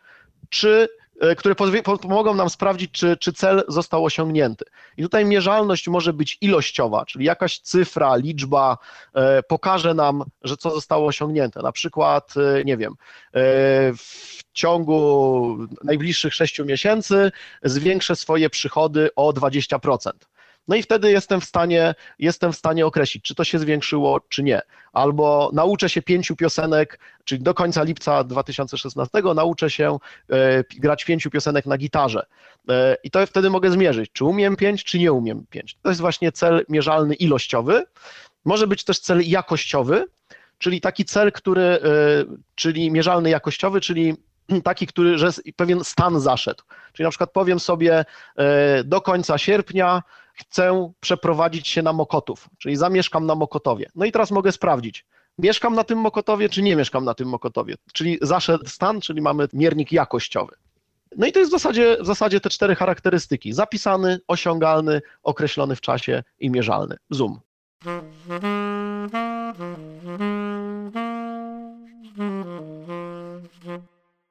czy 0.50 0.90
które 1.38 1.56
pomogą 2.02 2.34
nam 2.34 2.50
sprawdzić, 2.50 2.92
czy, 2.92 3.18
czy 3.18 3.34
cel 3.34 3.64
został 3.68 4.06
osiągnięty. 4.06 4.66
I 4.98 5.04
tutaj 5.04 5.26
mierzalność 5.26 5.88
może 5.88 6.14
być 6.14 6.38
ilościowa, 6.42 7.06
czyli 7.06 7.26
jakaś 7.26 7.60
cyfra, 7.60 8.16
liczba 8.16 8.78
e, 9.14 9.44
pokaże 9.44 9.94
nam, 9.94 10.24
że 10.44 10.58
co 10.58 10.70
zostało 10.70 11.08
osiągnięte. 11.08 11.62
Na 11.62 11.72
przykład, 11.72 12.34
e, 12.38 12.64
nie 12.64 12.78
wiem, 12.78 12.94
w 13.98 14.44
ciągu 14.54 15.58
najbliższych 15.84 16.34
6 16.34 16.60
miesięcy 16.60 17.32
zwiększę 17.64 18.16
swoje 18.16 18.50
przychody 18.50 19.10
o 19.16 19.34
20%. 19.34 20.12
No 20.68 20.76
i 20.76 20.84
wtedy 20.84 21.12
jestem 21.12 21.42
w 21.42 21.46
stanie, 21.46 21.96
jestem 22.20 22.54
w 22.54 22.56
stanie 22.56 22.86
określić, 22.86 23.24
czy 23.24 23.36
to 23.36 23.44
się 23.44 23.60
zwiększyło, 23.60 24.20
czy 24.30 24.44
nie. 24.44 24.62
Albo 24.94 25.50
nauczę 25.54 25.90
się 25.90 26.02
pięciu 26.02 26.36
piosenek, 26.36 27.00
czyli 27.24 27.44
do 27.44 27.54
końca 27.54 27.84
lipca 27.84 28.24
2016 28.24 29.22
nauczę 29.36 29.70
się 29.70 29.98
e, 30.30 30.64
grać 30.64 31.06
pięciu 31.06 31.30
piosenek 31.30 31.66
na 31.66 31.78
gitarze. 31.78 32.26
E, 32.70 32.98
I 33.04 33.12
to 33.12 33.26
wtedy 33.26 33.50
mogę 33.50 33.72
zmierzyć, 33.72 34.12
czy 34.14 34.26
umiem 34.26 34.56
pięć, 34.56 34.84
czy 34.84 35.00
nie 35.00 35.12
umiem 35.12 35.46
pięć. 35.50 35.78
To 35.82 35.90
jest 35.90 36.02
właśnie 36.02 36.32
cel 36.32 36.66
mierzalny 36.70 37.16
ilościowy. 37.16 37.84
Może 38.46 38.68
być 38.68 38.84
też 38.84 39.00
cel 39.00 39.30
jakościowy, 39.30 40.06
czyli 40.58 40.82
taki 40.82 41.06
cel, 41.06 41.32
który, 41.32 41.62
e, 41.62 41.80
czyli 42.56 42.92
mierzalny 42.92 43.30
jakościowy, 43.30 43.82
czyli 43.82 44.16
taki, 44.64 44.88
który, 44.88 45.18
że 45.18 45.30
pewien 45.56 45.84
stan 45.84 46.20
zaszedł. 46.20 46.64
Czyli 46.94 47.04
na 47.04 47.10
przykład 47.10 47.32
powiem 47.32 47.60
sobie 47.60 48.06
do 48.86 49.02
końca 49.02 49.38
sierpnia 49.38 50.04
chcę 50.38 50.92
przeprowadzić 51.00 51.68
się 51.68 51.82
na 51.82 51.94
Mokotów, 51.94 52.50
czyli 52.58 52.76
zamieszkam 52.76 53.26
na 53.26 53.36
Mokotowie. 53.36 53.90
No 53.96 54.06
i 54.06 54.12
teraz 54.12 54.32
mogę 54.32 54.52
sprawdzić, 54.52 55.06
mieszkam 55.38 55.76
na 55.76 55.84
tym 55.84 56.00
Mokotowie, 56.00 56.50
czy 56.50 56.62
nie 56.62 56.76
mieszkam 56.76 57.06
na 57.06 57.14
tym 57.14 57.30
Mokotowie. 57.30 57.76
Czyli 57.94 58.18
zaszedł 58.22 58.68
stan, 58.68 59.02
czyli 59.02 59.22
mamy 59.22 59.48
miernik 59.54 59.92
jakościowy. 59.92 60.56
No 61.18 61.28
i 61.28 61.32
to 61.32 61.40
jest 61.40 61.52
w 61.52 61.56
zasadzie, 61.56 61.98
w 62.02 62.06
zasadzie 62.06 62.40
te 62.40 62.50
cztery 62.50 62.76
charakterystyki. 62.76 63.54
Zapisany, 63.54 64.20
osiągalny, 64.28 65.02
określony 65.24 65.76
w 65.76 65.82
czasie 65.82 66.24
i 66.40 66.50
mierzalny. 66.50 66.98
Zoom. 67.10 67.40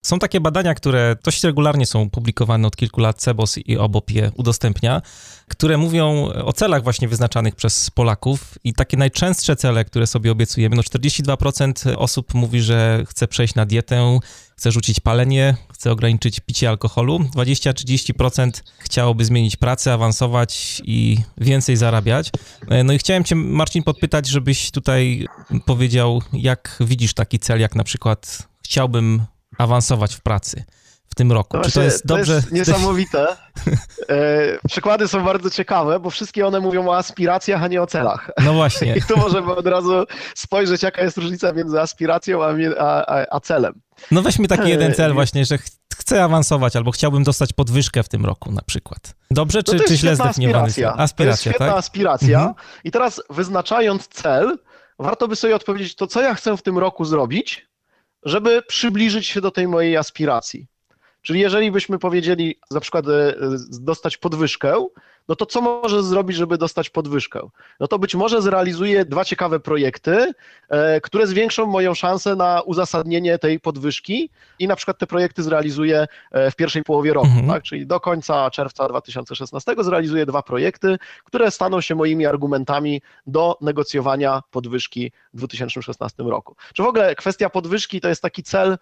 Są 0.06 0.18
takie 0.18 0.40
badania, 0.40 0.74
które 0.74 1.16
dość 1.24 1.44
regularnie 1.44 1.86
są 1.86 2.10
publikowane 2.10 2.68
od 2.68 2.76
kilku 2.76 3.00
lat, 3.00 3.18
CEBOS 3.18 3.58
i 3.58 3.78
OBOP 3.78 4.10
je 4.10 4.30
udostępnia, 4.34 5.02
które 5.48 5.76
mówią 5.76 6.28
o 6.44 6.52
celach 6.52 6.82
właśnie 6.82 7.08
wyznaczanych 7.08 7.54
przez 7.54 7.90
Polaków 7.90 8.58
i 8.64 8.72
takie 8.72 8.96
najczęstsze 8.96 9.56
cele, 9.56 9.84
które 9.84 10.06
sobie 10.06 10.32
obiecujemy, 10.32 10.76
no 10.76 10.82
42% 10.82 11.94
osób 11.96 12.34
mówi, 12.34 12.60
że 12.60 13.04
chce 13.08 13.28
przejść 13.28 13.54
na 13.54 13.66
dietę, 13.66 14.18
chce 14.56 14.72
rzucić 14.72 15.00
palenie, 15.00 15.56
chce 15.72 15.92
ograniczyć 15.92 16.40
picie 16.40 16.68
alkoholu, 16.68 17.18
20-30% 17.18 18.50
chciałoby 18.78 19.24
zmienić 19.24 19.56
pracę, 19.56 19.92
awansować 19.92 20.82
i 20.84 21.18
więcej 21.38 21.76
zarabiać. 21.76 22.30
No 22.84 22.92
i 22.92 22.98
chciałem 22.98 23.24
cię, 23.24 23.34
Marcin, 23.34 23.82
podpytać, 23.82 24.28
żebyś 24.28 24.70
tutaj 24.70 25.26
powiedział, 25.64 26.22
jak 26.32 26.76
widzisz 26.80 27.14
taki 27.14 27.38
cel, 27.38 27.60
jak 27.60 27.74
na 27.74 27.84
przykład 27.84 28.48
chciałbym 28.64 29.22
awansować 29.58 30.14
w 30.14 30.20
pracy 30.20 30.64
w 31.08 31.14
tym 31.14 31.32
roku. 31.32 31.56
No 31.56 31.64
Czy 31.64 31.72
to 31.72 31.82
jest 31.82 32.06
dobrze? 32.06 32.32
To 32.32 32.38
jest 32.38 32.52
niesamowite. 32.52 33.26
E, 34.08 34.58
przykłady 34.68 35.08
są 35.08 35.24
bardzo 35.24 35.50
ciekawe, 35.50 36.00
bo 36.00 36.10
wszystkie 36.10 36.46
one 36.46 36.60
mówią 36.60 36.88
o 36.88 36.96
aspiracjach, 36.96 37.62
a 37.62 37.68
nie 37.68 37.82
o 37.82 37.86
celach. 37.86 38.30
No 38.44 38.54
właśnie. 38.54 38.94
I 38.98 39.02
tu 39.02 39.16
możemy 39.18 39.54
od 39.54 39.66
razu 39.66 40.04
spojrzeć, 40.34 40.82
jaka 40.82 41.02
jest 41.02 41.16
różnica 41.16 41.52
między 41.52 41.80
aspiracją 41.80 42.44
a, 42.44 42.54
a, 42.78 43.24
a 43.30 43.40
celem. 43.40 43.80
No 44.10 44.22
weźmy 44.22 44.48
taki 44.48 44.68
jeden 44.68 44.94
cel 44.94 45.12
właśnie, 45.12 45.44
że 45.44 45.58
chcę 45.96 46.24
awansować 46.24 46.76
albo 46.76 46.90
chciałbym 46.90 47.24
dostać 47.24 47.52
podwyżkę 47.52 48.02
w 48.02 48.08
tym 48.08 48.26
roku 48.26 48.52
na 48.52 48.62
przykład. 48.62 49.14
Dobrze, 49.30 49.62
czy, 49.62 49.76
no 49.76 49.84
czy 49.88 49.96
źle 49.96 50.16
zdefiniowany? 50.16 50.64
Aspiracja. 50.66 51.02
aspiracja. 51.02 51.16
To 51.16 51.30
jest 51.30 51.40
świetna 51.40 51.66
tak? 51.66 51.76
aspiracja. 51.76 52.38
Mhm. 52.38 52.54
I 52.84 52.90
teraz 52.90 53.22
wyznaczając 53.30 54.08
cel, 54.08 54.58
warto 54.98 55.28
by 55.28 55.36
sobie 55.36 55.56
odpowiedzieć, 55.56 55.94
to 55.94 56.06
co 56.06 56.22
ja 56.22 56.34
chcę 56.34 56.56
w 56.56 56.62
tym 56.62 56.78
roku 56.78 57.04
zrobić, 57.04 57.68
żeby 58.26 58.62
przybliżyć 58.62 59.26
się 59.26 59.40
do 59.40 59.50
tej 59.50 59.68
mojej 59.68 59.96
aspiracji. 59.96 60.66
Czyli 61.26 61.40
jeżeli 61.40 61.70
byśmy 61.70 61.98
powiedzieli 61.98 62.58
na 62.70 62.80
przykład 62.80 63.08
e, 63.08 63.34
dostać 63.70 64.16
podwyżkę, 64.16 64.86
no 65.28 65.36
to 65.36 65.46
co 65.46 65.60
może 65.60 66.02
zrobić, 66.02 66.36
żeby 66.36 66.58
dostać 66.58 66.90
podwyżkę? 66.90 67.40
No 67.80 67.88
to 67.88 67.98
być 67.98 68.14
może 68.14 68.42
zrealizuje 68.42 69.04
dwa 69.04 69.24
ciekawe 69.24 69.60
projekty, 69.60 70.32
e, 70.68 71.00
które 71.00 71.26
zwiększą 71.26 71.66
moją 71.66 71.94
szansę 71.94 72.36
na 72.36 72.62
uzasadnienie 72.62 73.38
tej 73.38 73.60
podwyżki 73.60 74.30
i 74.58 74.68
na 74.68 74.76
przykład 74.76 74.98
te 74.98 75.06
projekty 75.06 75.42
zrealizuje 75.42 76.06
e, 76.32 76.50
w 76.50 76.56
pierwszej 76.56 76.82
połowie 76.82 77.12
roku, 77.12 77.26
mhm. 77.26 77.48
tak? 77.48 77.62
czyli 77.62 77.86
do 77.86 78.00
końca 78.00 78.50
czerwca 78.50 78.88
2016 78.88 79.74
zrealizuję 79.78 80.26
dwa 80.26 80.42
projekty, 80.42 80.96
które 81.24 81.50
staną 81.50 81.80
się 81.80 81.94
moimi 81.94 82.26
argumentami 82.26 83.02
do 83.26 83.58
negocjowania 83.60 84.42
podwyżki 84.50 85.12
w 85.34 85.38
2016 85.38 86.22
roku. 86.22 86.56
Czy 86.74 86.82
w 86.82 86.86
ogóle 86.86 87.14
kwestia 87.14 87.50
podwyżki 87.50 88.00
to 88.00 88.08
jest 88.08 88.22
taki 88.22 88.42
cel, 88.42 88.76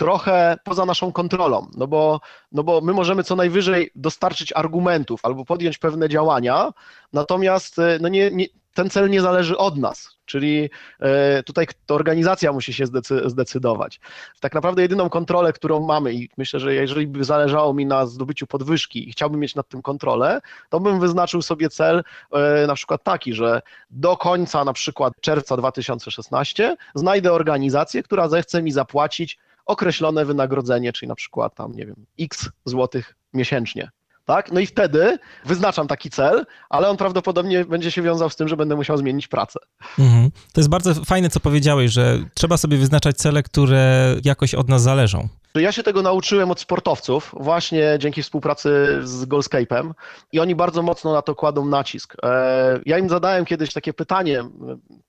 trochę 0.00 0.56
poza 0.64 0.86
naszą 0.86 1.12
kontrolą, 1.12 1.66
no 1.76 1.86
bo, 1.86 2.20
no 2.52 2.62
bo 2.62 2.80
my 2.80 2.92
możemy 2.92 3.24
co 3.24 3.36
najwyżej 3.36 3.90
dostarczyć 3.94 4.52
argumentów 4.52 5.20
albo 5.22 5.44
podjąć 5.44 5.78
pewne 5.78 6.08
działania, 6.08 6.72
natomiast 7.12 7.78
e, 7.78 7.98
no 8.00 8.08
nie, 8.08 8.30
nie, 8.30 8.46
ten 8.74 8.90
cel 8.90 9.10
nie 9.10 9.20
zależy 9.20 9.58
od 9.58 9.78
nas, 9.78 10.08
czyli 10.24 10.70
e, 11.00 11.42
tutaj 11.42 11.66
to 11.86 11.94
organizacja 11.94 12.52
musi 12.52 12.72
się 12.72 12.84
zdecydować. 13.24 14.00
Tak 14.40 14.54
naprawdę 14.54 14.82
jedyną 14.82 15.08
kontrolę, 15.08 15.52
którą 15.52 15.80
mamy 15.80 16.14
i 16.14 16.28
myślę, 16.36 16.60
że 16.60 16.74
jeżeli 16.74 17.06
by 17.06 17.24
zależało 17.24 17.74
mi 17.74 17.86
na 17.86 18.06
zdobyciu 18.06 18.46
podwyżki 18.46 19.08
i 19.08 19.12
chciałbym 19.12 19.40
mieć 19.40 19.54
nad 19.54 19.68
tym 19.68 19.82
kontrolę, 19.82 20.40
to 20.68 20.80
bym 20.80 21.00
wyznaczył 21.00 21.42
sobie 21.42 21.68
cel 21.68 22.02
e, 22.32 22.66
na 22.66 22.74
przykład 22.74 23.02
taki, 23.02 23.34
że 23.34 23.62
do 23.90 24.16
końca 24.16 24.64
na 24.64 24.72
przykład 24.72 25.12
czerwca 25.20 25.56
2016 25.56 26.76
znajdę 26.94 27.32
organizację, 27.32 28.02
która 28.02 28.28
zechce 28.28 28.62
mi 28.62 28.72
zapłacić 28.72 29.38
określone 29.70 30.24
wynagrodzenie, 30.24 30.92
czyli 30.92 31.08
na 31.08 31.14
przykład 31.14 31.54
tam, 31.54 31.72
nie 31.72 31.86
wiem, 31.86 32.06
x 32.20 32.48
złotych 32.64 33.16
miesięcznie. 33.34 33.90
Tak? 34.24 34.52
No 34.52 34.60
i 34.60 34.66
wtedy 34.66 35.18
wyznaczam 35.44 35.88
taki 35.88 36.10
cel, 36.10 36.46
ale 36.68 36.88
on 36.88 36.96
prawdopodobnie 36.96 37.64
będzie 37.64 37.90
się 37.90 38.02
wiązał 38.02 38.30
z 38.30 38.36
tym, 38.36 38.48
że 38.48 38.56
będę 38.56 38.76
musiał 38.76 38.96
zmienić 38.96 39.28
pracę. 39.28 39.58
Mhm. 39.98 40.30
To 40.52 40.60
jest 40.60 40.70
bardzo 40.70 40.94
fajne, 40.94 41.30
co 41.30 41.40
powiedziałeś, 41.40 41.92
że 41.92 42.18
trzeba 42.34 42.56
sobie 42.56 42.76
wyznaczać 42.76 43.16
cele, 43.16 43.42
które 43.42 44.16
jakoś 44.24 44.54
od 44.54 44.68
nas 44.68 44.82
zależą. 44.82 45.28
Ja 45.54 45.72
się 45.72 45.82
tego 45.82 46.02
nauczyłem 46.02 46.50
od 46.50 46.60
sportowców, 46.60 47.34
właśnie 47.36 47.96
dzięki 47.98 48.22
współpracy 48.22 49.00
z 49.02 49.24
Goalscape'em 49.24 49.90
i 50.32 50.40
oni 50.40 50.54
bardzo 50.54 50.82
mocno 50.82 51.12
na 51.12 51.22
to 51.22 51.34
kładą 51.34 51.64
nacisk. 51.64 52.16
E, 52.22 52.80
ja 52.86 52.98
im 52.98 53.08
zadałem 53.08 53.44
kiedyś 53.44 53.72
takie 53.72 53.92
pytanie, 53.92 54.44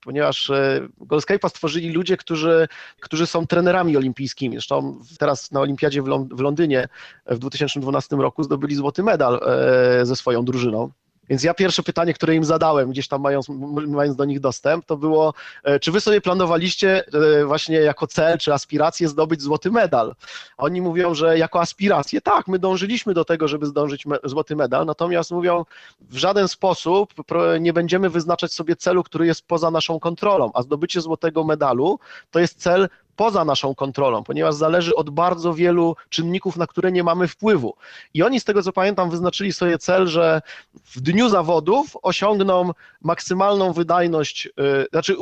ponieważ 0.04 0.50
e, 0.50 0.80
Goalscape'a 1.00 1.48
stworzyli 1.48 1.92
ludzie, 1.92 2.16
którzy, 2.16 2.68
którzy 3.00 3.26
są 3.26 3.46
trenerami 3.46 3.96
olimpijskimi. 3.96 4.54
Zresztą 4.54 5.00
teraz 5.18 5.52
na 5.52 5.60
Olimpiadzie 5.60 6.02
w 6.32 6.40
Londynie 6.40 6.88
w 7.26 7.38
2012 7.38 8.16
roku 8.16 8.42
zdobyli 8.42 8.74
złoty 8.74 9.02
medal 9.02 9.40
e, 9.46 10.06
ze 10.06 10.16
swoją 10.16 10.44
drużyną. 10.44 10.90
Więc 11.32 11.42
ja 11.42 11.54
pierwsze 11.54 11.82
pytanie, 11.82 12.14
które 12.14 12.34
im 12.34 12.44
zadałem, 12.44 12.90
gdzieś 12.90 13.08
tam 13.08 13.20
mając, 13.20 13.46
mając 13.86 14.16
do 14.16 14.24
nich 14.24 14.40
dostęp, 14.40 14.86
to 14.86 14.96
było, 14.96 15.34
e, 15.64 15.80
czy 15.80 15.92
wy 15.92 16.00
sobie 16.00 16.20
planowaliście 16.20 17.04
e, 17.40 17.44
właśnie 17.44 17.76
jako 17.76 18.06
cel 18.06 18.38
czy 18.38 18.52
aspirację 18.52 19.08
zdobyć 19.08 19.42
złoty 19.42 19.70
medal? 19.70 20.14
A 20.56 20.62
oni 20.62 20.80
mówią, 20.80 21.14
że 21.14 21.38
jako 21.38 21.60
aspirację, 21.60 22.20
tak, 22.20 22.48
my 22.48 22.58
dążyliśmy 22.58 23.14
do 23.14 23.24
tego, 23.24 23.48
żeby 23.48 23.66
zdążyć 23.66 24.06
me 24.06 24.16
złoty 24.24 24.56
medal, 24.56 24.86
natomiast 24.86 25.30
mówią, 25.30 25.64
w 26.00 26.16
żaden 26.16 26.48
sposób 26.48 27.14
nie 27.60 27.72
będziemy 27.72 28.10
wyznaczać 28.10 28.52
sobie 28.52 28.76
celu, 28.76 29.02
który 29.02 29.26
jest 29.26 29.46
poza 29.46 29.70
naszą 29.70 30.00
kontrolą, 30.00 30.50
a 30.54 30.62
zdobycie 30.62 31.00
złotego 31.00 31.44
medalu 31.44 31.98
to 32.30 32.40
jest 32.40 32.58
cel 32.58 32.88
poza 33.16 33.44
naszą 33.44 33.74
kontrolą, 33.74 34.24
ponieważ 34.24 34.54
zależy 34.54 34.94
od 34.94 35.10
bardzo 35.10 35.54
wielu 35.54 35.96
czynników, 36.08 36.56
na 36.56 36.66
które 36.66 36.92
nie 36.92 37.04
mamy 37.04 37.28
wpływu. 37.28 37.74
I 38.14 38.22
oni, 38.22 38.40
z 38.40 38.44
tego 38.44 38.62
co 38.62 38.72
pamiętam, 38.72 39.10
wyznaczyli 39.10 39.52
sobie 39.52 39.78
cel, 39.78 40.06
że 40.06 40.42
w 40.84 41.00
dniu 41.00 41.28
zawodów 41.28 41.96
osiągną 42.02 42.70
maksymalną 43.02 43.72
wydajność, 43.72 44.48
yy, 44.56 44.86
znaczy 44.90 45.16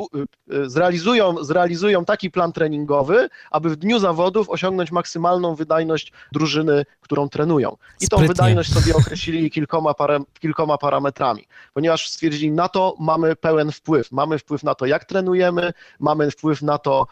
yy, 0.47 0.69
zrealizują, 0.69 1.43
zrealizują 1.43 2.05
taki 2.05 2.31
plan 2.31 2.51
treningowy, 2.51 3.29
aby 3.51 3.69
w 3.69 3.75
dniu 3.75 3.99
zawodów 3.99 4.49
osiągnąć 4.49 4.91
maksymalną 4.91 5.55
wydajność 5.55 6.11
drużyny, 6.31 6.85
którą 7.01 7.29
trenują. 7.29 7.71
I 7.71 8.05
Sprytnie. 8.05 8.27
tą 8.27 8.27
wydajność 8.27 8.73
sobie 8.73 8.95
określili 9.01 9.51
kilkoma, 9.51 9.93
kilkoma 10.39 10.77
parametrami, 10.77 11.47
ponieważ 11.73 12.09
stwierdzili, 12.09 12.51
na 12.51 12.69
to 12.69 12.95
mamy 12.99 13.35
pełen 13.35 13.71
wpływ. 13.71 14.11
Mamy 14.11 14.39
wpływ 14.39 14.63
na 14.63 14.75
to, 14.75 14.85
jak 14.85 15.05
trenujemy, 15.05 15.73
mamy 15.99 16.31
wpływ 16.31 16.61
na 16.61 16.77
to, 16.77 17.07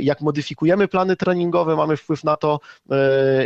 jak 0.00 0.13
jak 0.14 0.20
modyfikujemy 0.20 0.88
plany 0.88 1.16
treningowe, 1.16 1.76
mamy 1.76 1.96
wpływ 1.96 2.24
na 2.24 2.36
to, 2.36 2.60
e, 2.90 2.96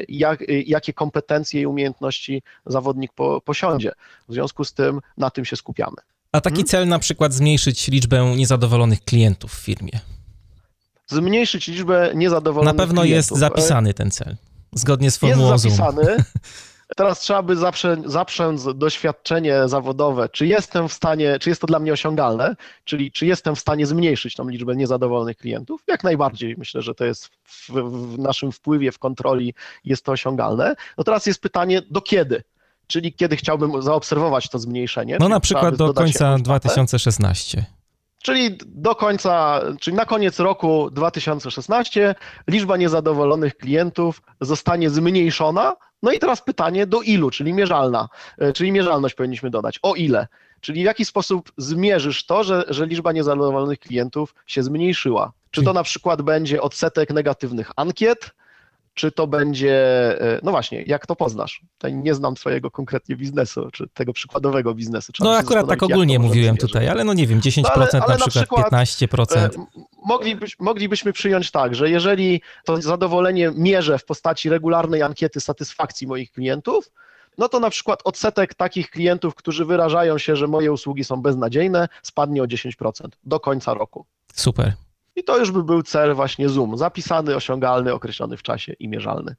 jak, 0.08 0.44
jakie 0.66 0.92
kompetencje 0.92 1.60
i 1.60 1.66
umiejętności 1.66 2.42
zawodnik 2.66 3.12
po, 3.12 3.40
posiądzie. 3.40 3.92
W 4.28 4.32
związku 4.32 4.64
z 4.64 4.72
tym 4.72 5.00
na 5.16 5.30
tym 5.30 5.44
się 5.44 5.56
skupiamy. 5.56 5.96
A 6.32 6.40
taki 6.40 6.54
hmm? 6.56 6.68
cel 6.68 6.88
na 6.88 6.98
przykład 6.98 7.32
zmniejszyć 7.32 7.88
liczbę 7.88 8.34
niezadowolonych 8.36 9.04
klientów 9.04 9.52
w 9.52 9.58
firmie? 9.58 10.00
Zmniejszyć 11.06 11.68
liczbę 11.68 12.12
niezadowolonych 12.14 12.74
klientów. 12.74 12.78
Na 12.78 12.86
pewno 12.86 13.02
klientów. 13.02 13.30
jest 13.30 13.40
zapisany 13.40 13.94
ten 13.94 14.10
cel, 14.10 14.36
zgodnie 14.72 15.10
z 15.10 15.16
formułą 15.16 15.52
Jest 15.52 15.64
zapisany. 15.64 16.16
Teraz 16.96 17.20
trzeba 17.20 17.42
by 17.42 17.56
zaprze, 17.56 17.96
zaprzęc 18.04 18.68
doświadczenie 18.74 19.62
zawodowe, 19.66 20.28
czy 20.28 20.46
jestem 20.46 20.88
w 20.88 20.92
stanie, 20.92 21.38
czy 21.38 21.48
jest 21.48 21.60
to 21.60 21.66
dla 21.66 21.78
mnie 21.78 21.92
osiągalne, 21.92 22.56
czyli 22.84 23.12
czy 23.12 23.26
jestem 23.26 23.56
w 23.56 23.58
stanie 23.58 23.86
zmniejszyć 23.86 24.34
tą 24.34 24.48
liczbę 24.48 24.76
niezadowolonych 24.76 25.36
klientów. 25.36 25.82
Jak 25.88 26.04
najbardziej 26.04 26.54
myślę, 26.58 26.82
że 26.82 26.94
to 26.94 27.04
jest 27.04 27.26
w, 27.44 27.68
w 27.70 28.18
naszym 28.18 28.52
wpływie, 28.52 28.92
w 28.92 28.98
kontroli 28.98 29.54
jest 29.84 30.04
to 30.04 30.12
osiągalne. 30.12 30.74
No 30.98 31.04
teraz 31.04 31.26
jest 31.26 31.40
pytanie, 31.40 31.82
do 31.90 32.00
kiedy? 32.00 32.42
Czyli 32.86 33.12
kiedy 33.12 33.36
chciałbym 33.36 33.82
zaobserwować 33.82 34.48
to 34.48 34.58
zmniejszenie. 34.58 35.16
No 35.20 35.28
na 35.28 35.40
przykład 35.40 35.76
do 35.76 35.94
końca 35.94 36.38
2016. 36.38 37.77
Czyli 38.22 38.58
do 38.66 38.94
końca, 38.94 39.60
czyli 39.80 39.96
na 39.96 40.04
koniec 40.04 40.38
roku 40.38 40.90
2016 40.90 42.14
liczba 42.48 42.76
niezadowolonych 42.76 43.56
klientów 43.56 44.22
zostanie 44.40 44.90
zmniejszona. 44.90 45.76
No 46.02 46.12
i 46.12 46.18
teraz 46.18 46.42
pytanie, 46.42 46.86
do 46.86 47.02
ilu, 47.02 47.30
czyli 47.30 47.52
mierzalna, 47.52 48.08
e, 48.38 48.52
czyli 48.52 48.72
mierzalność 48.72 49.14
powinniśmy 49.14 49.50
dodać. 49.50 49.78
O 49.82 49.94
ile? 49.94 50.26
Czyli 50.60 50.82
w 50.82 50.84
jaki 50.84 51.04
sposób 51.04 51.52
zmierzysz 51.56 52.26
to, 52.26 52.44
że, 52.44 52.64
że 52.68 52.86
liczba 52.86 53.12
niezadowolonych 53.12 53.78
klientów 53.78 54.34
się 54.46 54.62
zmniejszyła? 54.62 55.32
Czy 55.50 55.62
to 55.62 55.72
na 55.72 55.82
przykład 55.82 56.22
będzie 56.22 56.62
odsetek 56.62 57.10
negatywnych 57.10 57.70
ankiet, 57.76 58.30
czy 58.98 59.12
to 59.12 59.26
będzie, 59.26 59.76
e, 60.20 60.40
no 60.42 60.50
właśnie, 60.50 60.82
jak 60.82 61.06
to 61.06 61.16
poznasz? 61.16 61.62
Tutaj 61.72 61.94
nie 61.94 62.14
znam 62.14 62.34
twojego 62.34 62.70
konkretnie 62.70 63.16
biznesu, 63.16 63.70
czy 63.72 63.88
tego 63.94 64.12
przykładowego 64.12 64.74
biznesu. 64.74 65.12
Trzeba 65.12 65.30
no 65.30 65.36
akurat 65.36 65.68
tak 65.68 65.82
ogólnie 65.82 66.18
mówiłem 66.18 66.56
tutaj, 66.56 66.88
ale 66.88 67.04
no 67.04 67.12
nie 67.12 67.26
wiem, 67.26 67.40
10% 67.40 67.62
no, 67.64 67.70
ale, 67.74 67.88
ale 67.92 68.18
na, 68.18 68.26
przykład, 68.26 68.68
przykład 68.68 68.72
15%. 68.72 69.36
E, 69.36 69.48
moglibyś, 70.06 70.56
moglibyśmy 70.58 71.12
przyjąć 71.12 71.50
tak, 71.50 71.74
że 71.74 71.90
jeżeli 71.90 72.40
to 72.64 72.82
zadowolenie 72.82 73.52
mierzę 73.54 73.98
w 73.98 74.04
postaci 74.04 74.48
regularnej 74.48 75.02
ankiety 75.02 75.40
satysfakcji 75.40 76.06
moich 76.06 76.32
klientów, 76.32 76.90
no 77.38 77.48
to 77.48 77.60
na 77.60 77.70
przykład 77.70 78.00
odsetek 78.04 78.54
takich 78.54 78.90
klientów, 78.90 79.34
którzy 79.34 79.64
wyrażają 79.64 80.18
się, 80.18 80.36
że 80.36 80.46
moje 80.46 80.72
usługi 80.72 81.04
są 81.04 81.22
beznadziejne, 81.22 81.88
spadnie 82.02 82.42
o 82.42 82.46
10% 82.46 83.08
do 83.24 83.40
końca 83.40 83.74
roku. 83.74 84.06
Super. 84.34 84.72
I 85.18 85.24
to 85.24 85.38
już 85.38 85.50
by 85.50 85.64
był 85.64 85.82
cel 85.82 86.14
właśnie 86.14 86.48
Zoom, 86.48 86.78
zapisany, 86.78 87.36
osiągalny, 87.36 87.94
określony 87.94 88.36
w 88.36 88.42
czasie 88.42 88.72
i 88.72 88.88
mierzalny. 88.88 89.36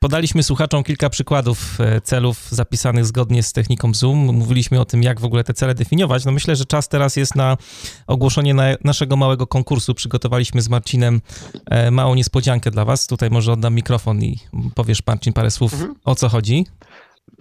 Podaliśmy 0.00 0.42
słuchaczom 0.42 0.84
kilka 0.84 1.10
przykładów 1.10 1.80
e, 1.80 2.00
celów 2.00 2.48
zapisanych 2.50 3.06
zgodnie 3.06 3.42
z 3.42 3.52
techniką 3.52 3.94
Zoom. 3.94 4.18
Mówiliśmy 4.18 4.80
o 4.80 4.84
tym, 4.84 5.02
jak 5.02 5.20
w 5.20 5.24
ogóle 5.24 5.44
te 5.44 5.54
cele 5.54 5.74
definiować. 5.74 6.24
No 6.24 6.32
myślę, 6.32 6.56
że 6.56 6.64
czas 6.64 6.88
teraz 6.88 7.16
jest 7.16 7.34
na 7.34 7.56
ogłoszenie 8.06 8.54
na 8.54 8.64
naszego 8.84 9.16
małego 9.16 9.46
konkursu. 9.46 9.94
Przygotowaliśmy 9.94 10.62
z 10.62 10.68
Marcinem 10.68 11.20
e, 11.66 11.90
małą 11.90 12.14
niespodziankę 12.14 12.70
dla 12.70 12.84
Was. 12.84 13.06
Tutaj 13.06 13.30
może 13.30 13.52
oddam 13.52 13.74
mikrofon 13.74 14.22
i 14.22 14.38
powiesz, 14.74 15.06
Marcin, 15.06 15.32
parę 15.32 15.50
słów, 15.50 15.72
mhm. 15.72 15.94
o 16.04 16.14
co 16.14 16.28
chodzi. 16.28 16.66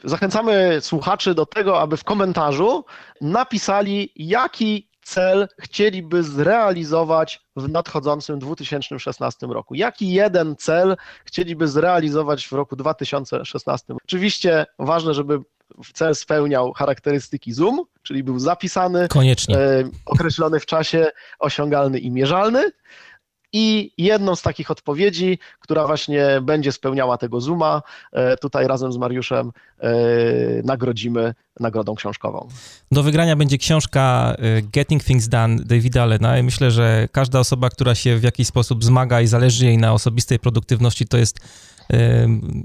Zachęcamy 0.03 0.77
słuchaczy 0.81 1.35
do 1.35 1.45
tego, 1.45 1.81
aby 1.81 1.97
w 1.97 2.03
komentarzu 2.03 2.85
napisali, 3.21 4.11
jaki 4.15 4.89
cel 5.01 5.47
chcieliby 5.59 6.23
zrealizować 6.23 7.39
w 7.55 7.69
nadchodzącym 7.69 8.39
2016 8.39 9.47
roku? 9.47 9.75
Jaki 9.75 10.11
jeden 10.11 10.55
cel 10.55 10.97
chcieliby 11.25 11.67
zrealizować 11.67 12.47
w 12.47 12.51
roku 12.51 12.75
2016? 12.75 13.93
Oczywiście 14.03 14.65
ważne, 14.79 15.13
żeby 15.13 15.39
cel 15.93 16.15
spełniał 16.15 16.73
charakterystyki 16.73 17.53
Zoom, 17.53 17.83
czyli 18.03 18.23
był 18.23 18.39
zapisany, 18.39 19.07
Koniecznie. 19.07 19.57
E, 19.57 19.83
określony 20.05 20.59
w 20.59 20.65
czasie, 20.65 21.07
osiągalny 21.39 21.99
i 21.99 22.11
mierzalny. 22.11 22.71
I 23.53 23.91
jedną 23.97 24.35
z 24.35 24.41
takich 24.41 24.71
odpowiedzi, 24.71 25.39
która 25.59 25.87
właśnie 25.87 26.25
będzie 26.41 26.71
spełniała 26.71 27.17
tego 27.17 27.41
Zooma, 27.41 27.81
e, 28.11 28.37
tutaj 28.37 28.67
razem 28.67 28.91
z 28.91 28.97
Mariuszem 28.97 29.51
e, 29.79 29.91
nagrodzimy 30.63 31.33
nagrodą 31.59 31.95
książkową. 31.95 32.47
Do 32.91 33.03
wygrania 33.03 33.35
będzie 33.35 33.57
książka 33.57 34.35
e, 34.37 34.61
Getting 34.61 35.03
Things 35.03 35.27
Done 35.27 35.55
Davida 35.65 36.03
Allena 36.03 36.43
myślę, 36.43 36.71
że 36.71 37.07
każda 37.11 37.39
osoba, 37.39 37.69
która 37.69 37.95
się 37.95 38.17
w 38.17 38.23
jakiś 38.23 38.47
sposób 38.47 38.83
zmaga 38.83 39.21
i 39.21 39.27
zależy 39.27 39.65
jej 39.65 39.77
na 39.77 39.93
osobistej 39.93 40.39
produktywności, 40.39 41.07
to 41.07 41.17
jest 41.17 41.39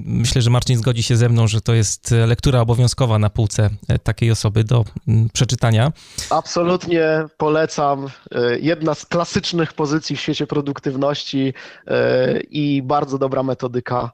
Myślę, 0.04 0.42
że 0.42 0.50
Marcin 0.50 0.78
zgodzi 0.78 1.02
się 1.02 1.16
ze 1.16 1.28
mną, 1.28 1.46
że 1.46 1.60
to 1.60 1.74
jest 1.74 2.10
lektura 2.26 2.60
obowiązkowa 2.60 3.18
na 3.18 3.30
półce 3.30 3.70
e, 3.88 3.98
takiej 3.98 4.30
osoby 4.30 4.64
do 4.64 4.84
przeczytania. 5.32 5.92
Absolutnie 6.30 7.24
polecam. 7.36 8.06
E, 8.06 8.58
jedna 8.58 8.94
z 8.94 9.06
klasycznych 9.06 9.72
pozycji 9.72 10.16
w 10.16 10.20
świecie 10.20 10.46
produktywności 10.46 11.54
e, 11.86 12.40
i 12.40 12.82
bardzo 12.82 13.18
dobra 13.18 13.42
metodyka 13.42 14.10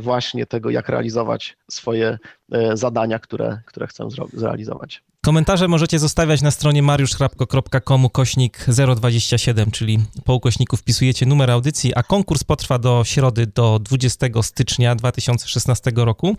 właśnie 0.00 0.46
tego, 0.46 0.70
jak 0.70 0.88
realizować 0.88 1.56
swoje 1.70 2.18
zadania, 2.74 3.18
które, 3.18 3.60
które 3.66 3.86
chcę 3.86 4.08
zrealizować. 4.32 5.02
Komentarze 5.24 5.68
możecie 5.68 5.98
zostawiać 5.98 6.42
na 6.42 6.50
stronie 6.50 6.82
mariuszchrapko.com 6.82 8.08
kośnik 8.08 8.66
027, 8.96 9.70
czyli 9.70 9.98
po 10.24 10.34
ukośniku 10.34 10.76
wpisujecie 10.76 11.26
numer 11.26 11.50
audycji, 11.50 11.94
a 11.94 12.02
konkurs 12.02 12.44
potrwa 12.44 12.78
do 12.78 13.02
środy 13.04 13.46
do 13.46 13.78
20 13.78 14.26
stycznia 14.42 14.94
2016 14.94 15.90
roku. 15.96 16.36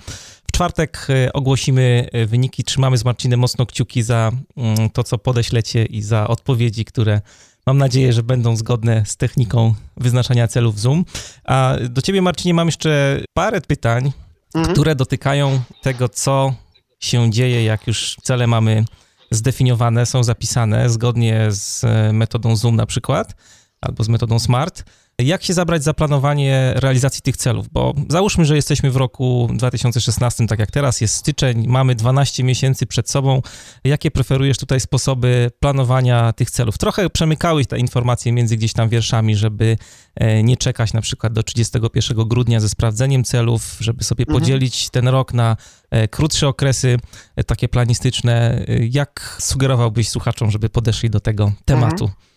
W 0.48 0.52
czwartek 0.52 1.08
e, 1.10 1.34
ogłosimy 1.34 2.10
e, 2.12 2.26
wyniki. 2.26 2.64
Trzymamy 2.64 2.98
z 2.98 3.06
Marcinem 3.06 3.40
mocno 3.40 3.66
kciuki 3.66 4.04
za 4.04 4.32
mm, 4.58 4.90
to, 4.90 5.04
co 5.04 5.18
podeślecie 5.18 5.86
i 5.86 6.02
za 6.02 6.28
odpowiedzi, 6.28 6.86
które 6.86 7.22
mam 7.66 7.78
nadzieję, 7.78 8.14
że 8.14 8.24
będą 8.24 8.56
zgodne 8.56 9.06
z 9.06 9.18
techniką 9.18 9.74
wyznaczania 9.98 10.48
celów 10.48 10.80
Zoom. 10.80 11.06
A 11.44 11.76
do 11.90 12.02
ciebie, 12.02 12.22
Marcinie, 12.22 12.54
mam 12.54 12.68
jeszcze 12.68 13.22
parę 13.34 13.62
pytań, 13.62 14.12
mhm. 14.56 14.74
które 14.74 14.96
dotykają 14.96 15.60
tego, 15.82 16.10
co 16.10 16.54
się 17.00 17.32
dzieje, 17.32 17.64
jak 17.64 17.88
już 17.88 18.18
cele 18.24 18.48
mamy 18.48 18.86
zdefiniowane, 19.32 20.06
są 20.06 20.24
zapisane 20.24 20.90
zgodnie 20.90 21.48
z 21.50 21.84
e, 21.84 22.14
metodą 22.14 22.56
Zoom 22.56 22.76
na 22.76 22.86
przykład, 22.86 23.36
albo 23.82 24.04
z 24.04 24.10
metodą 24.10 24.40
SMART. 24.40 24.84
Jak 25.20 25.44
się 25.44 25.54
zabrać 25.54 25.84
za 25.84 25.94
planowanie 25.94 26.74
realizacji 26.76 27.22
tych 27.22 27.38
celów? 27.38 27.70
Bo 27.70 27.94
załóżmy, 28.10 28.46
że 28.46 28.56
jesteśmy 28.56 28.92
w 28.92 28.96
roku 28.96 29.50
2016, 29.54 30.48
tak 30.48 30.60
jak 30.60 30.72
teraz, 30.72 31.02
jest 31.02 31.16
styczeń, 31.16 31.68
mamy 31.68 31.96
12 31.96 32.44
miesięcy 32.44 32.86
przed 32.86 33.10
sobą. 33.10 33.42
Jakie 33.84 34.12
preferujesz 34.12 34.58
tutaj 34.58 34.80
sposoby 34.80 35.52
planowania 35.60 36.34
tych 36.34 36.52
celów? 36.52 36.78
Trochę 36.78 37.10
przemykałeś 37.10 37.68
te 37.68 37.80
informacje 37.80 38.32
między 38.32 38.58
gdzieś 38.58 38.74
tam 38.74 38.90
wierszami, 38.90 39.36
żeby 39.36 39.78
e, 40.16 40.44
nie 40.44 40.58
czekać 40.58 40.94
na 40.94 41.02
przykład 41.02 41.34
do 41.34 41.44
31 41.44 42.28
grudnia 42.28 42.60
ze 42.60 42.70
sprawdzeniem 42.70 43.24
celów, 43.24 43.78
żeby 43.80 44.04
sobie 44.04 44.26
mhm. 44.28 44.40
podzielić 44.40 44.90
ten 44.90 45.08
rok 45.08 45.34
na 45.34 45.58
e, 45.92 46.08
krótsze 46.08 46.48
okresy, 46.48 46.98
e, 47.36 47.44
takie 47.44 47.68
planistyczne. 47.68 48.66
Jak 48.90 49.38
sugerowałbyś 49.40 50.10
słuchaczom, 50.10 50.52
żeby 50.52 50.70
podeszli 50.70 51.10
do 51.10 51.20
tego 51.20 51.52
tematu? 51.66 52.06
Mhm. 52.06 52.29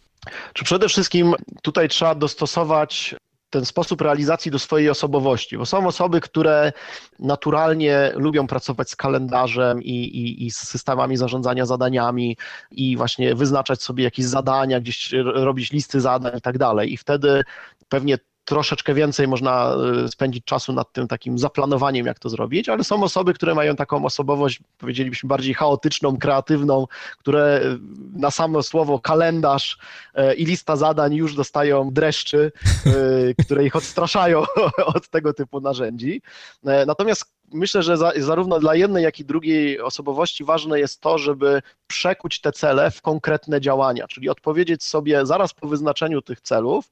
Czy 0.52 0.64
przede 0.64 0.88
wszystkim 0.88 1.34
tutaj 1.62 1.88
trzeba 1.88 2.14
dostosować 2.14 3.14
ten 3.52 3.64
sposób 3.64 4.00
realizacji 4.00 4.50
do 4.50 4.58
swojej 4.58 4.90
osobowości, 4.90 5.58
bo 5.58 5.66
są 5.66 5.86
osoby, 5.86 6.20
które 6.20 6.72
naturalnie 7.18 8.12
lubią 8.14 8.46
pracować 8.46 8.90
z 8.90 8.96
kalendarzem 8.96 9.82
i, 9.82 9.90
i, 9.90 10.46
i, 10.46 10.50
z 10.50 10.56
systemami 10.56 11.16
zarządzania 11.16 11.66
zadaniami 11.66 12.36
i 12.70 12.96
właśnie 12.96 13.34
wyznaczać 13.34 13.82
sobie 13.82 14.04
jakieś 14.04 14.24
zadania, 14.24 14.80
gdzieś 14.80 15.12
robić 15.24 15.72
listy 15.72 16.00
zadań 16.00 16.38
i 16.38 16.40
tak 16.40 16.58
dalej. 16.58 16.92
I 16.92 16.96
wtedy 16.96 17.42
pewnie 17.88 18.18
troszeczkę 18.52 18.94
więcej 18.94 19.28
można 19.28 19.74
y, 20.04 20.08
spędzić 20.08 20.44
czasu 20.44 20.72
nad 20.72 20.92
tym 20.92 21.08
takim 21.08 21.38
zaplanowaniem, 21.38 22.06
jak 22.06 22.18
to 22.18 22.28
zrobić, 22.28 22.68
ale 22.68 22.84
są 22.84 23.02
osoby, 23.02 23.34
które 23.34 23.54
mają 23.54 23.76
taką 23.76 24.04
osobowość, 24.04 24.60
powiedzielibyśmy, 24.78 25.28
bardziej 25.28 25.54
chaotyczną, 25.54 26.16
kreatywną, 26.16 26.86
które 27.18 27.60
y, 27.64 27.78
na 28.18 28.30
samo 28.30 28.62
słowo 28.62 28.98
kalendarz 28.98 29.78
y, 30.18 30.34
i 30.34 30.44
lista 30.44 30.76
zadań 30.76 31.14
już 31.14 31.34
dostają 31.34 31.90
dreszczy, 31.90 32.52
które 33.44 33.64
ich 33.64 33.76
odstraszają 33.76 34.44
od 34.94 35.08
tego 35.08 35.34
typu 35.34 35.60
narzędzi. 35.60 36.22
Natomiast 36.86 37.24
myślę, 37.52 37.82
że 37.82 37.96
za, 37.96 38.12
zarówno 38.16 38.58
dla 38.60 38.74
jednej, 38.74 39.04
jak 39.04 39.20
i 39.20 39.24
drugiej 39.24 39.80
osobowości 39.80 40.44
ważne 40.44 40.80
jest 40.80 41.00
to, 41.00 41.18
żeby 41.18 41.62
przekuć 41.86 42.40
te 42.40 42.52
cele 42.52 42.90
w 42.90 43.02
konkretne 43.02 43.60
działania, 43.60 44.08
czyli 44.08 44.28
odpowiedzieć 44.28 44.84
sobie 44.84 45.26
zaraz 45.26 45.54
po 45.54 45.68
wyznaczeniu 45.68 46.22
tych 46.22 46.40
celów, 46.40 46.90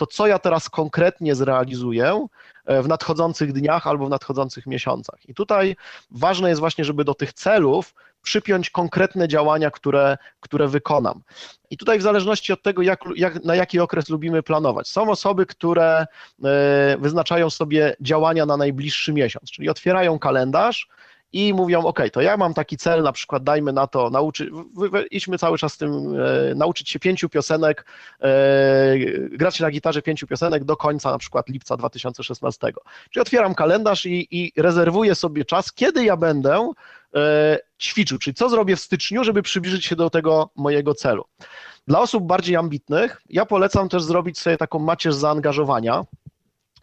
to 0.00 0.06
co 0.06 0.26
ja 0.26 0.38
teraz 0.38 0.70
konkretnie 0.70 1.34
zrealizuję 1.34 2.26
e, 2.66 2.82
w 2.82 2.88
nadchodzących 2.88 3.52
dniach 3.52 3.86
albo 3.86 4.06
w 4.06 4.10
nadchodzących 4.10 4.66
miesiącach. 4.66 5.28
I 5.28 5.34
tutaj 5.34 5.76
ważne 6.10 6.48
jest 6.48 6.60
właśnie, 6.60 6.84
żeby 6.84 7.04
do 7.04 7.14
tych 7.14 7.32
celów 7.32 7.94
przypiąć 8.22 8.70
konkretne 8.70 9.28
działania, 9.28 9.70
które, 9.70 10.18
które 10.40 10.68
wykonam. 10.68 11.22
I 11.70 11.76
tutaj 11.76 11.98
w 11.98 12.02
zależności 12.02 12.52
od 12.52 12.62
tego, 12.62 12.82
jak, 12.82 13.00
jak, 13.16 13.44
na 13.44 13.54
jaki 13.54 13.80
okres 13.80 14.08
lubimy 14.08 14.42
planować. 14.42 14.88
Są 14.88 15.10
osoby, 15.10 15.46
które 15.46 16.06
e, 16.44 16.96
wyznaczają 16.98 17.50
sobie 17.50 17.96
działania 18.00 18.46
na 18.46 18.56
najbliższy 18.56 19.12
miesiąc, 19.12 19.50
czyli 19.50 19.68
otwierają 19.68 20.18
kalendarz, 20.18 20.88
i 21.32 21.54
mówią, 21.54 21.84
ok, 21.84 22.00
to 22.12 22.20
ja 22.20 22.36
mam 22.36 22.54
taki 22.54 22.76
cel, 22.76 23.02
na 23.02 23.12
przykład 23.12 23.44
dajmy 23.44 23.72
na 23.72 23.86
to, 23.86 24.10
nauczyć, 24.10 24.50
idźmy 25.10 25.38
cały 25.38 25.58
czas 25.58 25.76
tym, 25.76 25.92
e, 26.50 26.54
nauczyć 26.54 26.90
się 26.90 26.98
pięciu 26.98 27.28
piosenek, 27.28 27.86
e, 28.20 28.98
grać 29.30 29.60
na 29.60 29.70
gitarze 29.70 30.02
pięciu 30.02 30.26
piosenek 30.26 30.64
do 30.64 30.76
końca 30.76 31.10
na 31.10 31.18
przykład 31.18 31.48
lipca 31.48 31.76
2016. 31.76 32.72
Czyli 33.10 33.22
otwieram 33.22 33.54
kalendarz 33.54 34.06
i, 34.06 34.28
i 34.30 34.52
rezerwuję 34.56 35.14
sobie 35.14 35.44
czas, 35.44 35.72
kiedy 35.72 36.04
ja 36.04 36.16
będę 36.16 36.72
e, 37.14 37.58
ćwiczył, 37.80 38.18
czyli 38.18 38.34
co 38.34 38.48
zrobię 38.48 38.76
w 38.76 38.80
styczniu, 38.80 39.24
żeby 39.24 39.42
przybliżyć 39.42 39.84
się 39.84 39.96
do 39.96 40.10
tego 40.10 40.50
mojego 40.56 40.94
celu. 40.94 41.24
Dla 41.88 42.00
osób 42.00 42.24
bardziej 42.24 42.56
ambitnych 42.56 43.22
ja 43.28 43.46
polecam 43.46 43.88
też 43.88 44.02
zrobić 44.02 44.38
sobie 44.38 44.56
taką 44.56 44.78
macierz 44.78 45.14
zaangażowania, 45.14 46.04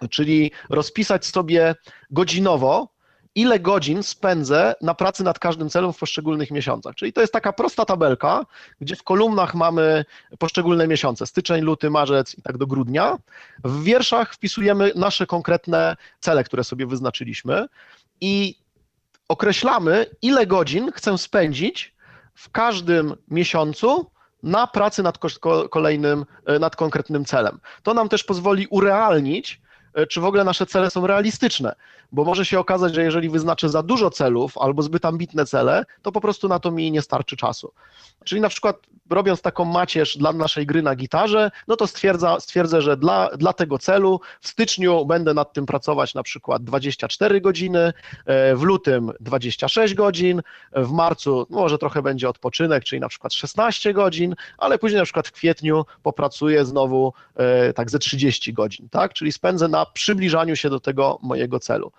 czyli 0.09 0.51
rozpisać 0.69 1.25
sobie 1.25 1.75
godzinowo, 2.11 2.96
ile 3.37 3.59
godzin 3.59 4.03
spędzę 4.03 4.75
na 4.81 4.93
pracy 4.93 5.23
nad 5.23 5.39
każdym 5.39 5.69
celem 5.69 5.93
w 5.93 5.97
poszczególnych 5.97 6.51
miesiącach. 6.51 6.95
Czyli 6.95 7.13
to 7.13 7.21
jest 7.21 7.33
taka 7.33 7.53
prosta 7.53 7.85
tabelka, 7.85 8.45
gdzie 8.81 8.95
w 8.95 9.03
kolumnach 9.03 9.55
mamy 9.55 10.05
poszczególne 10.39 10.87
miesiące, 10.87 11.27
styczeń, 11.27 11.61
luty, 11.61 11.89
marzec 11.89 12.37
i 12.37 12.41
tak 12.41 12.57
do 12.57 12.67
grudnia. 12.67 13.17
W 13.63 13.83
wierszach 13.83 14.33
wpisujemy 14.33 14.91
nasze 14.95 15.27
konkretne 15.27 15.95
cele, 16.19 16.43
które 16.43 16.63
sobie 16.63 16.85
wyznaczyliśmy 16.85 17.65
i 18.21 18.55
określamy, 19.27 20.05
ile 20.21 20.47
godzin 20.47 20.91
chcę 20.91 21.17
spędzić 21.17 21.95
w 22.33 22.49
każdym 22.51 23.15
miesiącu 23.27 24.11
na 24.43 24.67
pracy 24.67 25.03
nad 25.03 25.17
kolejnym, 25.69 26.25
nad 26.59 26.75
konkretnym 26.75 27.25
celem. 27.25 27.59
To 27.83 27.93
nam 27.93 28.09
też 28.09 28.23
pozwoli 28.23 28.67
urealnić 28.69 29.53
e, 29.53 29.66
czy 30.09 30.21
w 30.21 30.25
ogóle 30.25 30.43
nasze 30.43 30.65
cele 30.65 30.89
są 30.89 31.07
realistyczne, 31.07 31.75
bo 32.11 32.23
może 32.23 32.45
się 32.45 32.59
okazać, 32.59 32.95
że 32.95 33.03
jeżeli 33.03 33.29
wyznaczę 33.29 33.69
za 33.69 33.83
dużo 33.83 34.09
celów 34.09 34.57
albo 34.57 34.81
zbyt 34.81 35.05
ambitne 35.05 35.45
cele, 35.45 35.85
to 36.01 36.11
po 36.11 36.21
prostu 36.21 36.47
na 36.47 36.59
to 36.59 36.71
mi 36.71 36.91
nie 36.91 37.01
starczy 37.01 37.37
czasu. 37.37 37.73
Czyli 38.23 38.41
na 38.41 38.49
przykład 38.49 38.77
robiąc 39.09 39.41
taką 39.41 39.65
macierz 39.65 40.17
dla 40.17 40.33
naszej 40.33 40.65
gry 40.65 40.81
na 40.81 40.95
gitarze, 40.95 41.51
no 41.67 41.75
to 41.75 41.87
stwierdza, 41.87 42.39
stwierdzę, 42.39 42.81
że 42.81 42.97
dla, 42.97 43.29
dla 43.37 43.53
tego 43.53 43.79
celu 43.79 44.19
w 44.41 44.47
styczniu 44.47 45.05
będę 45.05 45.33
nad 45.33 45.53
tym 45.53 45.65
pracować 45.65 46.13
na 46.13 46.23
przykład 46.23 46.63
24 46.63 47.41
godziny, 47.41 47.93
e, 48.25 48.55
w 48.55 48.61
lutym 48.61 49.11
26 49.19 49.93
godzin, 49.93 50.41
w 50.75 50.91
marcu 50.91 51.47
może 51.49 51.77
trochę 51.77 52.01
będzie 52.01 52.29
odpoczynek, 52.29 52.83
czyli 52.83 52.99
na 52.99 53.09
przykład 53.09 53.33
16 53.33 53.93
godzin, 53.93 54.35
ale 54.57 54.79
później 54.79 54.97
na 54.97 55.05
przykład 55.05 55.27
w 55.27 55.31
kwietniu 55.31 55.85
popracuję 56.03 56.65
znowu 56.65 57.13
e, 57.35 57.73
tak 57.73 57.89
ze 57.89 57.99
30 57.99 58.53
godzin, 58.53 58.89
tak? 58.89 59.13
Czyli 59.13 59.31
spędzę 59.31 59.67
na 59.67 59.76
przybliżaniu 59.85 60.55
się 60.55 60.69
do 60.69 60.79
tego 60.79 61.19
mojego 61.21 61.59
celu. 61.59 61.91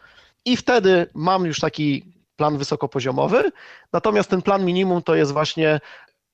I 0.44 0.56
wtedy 0.56 1.06
mam 1.14 1.46
już 1.46 1.60
taki 1.60 2.12
plan 2.36 2.58
wysokopoziomowy, 2.58 3.52
natomiast 3.92 4.30
ten 4.30 4.42
plan 4.42 4.64
minimum 4.64 5.02
to 5.02 5.14
jest 5.14 5.32
właśnie 5.32 5.80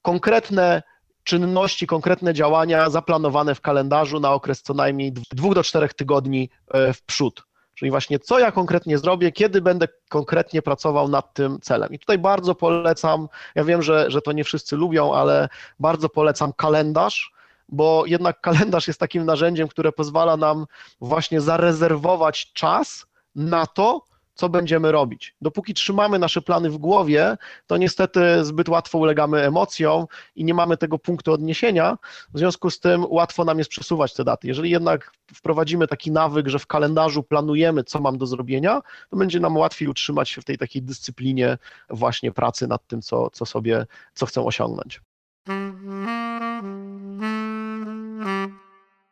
konkretne 0.02 0.82
czynności, 1.24 1.86
konkretne 1.86 2.34
działania 2.34 2.90
zaplanowane 2.90 3.54
w 3.54 3.60
kalendarzu 3.60 4.20
na 4.20 4.32
okres 4.32 4.62
co 4.62 4.74
najmniej 4.74 5.12
dwóch 5.12 5.54
do 5.54 5.62
czterech 5.62 5.94
tygodni 5.94 6.50
e, 6.70 6.92
w 6.92 7.02
przód. 7.02 7.42
Czyli 7.74 7.90
właśnie 7.90 8.18
co 8.18 8.38
ja 8.38 8.52
konkretnie 8.52 8.98
zrobię, 8.98 9.32
kiedy 9.32 9.60
będę 9.62 9.88
konkretnie 10.08 10.62
pracował 10.62 11.08
nad 11.08 11.34
tym 11.34 11.58
celem. 11.60 11.92
I 11.92 11.98
tutaj 11.98 12.18
bardzo 12.18 12.54
polecam, 12.54 13.28
ja 13.54 13.64
wiem, 13.64 13.82
że, 13.82 14.10
że 14.10 14.22
to 14.22 14.32
nie 14.32 14.44
wszyscy 14.44 14.76
lubią, 14.76 15.14
ale 15.14 15.48
bardzo 15.80 16.08
polecam 16.08 16.52
kalendarz, 16.52 17.32
bo 17.68 18.06
jednak 18.06 18.40
kalendarz 18.40 18.88
jest 18.88 19.00
takim 19.00 19.24
narzędziem, 19.24 19.68
które 19.68 19.92
pozwala 19.92 20.36
nam 20.36 20.66
właśnie 21.00 21.40
zarezerwować 21.40 22.52
czas 22.52 23.06
na 23.34 23.66
to, 23.66 24.04
co 24.34 24.48
będziemy 24.48 24.92
robić. 24.92 25.36
Dopóki 25.40 25.74
trzymamy 25.74 26.18
nasze 26.18 26.42
plany 26.42 26.70
w 26.70 26.78
głowie, 26.78 27.36
to 27.66 27.76
niestety 27.76 28.44
zbyt 28.44 28.68
łatwo 28.68 28.98
ulegamy 28.98 29.42
emocjom 29.42 30.06
i 30.34 30.44
nie 30.44 30.54
mamy 30.54 30.76
tego 30.76 30.98
punktu 30.98 31.32
odniesienia. 31.32 31.98
W 32.34 32.38
związku 32.38 32.70
z 32.70 32.80
tym 32.80 33.04
łatwo 33.08 33.44
nam 33.44 33.58
jest 33.58 33.70
przesuwać 33.70 34.14
te 34.14 34.24
daty. 34.24 34.48
Jeżeli 34.48 34.70
jednak 34.70 35.12
wprowadzimy 35.34 35.88
taki 35.88 36.10
nawyk, 36.10 36.48
że 36.48 36.58
w 36.58 36.66
kalendarzu 36.66 37.22
planujemy, 37.22 37.84
co 37.84 38.00
mam 38.00 38.18
do 38.18 38.26
zrobienia, 38.26 38.80
to 39.10 39.16
będzie 39.16 39.40
nam 39.40 39.56
łatwiej 39.56 39.88
utrzymać 39.88 40.30
się 40.30 40.40
w 40.40 40.44
tej 40.44 40.58
takiej 40.58 40.82
dyscyplinie 40.82 41.58
właśnie 41.90 42.32
pracy 42.32 42.66
nad 42.66 42.86
tym, 42.86 43.02
co, 43.02 43.30
co 43.30 43.46
sobie, 43.46 43.86
co 44.14 44.26
chcę 44.26 44.44
osiągnąć. 44.44 45.00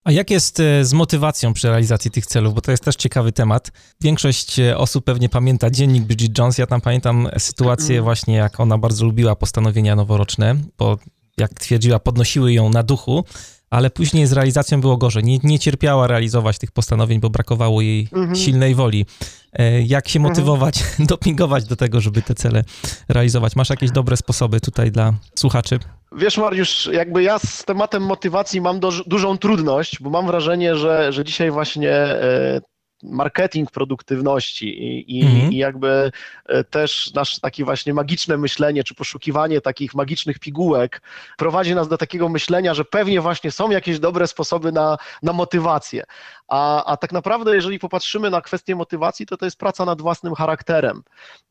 A 0.05 0.13
jak 0.13 0.31
jest 0.31 0.61
e, 0.61 0.85
z 0.85 0.93
motywacją 0.93 1.53
przy 1.53 1.69
realizacji 1.69 2.11
tych 2.11 2.27
celów? 2.27 2.55
Bo 2.55 2.61
to 2.61 2.71
jest 2.71 2.85
też 2.85 2.97
ciekawy 2.97 3.33
temat. 3.33 3.73
Większość 4.01 4.59
e, 4.59 4.79
osób 4.79 5.05
pewnie 5.05 5.29
pamięta 5.29 5.71
dziennik 5.71 6.05
Bridget 6.05 6.39
Jones. 6.39 6.59
Ja 6.59 6.67
tam 6.67 6.81
pamiętam 6.81 7.29
sytuację 7.39 7.95
mm. 7.95 8.05
właśnie, 8.05 8.35
jak 8.35 8.61
ona 8.61 8.79
bardzo 8.79 9.05
lubiła 9.05 9.37
postanowienia 9.37 9.97
noworoczne, 9.97 10.57
bo 10.79 10.99
jak 11.39 11.55
twierdziła, 11.55 11.99
podnosiły 11.99 12.53
ją 12.53 12.71
na 12.71 12.83
duchu, 12.83 13.25
ale 13.71 13.91
później 13.91 14.27
z 14.27 14.33
realizacją 14.33 14.81
było 14.81 14.97
gorzej. 14.97 15.25
Nie, 15.25 15.39
nie 15.43 15.59
cierpiała 15.59 16.07
realizować 16.07 16.59
tych 16.59 16.71
postanowień, 16.71 17.21
bo 17.21 17.31
brakowało 17.31 17.81
jej 17.81 18.09
mhm. 18.13 18.37
silnej 18.37 18.75
woli. 18.75 19.07
E, 19.53 19.83
jak 19.83 20.09
się 20.09 20.19
mhm. 20.19 20.33
motywować, 20.33 20.85
dopingować 20.99 21.65
do 21.65 21.77
tego, 21.77 22.01
żeby 22.01 22.23
te 22.23 22.35
cele 22.35 22.65
realizować? 23.09 23.57
Masz 23.57 23.71
jakieś 23.71 23.91
dobre 23.91 24.17
sposoby 24.17 24.61
tutaj 24.61 24.93
dla 24.93 25.15
słuchaczy? 25.35 25.79
Wiesz, 26.15 26.39
Mariusz, 26.39 26.91
jakby 26.93 27.23
ja 27.23 27.39
z 27.39 27.65
tematem 27.65 28.03
motywacji 28.03 28.61
mam 28.61 28.81
do, 28.81 28.91
dużą 29.07 29.39
trudność, 29.39 30.01
bo 30.01 30.11
mam 30.11 30.27
wrażenie, 30.27 30.77
że, 30.77 31.13
że 31.13 31.25
dzisiaj 31.25 31.51
właśnie 31.51 31.93
e, 31.93 32.61
marketing 33.03 33.71
produktywności 33.71 34.67
i, 34.67 35.19
i, 35.19 35.23
mhm. 35.23 35.53
i, 35.53 35.57
jakby 35.57 36.11
e, 36.47 36.65
też 36.65 37.15
nasze 37.15 37.41
takie 37.41 37.65
właśnie 37.65 37.95
magiczne 37.95 38.39
myślenie, 38.39 38.85
czy 38.85 38.95
poszukiwanie 38.95 39.61
takich 39.61 39.95
magicznych 39.95 40.39
pigułek 40.39 41.03
prowadzi 41.39 41.75
nas 41.75 41.89
do 41.89 41.99
takiego 41.99 42.29
myślenia, 42.29 42.75
że 42.75 42.85
pewnie 42.85 43.21
właśnie 43.21 43.51
są 43.51 43.71
jakieś 43.71 43.99
dobre 43.99 44.27
sposoby 44.27 44.73
na, 44.73 44.97
na 45.23 45.33
motywację. 45.33 46.05
A, 46.53 46.85
a 46.85 46.97
tak 46.97 47.13
naprawdę, 47.13 47.55
jeżeli 47.55 47.79
popatrzymy 47.79 48.31
na 48.31 48.41
kwestię 48.41 48.77
motywacji, 48.77 49.27
to 49.27 49.37
to 49.37 49.45
jest 49.45 49.59
praca 49.59 49.85
nad 49.85 50.01
własnym 50.01 50.35
charakterem. 50.35 51.03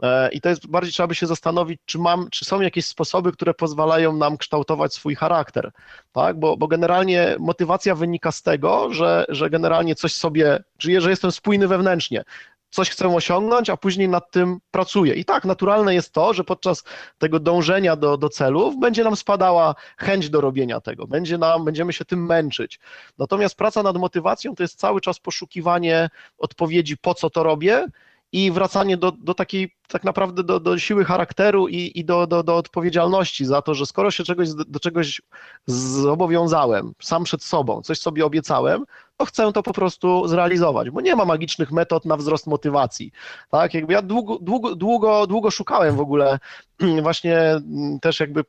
E, 0.03 0.31
I 0.31 0.41
to 0.41 0.49
jest 0.49 0.67
bardziej 0.67 0.93
trzeba 0.93 1.07
by 1.07 1.15
się 1.15 1.27
zastanowić, 1.27 1.79
czy, 1.85 1.99
mam, 1.99 2.29
czy 2.29 2.45
są 2.45 2.61
jakieś 2.61 2.85
sposoby, 2.85 3.31
które 3.31 3.53
pozwalają 3.53 4.13
nam 4.13 4.37
kształtować 4.37 4.93
swój 4.93 5.15
charakter. 5.15 5.71
Tak? 6.11 6.39
Bo, 6.39 6.57
bo 6.57 6.67
generalnie 6.67 7.35
motywacja 7.39 7.95
wynika 7.95 8.31
z 8.31 8.41
tego, 8.41 8.93
że, 8.93 9.25
że 9.29 9.49
generalnie 9.49 9.95
coś 9.95 10.13
sobie, 10.13 10.63
że 10.77 11.09
jestem 11.09 11.31
spójny 11.31 11.67
wewnętrznie 11.67 12.23
coś 12.71 12.89
chcę 12.89 13.15
osiągnąć, 13.15 13.69
a 13.69 13.77
później 13.77 14.09
nad 14.09 14.31
tym 14.31 14.59
pracuję. 14.71 15.13
I 15.13 15.25
tak, 15.25 15.45
naturalne 15.45 15.93
jest 15.93 16.13
to, 16.13 16.33
że 16.33 16.43
podczas 16.43 16.83
tego 17.17 17.39
dążenia 17.39 17.95
do, 17.95 18.17
do 18.17 18.29
celów 18.29 18.79
będzie 18.79 19.03
nam 19.03 19.15
spadała 19.15 19.75
chęć 19.97 20.29
do 20.29 20.41
robienia 20.41 20.81
tego, 20.81 21.07
będzie 21.07 21.37
nam, 21.37 21.65
będziemy 21.65 21.93
się 21.93 22.05
tym 22.05 22.25
męczyć. 22.25 22.79
Natomiast 23.17 23.55
praca 23.55 23.83
nad 23.83 23.97
motywacją 23.97 24.55
to 24.55 24.63
jest 24.63 24.79
cały 24.79 25.01
czas 25.01 25.19
poszukiwanie 25.19 26.09
odpowiedzi, 26.37 26.97
po 26.97 27.13
co 27.13 27.29
to 27.29 27.43
robię, 27.43 27.87
i 28.31 28.51
wracanie 28.51 28.97
do, 28.97 29.11
do 29.11 29.33
takiej 29.33 29.75
tak 29.87 30.03
naprawdę 30.03 30.43
do, 30.43 30.59
do 30.59 30.79
siły 30.79 31.05
charakteru 31.05 31.67
i, 31.67 31.91
i 31.95 32.05
do, 32.05 32.27
do, 32.27 32.43
do 32.43 32.57
odpowiedzialności 32.57 33.45
za 33.45 33.61
to, 33.61 33.73
że 33.73 33.85
skoro 33.85 34.11
się 34.11 34.23
czegoś, 34.23 34.49
do 34.53 34.79
czegoś 34.79 35.21
zobowiązałem 35.65 36.93
sam 37.01 37.23
przed 37.23 37.43
sobą, 37.43 37.81
coś 37.81 37.99
sobie 37.99 38.25
obiecałem, 38.25 38.85
to 39.17 39.25
chcę 39.25 39.53
to 39.53 39.63
po 39.63 39.73
prostu 39.73 40.27
zrealizować, 40.27 40.89
bo 40.89 41.01
nie 41.01 41.15
ma 41.15 41.25
magicznych 41.25 41.71
metod 41.71 42.05
na 42.05 42.17
wzrost 42.17 42.47
motywacji. 42.47 43.11
Tak, 43.49 43.73
jakby 43.73 43.93
ja 43.93 44.01
długo, 44.01 44.37
długo, 44.41 44.75
długo, 44.75 45.27
długo 45.27 45.51
szukałem 45.51 45.95
w 45.95 46.01
ogóle 46.01 46.39
właśnie 47.03 47.61
też 48.01 48.19
jakby 48.19 48.43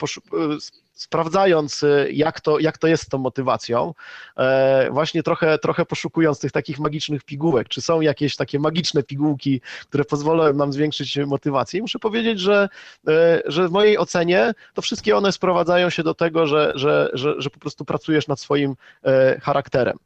sprawdzając, 1.03 1.85
jak 2.13 2.41
to, 2.41 2.59
jak 2.59 2.79
to 2.79 2.87
jest 2.87 3.03
z 3.03 3.09
tą 3.09 3.19
motywacją, 3.19 3.95
e, 4.37 4.91
właśnie 4.91 5.23
trochę, 5.23 5.59
trochę 5.59 5.87
poszukując 5.87 6.41
tych 6.41 6.53
takich 6.53 6.79
magicznych 6.79 7.25
pigułek, 7.25 7.69
czy 7.69 7.81
są 7.81 8.01
jakieś 8.01 8.37
takie 8.37 8.59
magiczne 8.59 9.03
pigułki, 9.03 9.61
które 9.89 10.05
pozwolą 10.05 10.53
nam 10.53 10.73
zwiększyć 10.73 11.19
motywację. 11.27 11.79
I 11.79 11.83
muszę 11.83 11.99
powiedzieć, 11.99 12.41
że, 12.41 12.69
e, 13.09 13.43
że 13.47 13.69
w 13.69 13.71
mojej 13.71 13.99
ocenie 13.99 14.53
to 14.75 14.83
wszystkie 14.83 15.17
one 15.17 15.33
sprowadzają 15.33 15.91
się 15.91 16.03
do 16.03 16.15
tego, 16.15 16.47
że, 16.47 16.73
że, 16.75 17.11
że, 17.13 17.35
że 17.39 17.51
po 17.51 17.59
prostu 17.59 17.85
pracujesz 17.85 18.29
nad 18.29 18.41
swoim 18.41 18.77
e, 19.05 19.41
charakterem. 19.41 19.97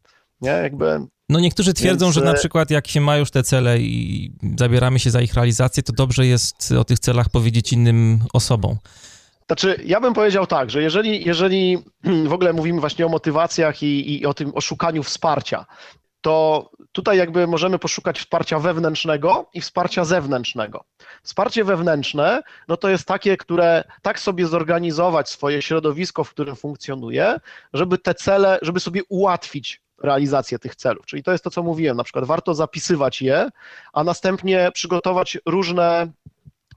Nie? 0.40 0.50
Jakby 0.50 1.00
no 1.28 1.40
niektórzy 1.40 1.74
twierdzą, 1.74 2.06
Więc... 2.06 2.14
że 2.14 2.20
na 2.20 2.34
przykład 2.34 2.70
jak 2.70 2.88
się 2.88 3.00
ma 3.00 3.16
już 3.16 3.30
te 3.30 3.42
cele 3.42 3.80
i 3.80 4.32
zabieramy 4.58 4.98
się 4.98 5.10
za 5.10 5.20
ich 5.20 5.34
realizację, 5.34 5.82
to 5.82 5.92
dobrze 5.92 6.26
jest 6.26 6.72
o 6.72 6.84
tych 6.84 6.98
celach 6.98 7.28
powiedzieć 7.28 7.72
innym 7.72 8.24
osobom. 8.32 8.76
Znaczy, 9.46 9.80
ja 9.84 10.00
bym 10.00 10.14
powiedział 10.14 10.46
tak, 10.46 10.70
że 10.70 10.82
jeżeli, 10.82 11.24
jeżeli 11.24 11.78
w 12.28 12.32
ogóle 12.32 12.52
mówimy 12.52 12.80
właśnie 12.80 13.06
o 13.06 13.08
motywacjach 13.08 13.82
i, 13.82 14.20
i 14.20 14.26
o 14.26 14.34
tym, 14.34 14.52
o 14.54 14.60
szukaniu 14.60 15.02
wsparcia, 15.02 15.66
to 16.20 16.70
tutaj 16.92 17.18
jakby 17.18 17.46
możemy 17.46 17.78
poszukać 17.78 18.18
wsparcia 18.18 18.58
wewnętrznego 18.58 19.50
i 19.54 19.60
wsparcia 19.60 20.04
zewnętrznego. 20.04 20.84
Wsparcie 21.22 21.64
wewnętrzne, 21.64 22.42
no 22.68 22.76
to 22.76 22.88
jest 22.88 23.04
takie, 23.04 23.36
które 23.36 23.84
tak 24.02 24.20
sobie 24.20 24.46
zorganizować 24.46 25.28
swoje 25.30 25.62
środowisko, 25.62 26.24
w 26.24 26.30
którym 26.30 26.56
funkcjonuje, 26.56 27.40
żeby 27.72 27.98
te 27.98 28.14
cele, 28.14 28.58
żeby 28.62 28.80
sobie 28.80 29.04
ułatwić 29.08 29.82
realizację 30.02 30.58
tych 30.58 30.76
celów. 30.76 31.06
Czyli 31.06 31.22
to 31.22 31.32
jest 31.32 31.44
to, 31.44 31.50
co 31.50 31.62
mówiłem, 31.62 31.96
na 31.96 32.04
przykład 32.04 32.24
warto 32.24 32.54
zapisywać 32.54 33.22
je, 33.22 33.48
a 33.92 34.04
następnie 34.04 34.70
przygotować 34.74 35.38
różne 35.46 36.08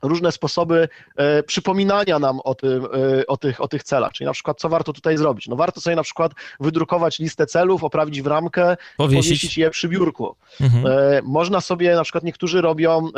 różne 0.02 0.32
sposoby 0.32 0.90
e, 1.16 1.44
przypominania 1.44 2.20
nam 2.20 2.40
o, 2.44 2.56
tym, 2.56 2.86
e, 2.86 3.28
o, 3.28 3.38
tych, 3.38 3.62
o 3.62 3.68
tych 3.68 3.84
celach. 3.84 4.12
Czyli 4.12 4.26
na 4.26 4.34
przykład, 4.34 4.60
co 4.60 4.70
warto 4.70 4.94
tutaj 4.94 5.18
zrobić? 5.18 5.48
No 5.48 5.56
warto 5.56 5.82
sobie 5.82 5.96
na 5.96 6.04
przykład 6.04 6.32
wydrukować 6.60 7.20
listę 7.20 7.46
celów, 7.46 7.84
oprawić 7.84 8.22
w 8.22 8.28
ramkę, 8.28 8.78
powiesić, 8.98 9.28
powiesić 9.28 9.58
je 9.58 9.70
przy 9.70 9.90
biurku. 9.90 10.36
Mhm. 10.62 10.86
E, 10.88 11.22
można 11.24 11.62
sobie, 11.62 11.96
na 11.96 12.04
przykład 12.04 12.24
niektórzy 12.24 12.62
robią, 12.62 13.10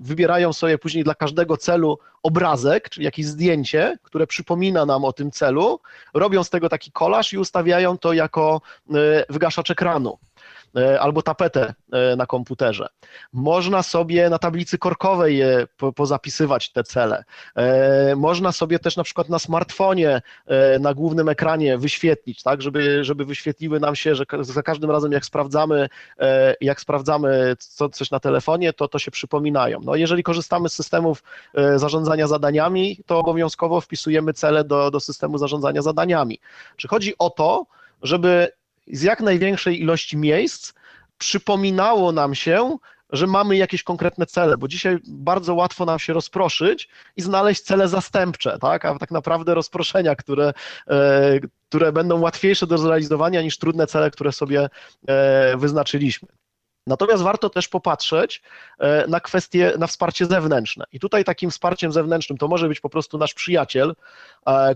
wybierają 0.00 0.52
sobie 0.52 0.78
później 0.78 1.04
dla 1.04 1.14
każdego 1.14 1.56
celu 1.56 1.98
obrazek, 2.22 2.90
czyli 2.90 3.04
jakieś 3.04 3.26
zdjęcie, 3.26 3.98
które 4.02 4.26
przypomina 4.26 4.86
nam 4.86 5.04
o 5.04 5.12
tym 5.12 5.30
celu, 5.30 5.80
robią 6.14 6.44
z 6.44 6.50
tego 6.50 6.68
taki 6.68 6.92
kolaż 6.92 7.32
i 7.32 7.38
ustawiają 7.38 7.98
to 7.98 8.12
jako 8.12 8.60
wygaszacz 9.28 9.70
ekranu. 9.70 10.18
E, 10.76 11.00
albo 11.00 11.22
tapetę 11.22 11.74
e, 11.92 12.16
na 12.16 12.26
komputerze. 12.26 12.88
Można 13.32 13.82
sobie 13.82 14.30
na 14.30 14.38
tablicy 14.38 14.78
korkowej 14.78 15.36
je 15.36 15.66
pozapisywać 15.94 16.72
te 16.72 16.84
cele. 16.84 17.24
E, 17.56 18.16
można 18.16 18.52
sobie 18.52 18.78
też 18.78 18.96
na 18.96 19.04
przykład 19.04 19.28
na 19.28 19.38
smartfonie 19.38 20.22
na 20.80 20.94
głównym 20.94 21.28
ekranie 21.28 21.78
wyświetlić, 21.78 22.42
tak, 22.42 22.62
żeby, 22.62 23.04
żeby 23.04 23.24
wyświetliły 23.24 23.80
nam 23.80 23.96
się, 23.96 24.14
że 24.14 24.24
za 24.40 24.62
każdym 24.62 24.90
razem 24.90 25.12
jak 25.12 25.24
sprawdzamy, 25.24 25.88
jak 26.60 26.80
sprawdzamy 26.80 27.56
co, 27.58 27.88
coś 27.88 28.10
na 28.10 28.20
telefonie, 28.20 28.72
to 28.72 28.88
to 28.88 28.98
się 28.98 29.10
przypominają. 29.10 29.80
No 29.84 29.96
jeżeli 29.96 30.22
korzystamy 30.22 30.68
z 30.68 30.72
systemów 30.72 31.22
zarządzania 31.76 32.26
zadaniami, 32.26 32.98
to 33.06 33.18
obowiązkowo 33.18 33.80
wpisujemy 33.80 34.32
cele 34.32 34.64
do, 34.64 34.90
do 34.90 35.00
systemu 35.00 35.38
zarządzania 35.38 35.82
zadaniami. 35.82 36.40
Czy 36.76 36.88
chodzi 36.88 37.14
o 37.18 37.30
to, 37.30 37.66
żeby 38.02 38.48
z 38.86 39.02
jak 39.02 39.20
największej 39.20 39.80
ilości 39.80 40.16
miejsc 40.16 40.72
przypominało 41.18 42.12
nam 42.12 42.34
się, 42.34 42.76
że 43.12 43.26
mamy 43.26 43.56
jakieś 43.56 43.82
konkretne 43.82 44.26
cele, 44.26 44.56
bo 44.56 44.68
dzisiaj 44.68 44.98
bardzo 45.08 45.54
łatwo 45.54 45.84
nam 45.84 45.98
się 45.98 46.12
rozproszyć 46.12 46.88
i 47.16 47.22
znaleźć 47.22 47.62
cele 47.62 47.88
zastępcze, 47.88 48.58
tak? 48.58 48.84
a 48.84 48.98
tak 48.98 49.10
naprawdę 49.10 49.54
rozproszenia, 49.54 50.16
które, 50.16 50.52
e, 50.88 51.40
które 51.68 51.92
będą 51.92 52.20
łatwiejsze 52.20 52.66
do 52.66 52.78
zrealizowania 52.78 53.42
niż 53.42 53.58
trudne 53.58 53.86
cele, 53.86 54.10
które 54.10 54.32
sobie 54.32 54.68
e, 55.08 55.56
wyznaczyliśmy. 55.56 56.28
Natomiast 56.86 57.22
warto 57.22 57.50
też 57.50 57.68
popatrzeć 57.68 58.42
e, 58.78 59.06
na 59.06 59.20
kwestie, 59.20 59.72
na 59.78 59.86
wsparcie 59.86 60.26
zewnętrzne. 60.26 60.84
I 60.92 61.00
tutaj 61.00 61.24
takim 61.24 61.50
wsparciem 61.50 61.92
zewnętrznym 61.92 62.38
to 62.38 62.48
może 62.48 62.68
być 62.68 62.80
po 62.80 62.88
prostu 62.88 63.18
nasz 63.18 63.34
przyjaciel, 63.34 63.94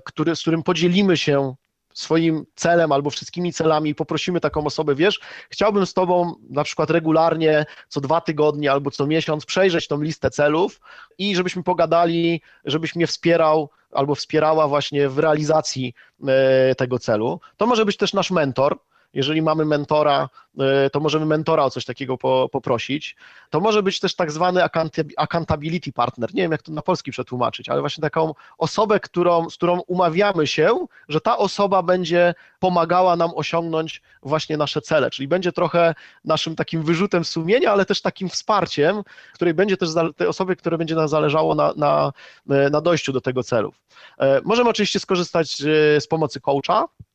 który, 0.04 0.36
z 0.36 0.40
którym 0.40 0.62
podzielimy 0.62 1.16
się 1.16 1.54
swoim 1.98 2.46
celem 2.54 2.92
albo 2.92 3.10
wszystkimi 3.10 3.52
celami 3.52 3.94
poprosimy 3.94 4.40
taką 4.40 4.64
osobę, 4.64 4.94
wiesz, 4.94 5.20
chciałbym 5.50 5.86
z 5.86 5.94
tobą 5.94 6.34
na 6.50 6.64
przykład 6.64 6.90
regularnie 6.90 7.66
co 7.88 8.00
dwa 8.00 8.20
tygodnie 8.20 8.72
albo 8.72 8.90
co 8.90 9.06
miesiąc 9.06 9.46
przejrzeć 9.46 9.88
tą 9.88 10.02
listę 10.02 10.30
celów 10.30 10.80
i 11.18 11.36
żebyśmy 11.36 11.62
pogadali, 11.62 12.42
żebyś 12.64 12.96
mnie 12.96 13.06
wspierał 13.06 13.70
albo 13.92 14.14
wspierała 14.14 14.68
właśnie 14.68 15.08
w 15.08 15.18
realizacji 15.18 15.94
e, 16.28 16.74
tego 16.74 16.98
celu. 16.98 17.40
To 17.56 17.66
może 17.66 17.84
być 17.84 17.96
też 17.96 18.12
nasz 18.12 18.30
mentor, 18.30 18.78
jeżeli 19.16 19.42
mamy 19.42 19.64
mentora, 19.64 20.28
e, 20.58 20.90
to 20.90 21.00
możemy 21.00 21.26
mentora 21.26 21.64
o 21.64 21.70
coś 21.70 21.84
takiego 21.84 22.18
po, 22.18 22.48
poprosić. 22.52 23.16
To 23.50 23.60
może 23.60 23.82
być 23.82 24.00
też 24.00 24.14
tak 24.14 24.32
zwany 24.32 24.62
accountability 25.16 25.92
partner. 25.92 26.34
Nie 26.34 26.42
wiem, 26.42 26.52
jak 26.52 26.62
to 26.62 26.72
na 26.72 26.82
polski 26.82 27.10
przetłumaczyć, 27.10 27.68
ale 27.68 27.80
właśnie 27.80 28.02
taką 28.02 28.34
osobę, 28.58 29.00
którą, 29.00 29.50
z 29.50 29.56
którą 29.56 29.80
umawiamy 29.80 30.46
się, 30.46 30.86
że 31.08 31.20
ta 31.20 31.38
osoba 31.38 31.82
będzie 31.82 32.34
pomagała 32.58 33.16
nam 33.16 33.30
osiągnąć 33.34 34.02
właśnie 34.22 34.56
nasze 34.56 34.80
cele, 34.80 35.10
czyli 35.10 35.28
będzie 35.28 35.52
trochę 35.52 35.94
naszym 36.24 36.56
takim 36.56 36.82
wyrzutem 36.82 37.24
sumienia, 37.24 37.72
ale 37.72 37.84
też 37.84 38.02
takim 38.02 38.28
wsparciem, 38.28 39.02
której 39.34 39.54
będzie 39.54 39.76
też 39.76 39.88
tej 40.16 40.26
osoby, 40.26 40.56
które 40.56 40.78
będzie 40.78 40.94
nam 40.94 41.08
zależało 41.08 41.54
na, 41.54 41.72
na, 41.76 42.12
na 42.70 42.80
dojściu 42.80 43.12
do 43.12 43.20
tego 43.20 43.42
celu. 43.42 43.72
E, 44.18 44.40
możemy 44.44 44.70
oczywiście 44.70 45.00
skorzystać 45.00 45.62
e, 45.62 46.00
z 46.00 46.06
pomocy 46.06 46.40
coacha, 46.40 46.88
E, 46.88 47.05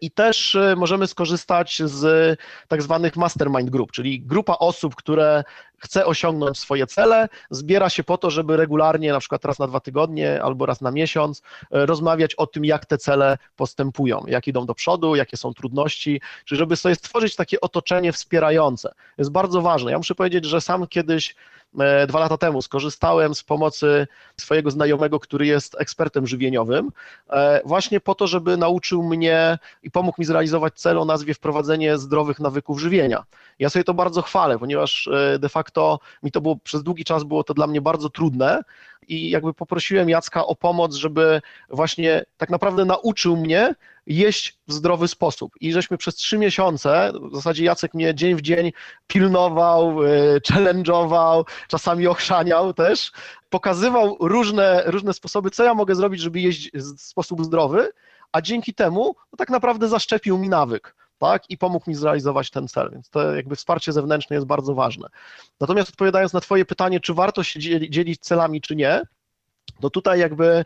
I 0.00 0.10
też 0.10 0.54
e, 0.54 0.74
możemy 0.76 1.06
skorzystać 1.06 1.82
z 1.84 2.38
tak 2.68 2.82
zwanych 2.82 3.16
mastermind 3.16 3.70
group, 3.70 3.92
czyli 3.92 4.20
grupa 4.20 4.56
osób, 4.58 4.94
które 4.94 5.44
chce 5.78 6.06
osiągnąć 6.06 6.58
swoje 6.58 6.86
cele, 6.86 7.28
zbiera 7.50 7.90
się 7.90 8.04
po 8.04 8.18
to, 8.18 8.30
żeby 8.30 8.56
regularnie, 8.56 9.12
na 9.12 9.20
przykład 9.20 9.44
raz 9.44 9.58
na 9.58 9.66
dwa 9.66 9.80
tygodnie 9.80 10.42
albo 10.42 10.66
raz 10.66 10.80
na 10.80 10.90
miesiąc, 10.90 11.42
e, 11.70 11.86
rozmawiać 11.86 12.34
o 12.34 12.46
tym, 12.46 12.64
jak 12.64 12.86
te 12.86 12.98
cele 12.98 13.38
postępują, 13.56 14.24
jak 14.26 14.48
idą 14.48 14.66
do 14.66 14.74
przodu, 14.74 15.16
jakie 15.16 15.36
są 15.36 15.54
trudności, 15.54 16.20
czyli 16.44 16.58
żeby 16.58 16.76
sobie 16.76 16.94
stworzyć 16.94 17.36
takie 17.36 17.60
otoczenie 17.60 18.12
wspierające. 18.12 18.94
Jest 19.18 19.30
bardzo 19.30 19.62
ważne. 19.62 19.90
Ja 19.90 19.98
muszę 19.98 20.14
powiedzieć, 20.14 20.44
że 20.44 20.60
sam 20.60 20.86
kiedyś 20.86 21.34
E, 21.34 21.57
dwa 22.08 22.20
lata 22.20 22.36
temu 22.36 22.62
skorzystałem 22.62 23.34
z 23.34 23.42
pomocy 23.42 24.06
swojego 24.36 24.70
znajomego, 24.70 25.20
który 25.20 25.46
jest 25.46 25.76
ekspertem 25.80 26.26
żywieniowym, 26.26 26.92
e, 27.30 27.60
właśnie 27.64 28.00
po 28.00 28.14
to, 28.14 28.26
żeby 28.26 28.56
nauczył 28.56 29.02
mnie 29.02 29.58
i 29.82 29.90
pomógł 29.90 30.20
mi 30.20 30.24
zrealizować 30.24 30.74
cel 30.74 30.98
o 30.98 31.04
nazwie 31.04 31.34
wprowadzenie 31.34 31.98
zdrowych 31.98 32.40
nawyków 32.40 32.80
żywienia. 32.80 33.24
Ja 33.58 33.70
sobie 33.70 33.84
to 33.84 33.94
bardzo 33.94 34.22
chwalę, 34.22 34.58
ponieważ 34.58 35.08
e, 35.08 35.38
de 35.38 35.48
facto 35.48 36.00
mi 36.22 36.32
to 36.32 36.40
było 36.40 36.56
przez 36.56 36.82
długi 36.82 37.04
czas 37.04 37.24
było 37.24 37.44
to 37.44 37.54
dla 37.54 37.66
mnie 37.66 37.80
bardzo 37.80 38.10
trudne 38.10 38.62
i 39.08 39.30
jakby 39.30 39.54
poprosiłem 39.54 40.08
Jacka 40.08 40.46
o 40.46 40.56
pomoc, 40.56 40.94
żeby 40.94 41.40
właśnie 41.70 42.24
tak 42.36 42.50
naprawdę 42.50 42.84
nauczył 42.84 43.36
mnie 43.36 43.74
jeść 44.06 44.58
w 44.68 44.72
zdrowy 44.72 45.08
sposób. 45.08 45.52
I 45.60 45.72
żeśmy 45.72 45.98
przez 45.98 46.14
trzy 46.14 46.38
miesiące, 46.38 47.12
w 47.32 47.34
zasadzie 47.34 47.64
Jacek 47.64 47.94
mnie 47.94 48.14
dzień 48.14 48.34
w 48.34 48.40
dzień 48.40 48.72
pilnował, 49.06 50.04
e, 50.04 50.08
challenge'ował, 50.40 51.44
czasami 51.68 52.06
ochrzaniał 52.06 52.74
też, 52.74 53.12
pokazywał 53.50 54.16
różne, 54.20 54.82
różne 54.86 55.14
sposoby, 55.14 55.50
co 55.50 55.64
ja 55.64 55.74
mogę 55.74 55.94
zrobić, 55.94 56.20
żeby 56.20 56.40
jeść 56.40 56.70
w 56.72 57.00
sposób 57.00 57.44
zdrowy, 57.44 57.88
a 58.32 58.40
dzięki 58.40 58.74
temu 58.74 59.14
no 59.32 59.36
tak 59.36 59.50
naprawdę 59.50 59.88
zaszczepił 59.88 60.38
mi 60.38 60.48
nawyk 60.48 60.97
tak, 61.18 61.50
i 61.50 61.58
pomógł 61.58 61.90
mi 61.90 61.94
zrealizować 61.94 62.50
ten 62.50 62.68
cel, 62.68 62.90
więc 62.92 63.10
to 63.10 63.34
jakby 63.34 63.56
wsparcie 63.56 63.92
zewnętrzne 63.92 64.36
jest 64.36 64.46
bardzo 64.46 64.74
ważne. 64.74 65.08
Natomiast 65.60 65.90
odpowiadając 65.90 66.32
na 66.32 66.40
Twoje 66.40 66.64
pytanie, 66.64 67.00
czy 67.00 67.14
warto 67.14 67.42
się 67.42 67.60
dzielić 67.90 68.20
celami, 68.20 68.60
czy 68.60 68.76
nie, 68.76 69.02
to 69.80 69.90
tutaj 69.90 70.20
jakby 70.20 70.64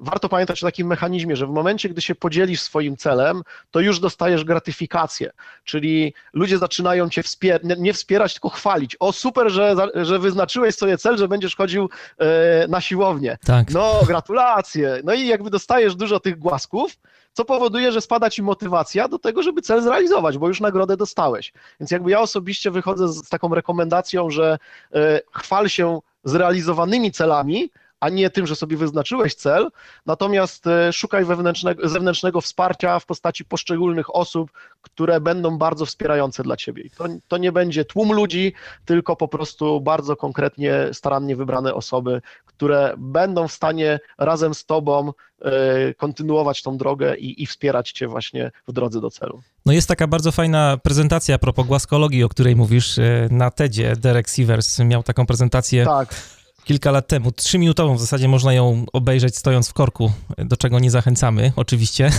warto 0.00 0.28
pamiętać 0.28 0.62
o 0.62 0.66
takim 0.66 0.86
mechanizmie, 0.86 1.36
że 1.36 1.46
w 1.46 1.50
momencie, 1.50 1.88
gdy 1.88 2.00
się 2.00 2.14
podzielisz 2.14 2.60
swoim 2.60 2.96
celem, 2.96 3.42
to 3.70 3.80
już 3.80 4.00
dostajesz 4.00 4.44
gratyfikację, 4.44 5.30
czyli 5.64 6.14
ludzie 6.32 6.58
zaczynają 6.58 7.08
cię 7.08 7.22
wspier 7.22 7.60
nie 7.78 7.92
wspierać, 7.92 8.32
tylko 8.32 8.48
chwalić. 8.48 8.96
O, 9.00 9.12
super, 9.12 9.50
że, 9.50 9.76
że 9.94 10.18
wyznaczyłeś 10.18 10.74
sobie 10.74 10.98
cel, 10.98 11.16
że 11.16 11.28
będziesz 11.28 11.56
chodził 11.56 11.88
e, 12.18 12.68
na 12.68 12.80
siłownię. 12.80 13.38
Tak. 13.46 13.70
No, 13.70 14.00
gratulacje. 14.06 15.00
No 15.04 15.14
i 15.14 15.26
jakby 15.26 15.50
dostajesz 15.50 15.96
dużo 15.96 16.20
tych 16.20 16.38
głasków, 16.38 16.96
co 17.32 17.44
powoduje, 17.44 17.92
że 17.92 18.00
spada 18.00 18.30
ci 18.30 18.42
motywacja 18.42 19.08
do 19.08 19.18
tego, 19.18 19.42
żeby 19.42 19.62
cel 19.62 19.82
zrealizować, 19.82 20.38
bo 20.38 20.48
już 20.48 20.60
nagrodę 20.60 20.96
dostałeś. 20.96 21.52
Więc 21.80 21.90
jakby 21.90 22.10
ja 22.10 22.20
osobiście 22.20 22.70
wychodzę 22.70 23.08
z 23.08 23.28
taką 23.28 23.54
rekomendacją, 23.54 24.30
że 24.30 24.58
e, 24.94 25.20
chwal 25.32 25.68
się 25.68 26.00
zrealizowanymi 26.24 27.12
celami, 27.12 27.70
a 28.00 28.08
nie 28.08 28.30
tym, 28.30 28.46
że 28.46 28.56
sobie 28.56 28.76
wyznaczyłeś 28.76 29.34
cel, 29.34 29.68
natomiast 30.06 30.66
e, 30.66 30.92
szukaj 30.92 31.24
wewnętrznego, 31.24 31.88
zewnętrznego 31.88 32.40
wsparcia 32.40 32.98
w 32.98 33.06
postaci 33.06 33.44
poszczególnych 33.44 34.16
osób, 34.16 34.50
które 34.82 35.20
będą 35.20 35.58
bardzo 35.58 35.86
wspierające 35.86 36.42
dla 36.42 36.56
ciebie. 36.56 36.82
I 36.82 36.90
to, 36.90 37.04
to 37.28 37.38
nie 37.38 37.52
będzie 37.52 37.84
tłum 37.84 38.12
ludzi, 38.12 38.52
tylko 38.84 39.16
po 39.16 39.28
prostu 39.28 39.80
bardzo 39.80 40.16
konkretnie, 40.16 40.88
starannie 40.92 41.36
wybrane 41.36 41.74
osoby, 41.74 42.22
które 42.46 42.94
będą 42.98 43.48
w 43.48 43.52
stanie 43.52 44.00
razem 44.18 44.54
z 44.54 44.64
tobą 44.64 45.12
e, 45.42 45.94
kontynuować 45.94 46.62
tą 46.62 46.76
drogę 46.76 47.16
i, 47.16 47.42
i 47.42 47.46
wspierać 47.46 47.92
cię 47.92 48.08
właśnie 48.08 48.50
w 48.68 48.72
drodze 48.72 49.00
do 49.00 49.10
celu. 49.10 49.42
No 49.66 49.72
jest 49.72 49.88
taka 49.88 50.06
bardzo 50.06 50.32
fajna 50.32 50.78
prezentacja 50.82 51.34
a 51.34 51.38
propos 51.38 51.66
głaskologii, 51.66 52.24
o 52.24 52.28
której 52.28 52.56
mówisz 52.56 52.98
e, 52.98 53.28
na 53.30 53.50
TEDzie. 53.50 53.96
Derek 53.96 54.28
Sivers 54.28 54.78
miał 54.78 55.02
taką 55.02 55.26
prezentację. 55.26 55.84
Tak 55.84 56.37
kilka 56.68 56.90
lat 56.90 57.08
temu. 57.08 57.32
Trzyminutową 57.32 57.96
w 57.96 58.00
zasadzie 58.00 58.28
można 58.28 58.52
ją 58.52 58.84
obejrzeć 58.92 59.36
stojąc 59.36 59.68
w 59.68 59.72
korku, 59.72 60.12
do 60.38 60.56
czego 60.56 60.78
nie 60.78 60.90
zachęcamy, 60.90 61.52
oczywiście. 61.56 62.10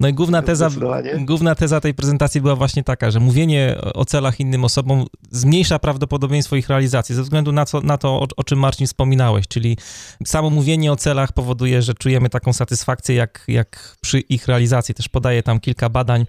No 0.00 0.08
i 0.08 0.14
główna 0.14 0.42
teza, 0.42 0.70
główna 1.18 1.54
teza 1.54 1.80
tej 1.80 1.94
prezentacji 1.94 2.40
była 2.40 2.56
właśnie 2.56 2.84
taka, 2.84 3.10
że 3.10 3.20
mówienie 3.20 3.76
o 3.94 4.04
celach 4.04 4.40
innym 4.40 4.64
osobom 4.64 5.06
zmniejsza 5.30 5.78
prawdopodobieństwo 5.78 6.56
ich 6.56 6.68
realizacji, 6.68 7.14
ze 7.14 7.22
względu 7.22 7.52
na, 7.52 7.64
co, 7.64 7.80
na 7.80 7.98
to, 7.98 8.08
o, 8.08 8.26
o 8.36 8.44
czym 8.44 8.58
Marcin 8.58 8.86
wspominałeś, 8.86 9.48
czyli 9.48 9.76
samo 10.26 10.50
mówienie 10.50 10.92
o 10.92 10.96
celach 10.96 11.32
powoduje, 11.32 11.82
że 11.82 11.94
czujemy 11.94 12.28
taką 12.28 12.52
satysfakcję, 12.52 13.14
jak, 13.14 13.44
jak 13.48 13.96
przy 14.00 14.20
ich 14.20 14.48
realizacji. 14.48 14.94
Też 14.94 15.08
podaję 15.08 15.42
tam 15.42 15.60
kilka 15.60 15.88
badań 15.88 16.26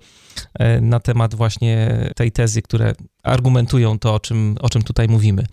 e, 0.54 0.82
na 0.82 1.00
temat 1.00 1.36
właśnie 1.36 2.10
tej 2.16 2.32
tezy, 2.32 2.62
które 2.62 2.94
argumentują 3.24 4.00
to, 4.00 4.14
o 4.14 4.20
czym, 4.20 4.56
o 4.62 4.70
czym 4.70 4.82
tutaj 4.82 5.08
mówimy. 5.08 5.46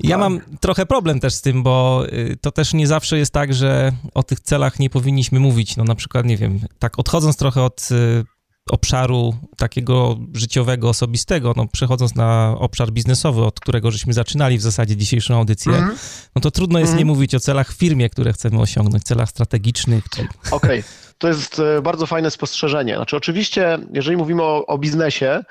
Ja 0.00 0.10
tak. 0.10 0.18
mam 0.18 0.40
trochę 0.60 0.86
problem 0.86 1.20
też 1.20 1.34
z 1.34 1.42
tym, 1.42 1.62
bo 1.62 2.04
y, 2.12 2.36
to 2.40 2.50
też 2.50 2.74
nie 2.74 2.86
zawsze 2.86 3.18
jest 3.18 3.32
tak, 3.32 3.54
że 3.54 3.92
o 4.14 4.22
tych 4.22 4.40
celach 4.40 4.78
nie 4.78 4.90
powinniśmy 4.90 5.40
mówić. 5.40 5.76
No 5.76 5.84
na 5.84 5.94
przykład, 5.94 6.26
nie 6.26 6.36
wiem, 6.36 6.60
tak 6.78 6.98
odchodząc 6.98 7.36
trochę 7.36 7.62
od 7.62 7.88
y, 7.90 8.24
obszaru 8.70 9.34
takiego 9.56 10.16
życiowego, 10.34 10.88
osobistego, 10.88 11.54
no 11.56 11.66
przechodząc 11.72 12.14
na 12.14 12.54
obszar 12.58 12.90
biznesowy, 12.90 13.44
od 13.44 13.60
którego 13.60 13.90
żeśmy 13.90 14.12
zaczynali 14.12 14.58
w 14.58 14.62
zasadzie 14.62 14.96
dzisiejszą 14.96 15.36
audycję, 15.36 15.72
mm 15.72 15.96
no 16.34 16.40
to 16.40 16.50
trudno 16.50 16.78
jest 16.78 16.92
mm 16.92 16.98
nie 16.98 17.04
mówić 17.04 17.34
o 17.34 17.40
celach 17.40 17.72
w 17.72 17.76
firmie, 17.76 18.10
które 18.10 18.32
chcemy 18.32 18.60
osiągnąć, 18.60 19.04
celach 19.04 19.28
strategicznych. 19.28 20.04
Okej, 20.14 20.50
okay. 20.50 20.82
to 21.18 21.28
jest 21.28 21.58
e, 21.58 21.82
bardzo 21.82 22.06
fajne 22.06 22.30
spostrzeżenie. 22.30 22.96
Znaczy 22.96 23.16
oczywiście, 23.16 23.78
jeżeli 23.92 24.16
mówimy 24.16 24.42
o, 24.42 24.66
o 24.66 24.78
biznesie, 24.78 25.42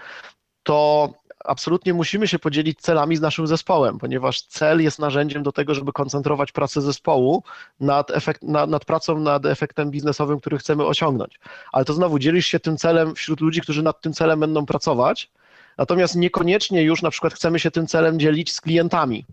to 0.64 1.10
absolutnie 1.48 1.93
musimy 1.93 2.28
się 2.28 2.39
podzielić 2.39 2.80
celami 2.80 3.18
z 3.18 3.22
naszym 3.22 3.48
zespołem, 3.48 4.00
ponieważ 4.00 4.41
cel 4.41 4.84
jest 4.84 5.00
narzędziem 5.00 5.43
do 5.43 5.52
tego, 5.52 5.74
żeby 5.74 5.91
koncentrować 5.93 6.52
pracę 6.52 6.82
zespołu 6.82 7.43
nad, 7.80 8.12
efekt, 8.12 8.43
nad, 8.43 8.70
nad 8.70 8.86
pracą 8.86 9.20
nad 9.20 9.45
efektem 9.45 9.91
biznesowym, 9.91 10.39
który 10.39 10.58
chcemy 10.58 10.86
osiągnąć. 10.86 11.39
Ale 11.72 11.86
to 11.86 11.93
znowu 11.93 12.20
dzielisz 12.20 12.45
się 12.45 12.60
tym 12.60 12.78
celem 12.78 13.16
wśród 13.16 13.41
ludzi, 13.41 13.62
którzy 13.62 13.84
nad 13.84 14.02
tym 14.02 14.14
celem 14.14 14.39
będą 14.39 14.66
pracować, 14.66 15.32
natomiast 15.78 16.16
niekoniecznie 16.16 16.84
już 16.84 17.02
na 17.02 17.10
przykład 17.10 17.34
chcemy 17.34 17.60
się 17.60 17.72
tym 17.72 17.88
celem 17.88 18.20
dzielić 18.20 18.54
z 18.54 18.62
klientami. 18.62 19.26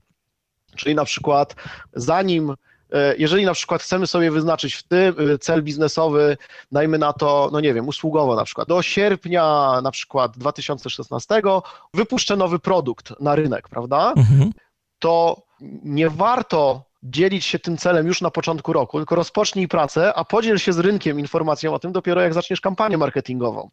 Czyli 0.76 0.94
na 0.94 1.04
przykład 1.04 1.54
zanim 1.92 2.54
jeżeli 3.18 3.44
na 3.44 3.54
przykład 3.54 3.82
chcemy 3.82 4.06
sobie 4.06 4.30
wyznaczyć 4.30 4.74
w 4.74 4.82
tym 4.82 5.14
e, 5.34 5.38
cel 5.38 5.62
biznesowy, 5.62 6.36
dajmy 6.72 6.98
na 6.98 7.12
to, 7.12 7.48
no 7.52 7.60
nie 7.60 7.74
wiem, 7.74 7.88
usługowo 7.88 8.36
na 8.36 8.44
przykład, 8.44 8.68
do 8.68 8.82
sierpnia 8.82 9.72
na 9.82 9.90
przykład 9.90 10.38
2016 10.38 11.42
wypuszczę 11.94 12.36
nowy 12.36 12.58
produkt 12.58 13.20
na 13.20 13.34
rynek, 13.34 13.68
prawda? 13.68 14.12
Mhm. 14.16 14.52
To 14.98 15.42
nie 15.84 16.10
warto 16.10 16.82
dzielić 17.02 17.44
się 17.44 17.58
tym 17.58 17.76
celem 17.76 18.06
już 18.06 18.20
na 18.20 18.30
początku 18.30 18.72
roku, 18.72 18.98
tylko 18.98 19.14
rozpocznij 19.14 19.68
pracę, 19.68 20.14
a 20.14 20.24
podziel 20.24 20.58
się 20.58 20.72
z 20.72 20.78
rynkiem 20.78 21.20
informacją 21.20 21.74
o 21.74 21.78
tym 21.78 21.92
dopiero 21.92 22.20
jak 22.20 22.34
zaczniesz 22.34 22.60
kampanię 22.60 22.98
marketingową 22.98 23.70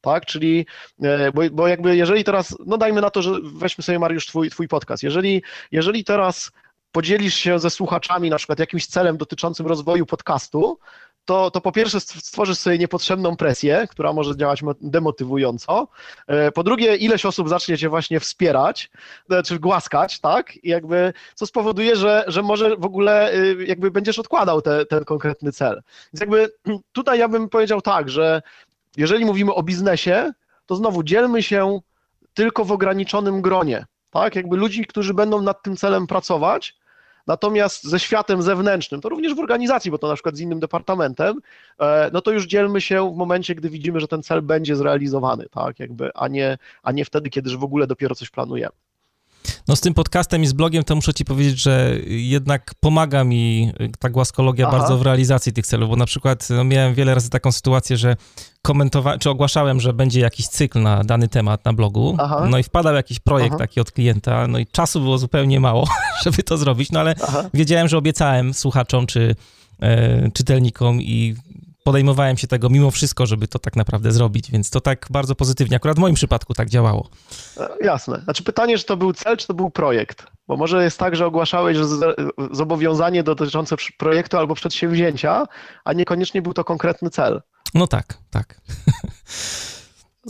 tak? 0.00 0.26
Czyli, 0.26 0.66
e, 1.02 1.32
bo, 1.32 1.42
bo 1.52 1.68
jakby 1.68 1.96
jeżeli 1.96 2.24
teraz, 2.24 2.56
no 2.66 2.78
dajmy 2.78 3.00
na 3.00 3.10
to, 3.10 3.22
że 3.22 3.30
weźmy 3.42 3.84
sobie 3.84 3.98
Mariusz 3.98 4.26
twój, 4.26 4.50
twój 4.50 4.68
podcast, 4.68 5.02
jeżeli, 5.02 5.42
jeżeli 5.72 6.04
teraz 6.04 6.52
podzielisz 6.96 7.34
się 7.34 7.58
ze 7.58 7.70
słuchaczami 7.70 8.30
na 8.30 8.36
przykład 8.36 8.58
jakimś 8.58 8.86
celem 8.86 9.16
dotyczącym 9.16 9.66
rozwoju 9.66 10.06
podcastu, 10.06 10.78
to, 11.24 11.50
to 11.50 11.60
po 11.60 11.72
pierwsze 11.72 12.00
stworzysz 12.00 12.58
sobie 12.58 12.78
niepotrzebną 12.78 13.36
presję, 13.36 13.86
która 13.90 14.12
może 14.12 14.36
działać 14.36 14.62
demotywująco. 14.80 15.88
E, 16.26 16.52
po 16.52 16.62
drugie, 16.62 16.96
ileś 16.96 17.26
osób 17.26 17.48
zacznie 17.48 17.78
cię 17.78 17.88
właśnie 17.88 18.20
wspierać, 18.20 18.90
e, 19.30 19.42
czy 19.42 19.58
głaskać, 19.58 20.20
tak? 20.20 20.56
I 20.56 20.68
jakby, 20.68 21.12
co 21.34 21.46
spowoduje, 21.46 21.96
że, 21.96 22.24
że 22.26 22.42
może 22.42 22.76
w 22.76 22.84
ogóle 22.84 23.34
y, 23.34 23.64
jakby 23.66 23.90
będziesz 23.90 24.18
odkładał 24.18 24.62
te, 24.62 24.86
ten 24.86 25.04
konkretny 25.04 25.52
cel. 25.52 25.82
Więc 26.12 26.20
jakby 26.20 26.52
tutaj 26.98 27.18
ja 27.18 27.28
bym 27.28 27.48
powiedział 27.48 27.80
tak, 27.80 28.10
że 28.10 28.42
jeżeli 28.96 29.24
mówimy 29.24 29.54
o 29.54 29.62
biznesie, 29.62 30.32
to 30.66 30.76
znowu 30.76 31.02
dzielmy 31.02 31.42
się 31.42 31.80
tylko 32.34 32.64
w 32.64 32.72
ograniczonym 32.72 33.42
gronie, 33.42 33.86
tak? 34.10 34.36
Jakby 34.36 34.56
ludzi, 34.56 34.86
którzy 34.86 35.14
będą 35.14 35.42
nad 35.42 35.62
tym 35.62 35.76
celem 35.76 36.06
pracować, 36.06 36.76
Natomiast 37.26 37.84
ze 37.84 38.00
światem 38.00 38.42
zewnętrznym, 38.42 39.00
to 39.00 39.08
również 39.08 39.34
w 39.34 39.38
organizacji, 39.38 39.90
bo 39.90 39.98
to 39.98 40.08
na 40.08 40.14
przykład 40.14 40.36
z 40.36 40.40
innym 40.40 40.60
departamentem, 40.60 41.40
e, 41.80 42.10
no 42.12 42.20
to 42.20 42.30
już 42.30 42.46
dzielmy 42.46 42.80
się 42.80 43.12
w 43.14 43.16
momencie, 43.16 43.54
gdy 43.54 43.70
widzimy, 43.70 44.00
że 44.00 44.08
ten 44.08 44.22
cel 44.22 44.42
będzie 44.42 44.76
zrealizowany, 44.76 45.46
tak, 45.50 45.80
jakby, 45.80 46.10
a 46.14 46.28
nie, 46.28 46.58
a 46.82 46.92
nie 46.92 47.04
wtedy, 47.04 47.30
kiedy 47.30 47.56
w 47.56 47.64
ogóle 47.64 47.86
dopiero 47.86 48.14
coś 48.14 48.30
planujemy. 48.30 48.85
No 49.68 49.76
z 49.76 49.80
tym 49.80 49.94
podcastem 49.94 50.42
i 50.42 50.46
z 50.46 50.52
blogiem 50.52 50.84
to 50.84 50.94
muszę 50.96 51.14
ci 51.14 51.24
powiedzieć, 51.24 51.62
że 51.62 51.96
jednak 52.06 52.74
pomaga 52.80 53.24
mi 53.24 53.72
ta 53.98 54.10
głaskologia 54.10 54.68
Aha. 54.68 54.78
bardzo 54.78 54.98
w 54.98 55.02
realizacji 55.02 55.52
tych 55.52 55.66
celów, 55.66 55.90
bo 55.90 55.96
na 55.96 56.06
przykład 56.06 56.48
no, 56.50 56.64
miałem 56.64 56.94
wiele 56.94 57.14
razy 57.14 57.30
taką 57.30 57.52
sytuację, 57.52 57.96
że 57.96 58.16
komentowałem, 58.62 59.18
czy 59.18 59.30
ogłaszałem, 59.30 59.80
że 59.80 59.92
będzie 59.92 60.20
jakiś 60.20 60.48
cykl 60.48 60.82
na 60.82 61.04
dany 61.04 61.28
temat 61.28 61.64
na 61.64 61.72
blogu, 61.72 62.16
Aha. 62.18 62.46
no 62.50 62.58
i 62.58 62.62
wpadał 62.62 62.94
jakiś 62.94 63.20
projekt 63.20 63.54
Aha. 63.54 63.58
taki 63.58 63.80
od 63.80 63.92
klienta, 63.92 64.46
no 64.46 64.58
i 64.58 64.66
czasu 64.66 65.00
było 65.00 65.18
zupełnie 65.18 65.60
mało, 65.60 65.88
żeby 66.24 66.42
to 66.42 66.58
zrobić, 66.58 66.92
no 66.92 67.00
ale 67.00 67.14
wiedziałem, 67.54 67.88
że 67.88 67.98
obiecałem 67.98 68.54
słuchaczom 68.54 69.06
czy 69.06 69.34
e, 69.80 70.30
czytelnikom 70.30 71.02
i 71.02 71.36
podejmowałem 71.86 72.36
się 72.36 72.46
tego 72.46 72.68
mimo 72.68 72.90
wszystko, 72.90 73.26
żeby 73.26 73.48
to 73.48 73.58
tak 73.58 73.76
naprawdę 73.76 74.12
zrobić, 74.12 74.50
więc 74.50 74.70
to 74.70 74.80
tak 74.80 75.06
bardzo 75.10 75.34
pozytywnie, 75.34 75.76
akurat 75.76 75.96
w 75.96 76.00
moim 76.00 76.14
przypadku 76.14 76.54
tak 76.54 76.68
działało. 76.68 77.08
E, 77.56 77.68
jasne. 77.80 78.20
Znaczy 78.24 78.42
pytanie, 78.42 78.78
czy 78.78 78.84
to 78.84 78.96
był 78.96 79.12
cel, 79.12 79.36
czy 79.36 79.46
to 79.46 79.54
był 79.54 79.70
projekt? 79.70 80.26
Bo 80.48 80.56
może 80.56 80.84
jest 80.84 80.98
tak, 80.98 81.16
że 81.16 81.26
ogłaszałeś 81.26 81.76
zobowiązanie 82.50 83.22
dotyczące 83.22 83.76
projektu 83.98 84.36
albo 84.36 84.54
przedsięwzięcia, 84.54 85.46
a 85.84 85.92
niekoniecznie 85.92 86.42
był 86.42 86.54
to 86.54 86.64
konkretny 86.64 87.10
cel. 87.10 87.42
No 87.74 87.86
tak, 87.86 88.18
tak. 88.30 88.60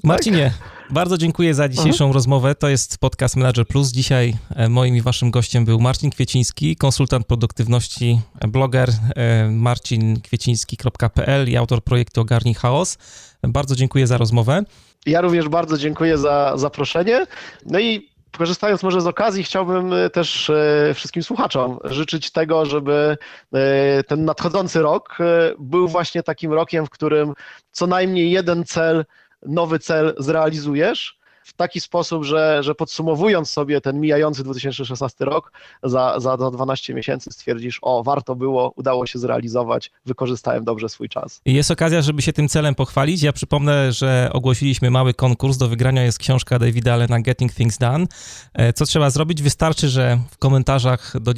Marcinie, 0.04 0.52
bardzo 0.90 1.18
dziękuję 1.18 1.54
za 1.54 1.68
dzisiejszą 1.68 2.04
mhm. 2.04 2.12
rozmowę. 2.12 2.54
To 2.54 2.68
jest 2.68 2.98
podcast 2.98 3.36
Manager 3.36 3.66
Plus. 3.66 3.92
Dzisiaj 3.92 4.34
e, 4.56 4.68
moim 4.68 4.96
i 4.96 5.00
waszym 5.00 5.30
gościem 5.30 5.64
był 5.64 5.80
Marcin 5.80 6.10
Kwieciński, 6.10 6.76
konsultant 6.76 7.26
produktywności, 7.26 8.20
e, 8.40 8.48
bloger 8.48 8.88
e, 8.88 9.48
marcinkwieciński.pl 9.50 11.48
i 11.48 11.56
autor 11.56 11.84
projektu 11.84 12.20
Ogarnij 12.20 12.54
Chaos. 12.54 12.98
Bardzo 13.42 13.76
dziękuję 13.76 14.06
za 14.06 14.18
rozmowę. 14.18 14.62
Ja 15.06 15.20
również 15.20 15.48
bardzo 15.48 15.78
dziękuję 15.78 16.18
za 16.18 16.52
zaproszenie. 16.56 17.26
No 17.66 17.78
i 17.78 18.10
korzystając 18.38 18.82
może 18.82 19.00
z 19.00 19.06
okazji, 19.06 19.44
chciałbym 19.44 19.90
też 20.12 20.50
wszystkim 20.94 21.22
słuchaczom 21.22 21.78
życzyć 21.84 22.30
tego, 22.30 22.66
żeby 22.66 23.16
ten 24.06 24.24
nadchodzący 24.24 24.82
rok 24.82 25.18
był 25.58 25.88
właśnie 25.88 26.22
takim 26.22 26.52
rokiem, 26.52 26.86
w 26.86 26.90
którym 26.90 27.34
co 27.70 27.86
najmniej 27.86 28.30
jeden 28.30 28.64
cel 28.64 29.04
nowy 29.42 29.78
cel 29.78 30.14
zrealizujesz 30.18 31.18
w 31.46 31.52
taki 31.52 31.80
sposób, 31.80 32.24
że, 32.24 32.62
że 32.62 32.74
podsumowując 32.74 33.50
sobie 33.50 33.80
ten 33.80 34.00
mijający 34.00 34.44
2016 34.44 35.24
rok, 35.24 35.52
za, 35.82 36.20
za, 36.20 36.36
za 36.36 36.50
12 36.50 36.94
miesięcy 36.94 37.30
stwierdzisz, 37.32 37.78
o, 37.82 38.02
warto 38.02 38.36
było, 38.36 38.72
udało 38.76 39.06
się 39.06 39.18
zrealizować, 39.18 39.90
wykorzystałem 40.06 40.64
dobrze 40.64 40.88
swój 40.88 41.08
czas. 41.08 41.40
Jest 41.44 41.70
okazja, 41.70 42.02
żeby 42.02 42.22
się 42.22 42.32
tym 42.32 42.48
celem 42.48 42.74
pochwalić. 42.74 43.22
Ja 43.22 43.32
przypomnę, 43.32 43.92
że 43.92 44.30
ogłosiliśmy 44.32 44.90
mały 44.90 45.14
konkurs. 45.14 45.56
Do 45.56 45.68
wygrania 45.68 46.02
jest 46.02 46.18
książka 46.18 46.58
Davida 46.58 46.92
Allena 46.92 47.20
Getting 47.20 47.54
Things 47.54 47.78
Done. 47.78 48.06
E, 48.54 48.72
co 48.72 48.86
trzeba 48.86 49.10
zrobić? 49.10 49.42
Wystarczy, 49.42 49.88
że 49.88 50.18
w 50.30 50.38
komentarzach 50.38 51.20
do, 51.20 51.32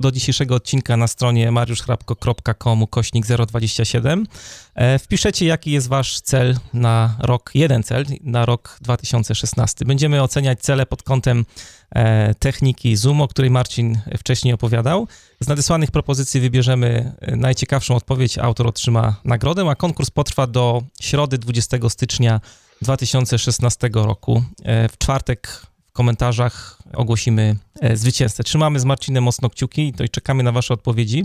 do 0.00 0.10
dzisiejszego 0.10 0.54
odcinka 0.54 0.96
na 0.96 1.06
stronie 1.06 1.50
mariuszchrapko.com 1.50 2.86
kośnik 2.86 3.26
027 3.26 4.26
e, 4.71 4.71
wpiszecie, 4.98 5.46
jaki 5.46 5.70
jest 5.70 5.88
wasz 5.88 6.20
cel 6.20 6.56
na 6.74 7.16
rok, 7.20 7.50
jeden 7.54 7.82
cel 7.82 8.04
na 8.20 8.46
rok 8.46 8.78
2016 8.80 9.84
Będziemy 9.84 10.22
oceniać 10.22 10.60
cele 10.60 10.86
pod 10.86 11.02
kątem 11.02 11.44
e, 11.90 12.34
techniki 12.34 12.96
Zoom, 12.96 13.20
o 13.20 13.28
której 13.28 13.50
Marcin 13.50 14.00
wcześniej 14.18 14.54
opowiadał. 14.54 15.08
Z 15.40 15.48
nadesłanych 15.48 15.90
propozycji 15.90 16.40
wybierzemy 16.40 17.12
e, 17.20 17.36
najciekawszą 17.36 17.96
odpowiedź, 17.96 18.38
autor 18.38 18.66
otrzyma 18.66 19.16
nagrodę, 19.24 19.70
a 19.70 19.74
konkurs 19.74 20.10
potrwa 20.10 20.46
do 20.46 20.82
środy 21.00 21.38
20 21.38 21.76
stycznia 21.88 22.40
2016 22.82 23.90
roku. 23.92 24.44
E, 24.64 24.88
w 24.88 24.98
czwartek 24.98 25.66
w 25.88 25.92
komentarzach 25.92 26.78
ogłosimy 26.94 27.56
zwycięzcę. 27.94 28.44
Trzymamy 28.44 28.80
z 28.80 28.84
Marcinem 28.84 29.24
mocno 29.24 29.50
kciuki 29.50 29.94
i 30.04 30.08
czekamy 30.08 30.42
na 30.42 30.52
wasze 30.52 30.74
odpowiedzi. 30.74 31.24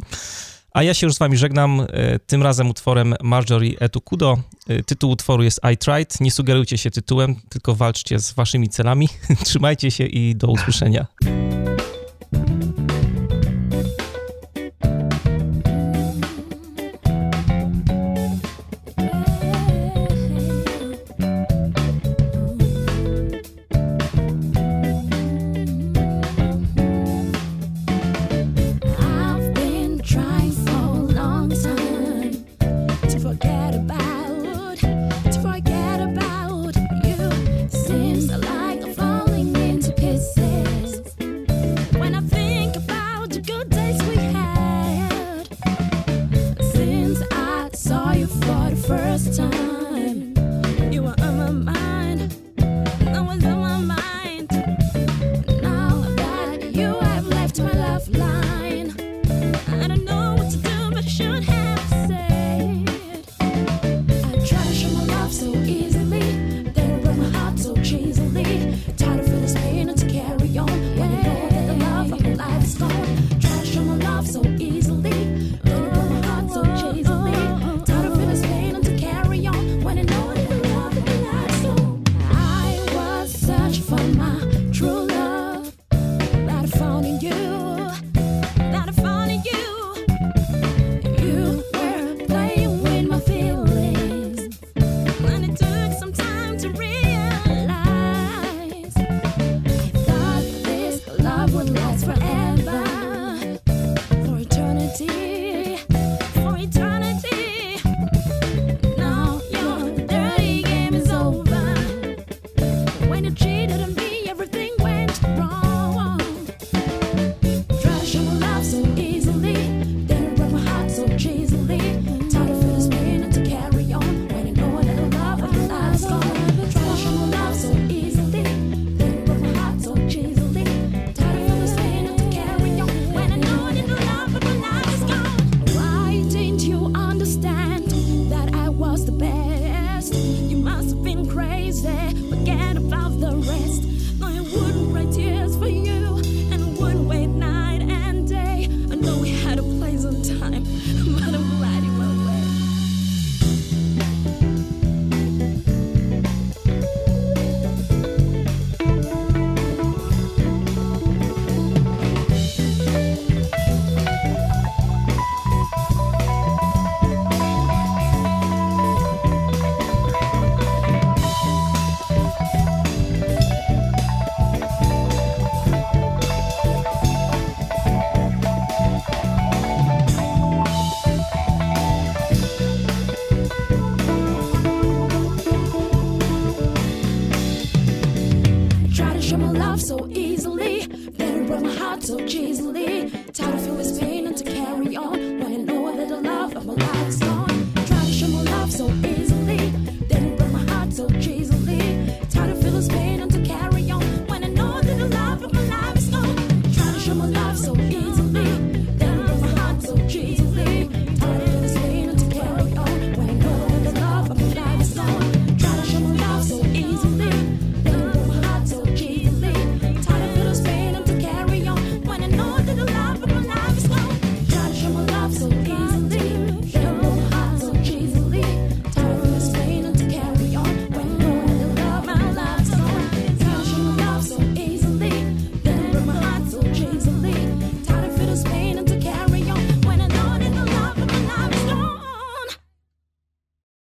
A 0.78 0.84
ja 0.84 0.94
się 0.94 1.08
już 1.08 1.16
z 1.16 1.18
wami 1.18 1.38
żegnam, 1.38 1.82
e, 1.82 2.20
tym 2.20 2.44
razem 2.44 2.70
utworem 2.70 3.16
Marjorie 3.24 3.80
Etukudo. 3.80 4.38
E, 4.68 4.84
tytuł 4.84 5.12
utworu 5.12 5.44
jest 5.44 5.62
I 5.74 5.78
Tried. 5.78 6.22
Nie 6.22 6.32
sugerujcie 6.32 6.78
się 6.78 6.92
tytułem, 6.92 7.36
tylko 7.50 7.76
walczcie 7.76 8.20
z 8.20 8.34
waszymi 8.34 8.70
celami. 8.70 9.10
Trzymajcie 9.46 9.92
się 9.92 10.06
i 10.06 10.36
do 10.36 10.48
usłyszenia. 10.48 11.08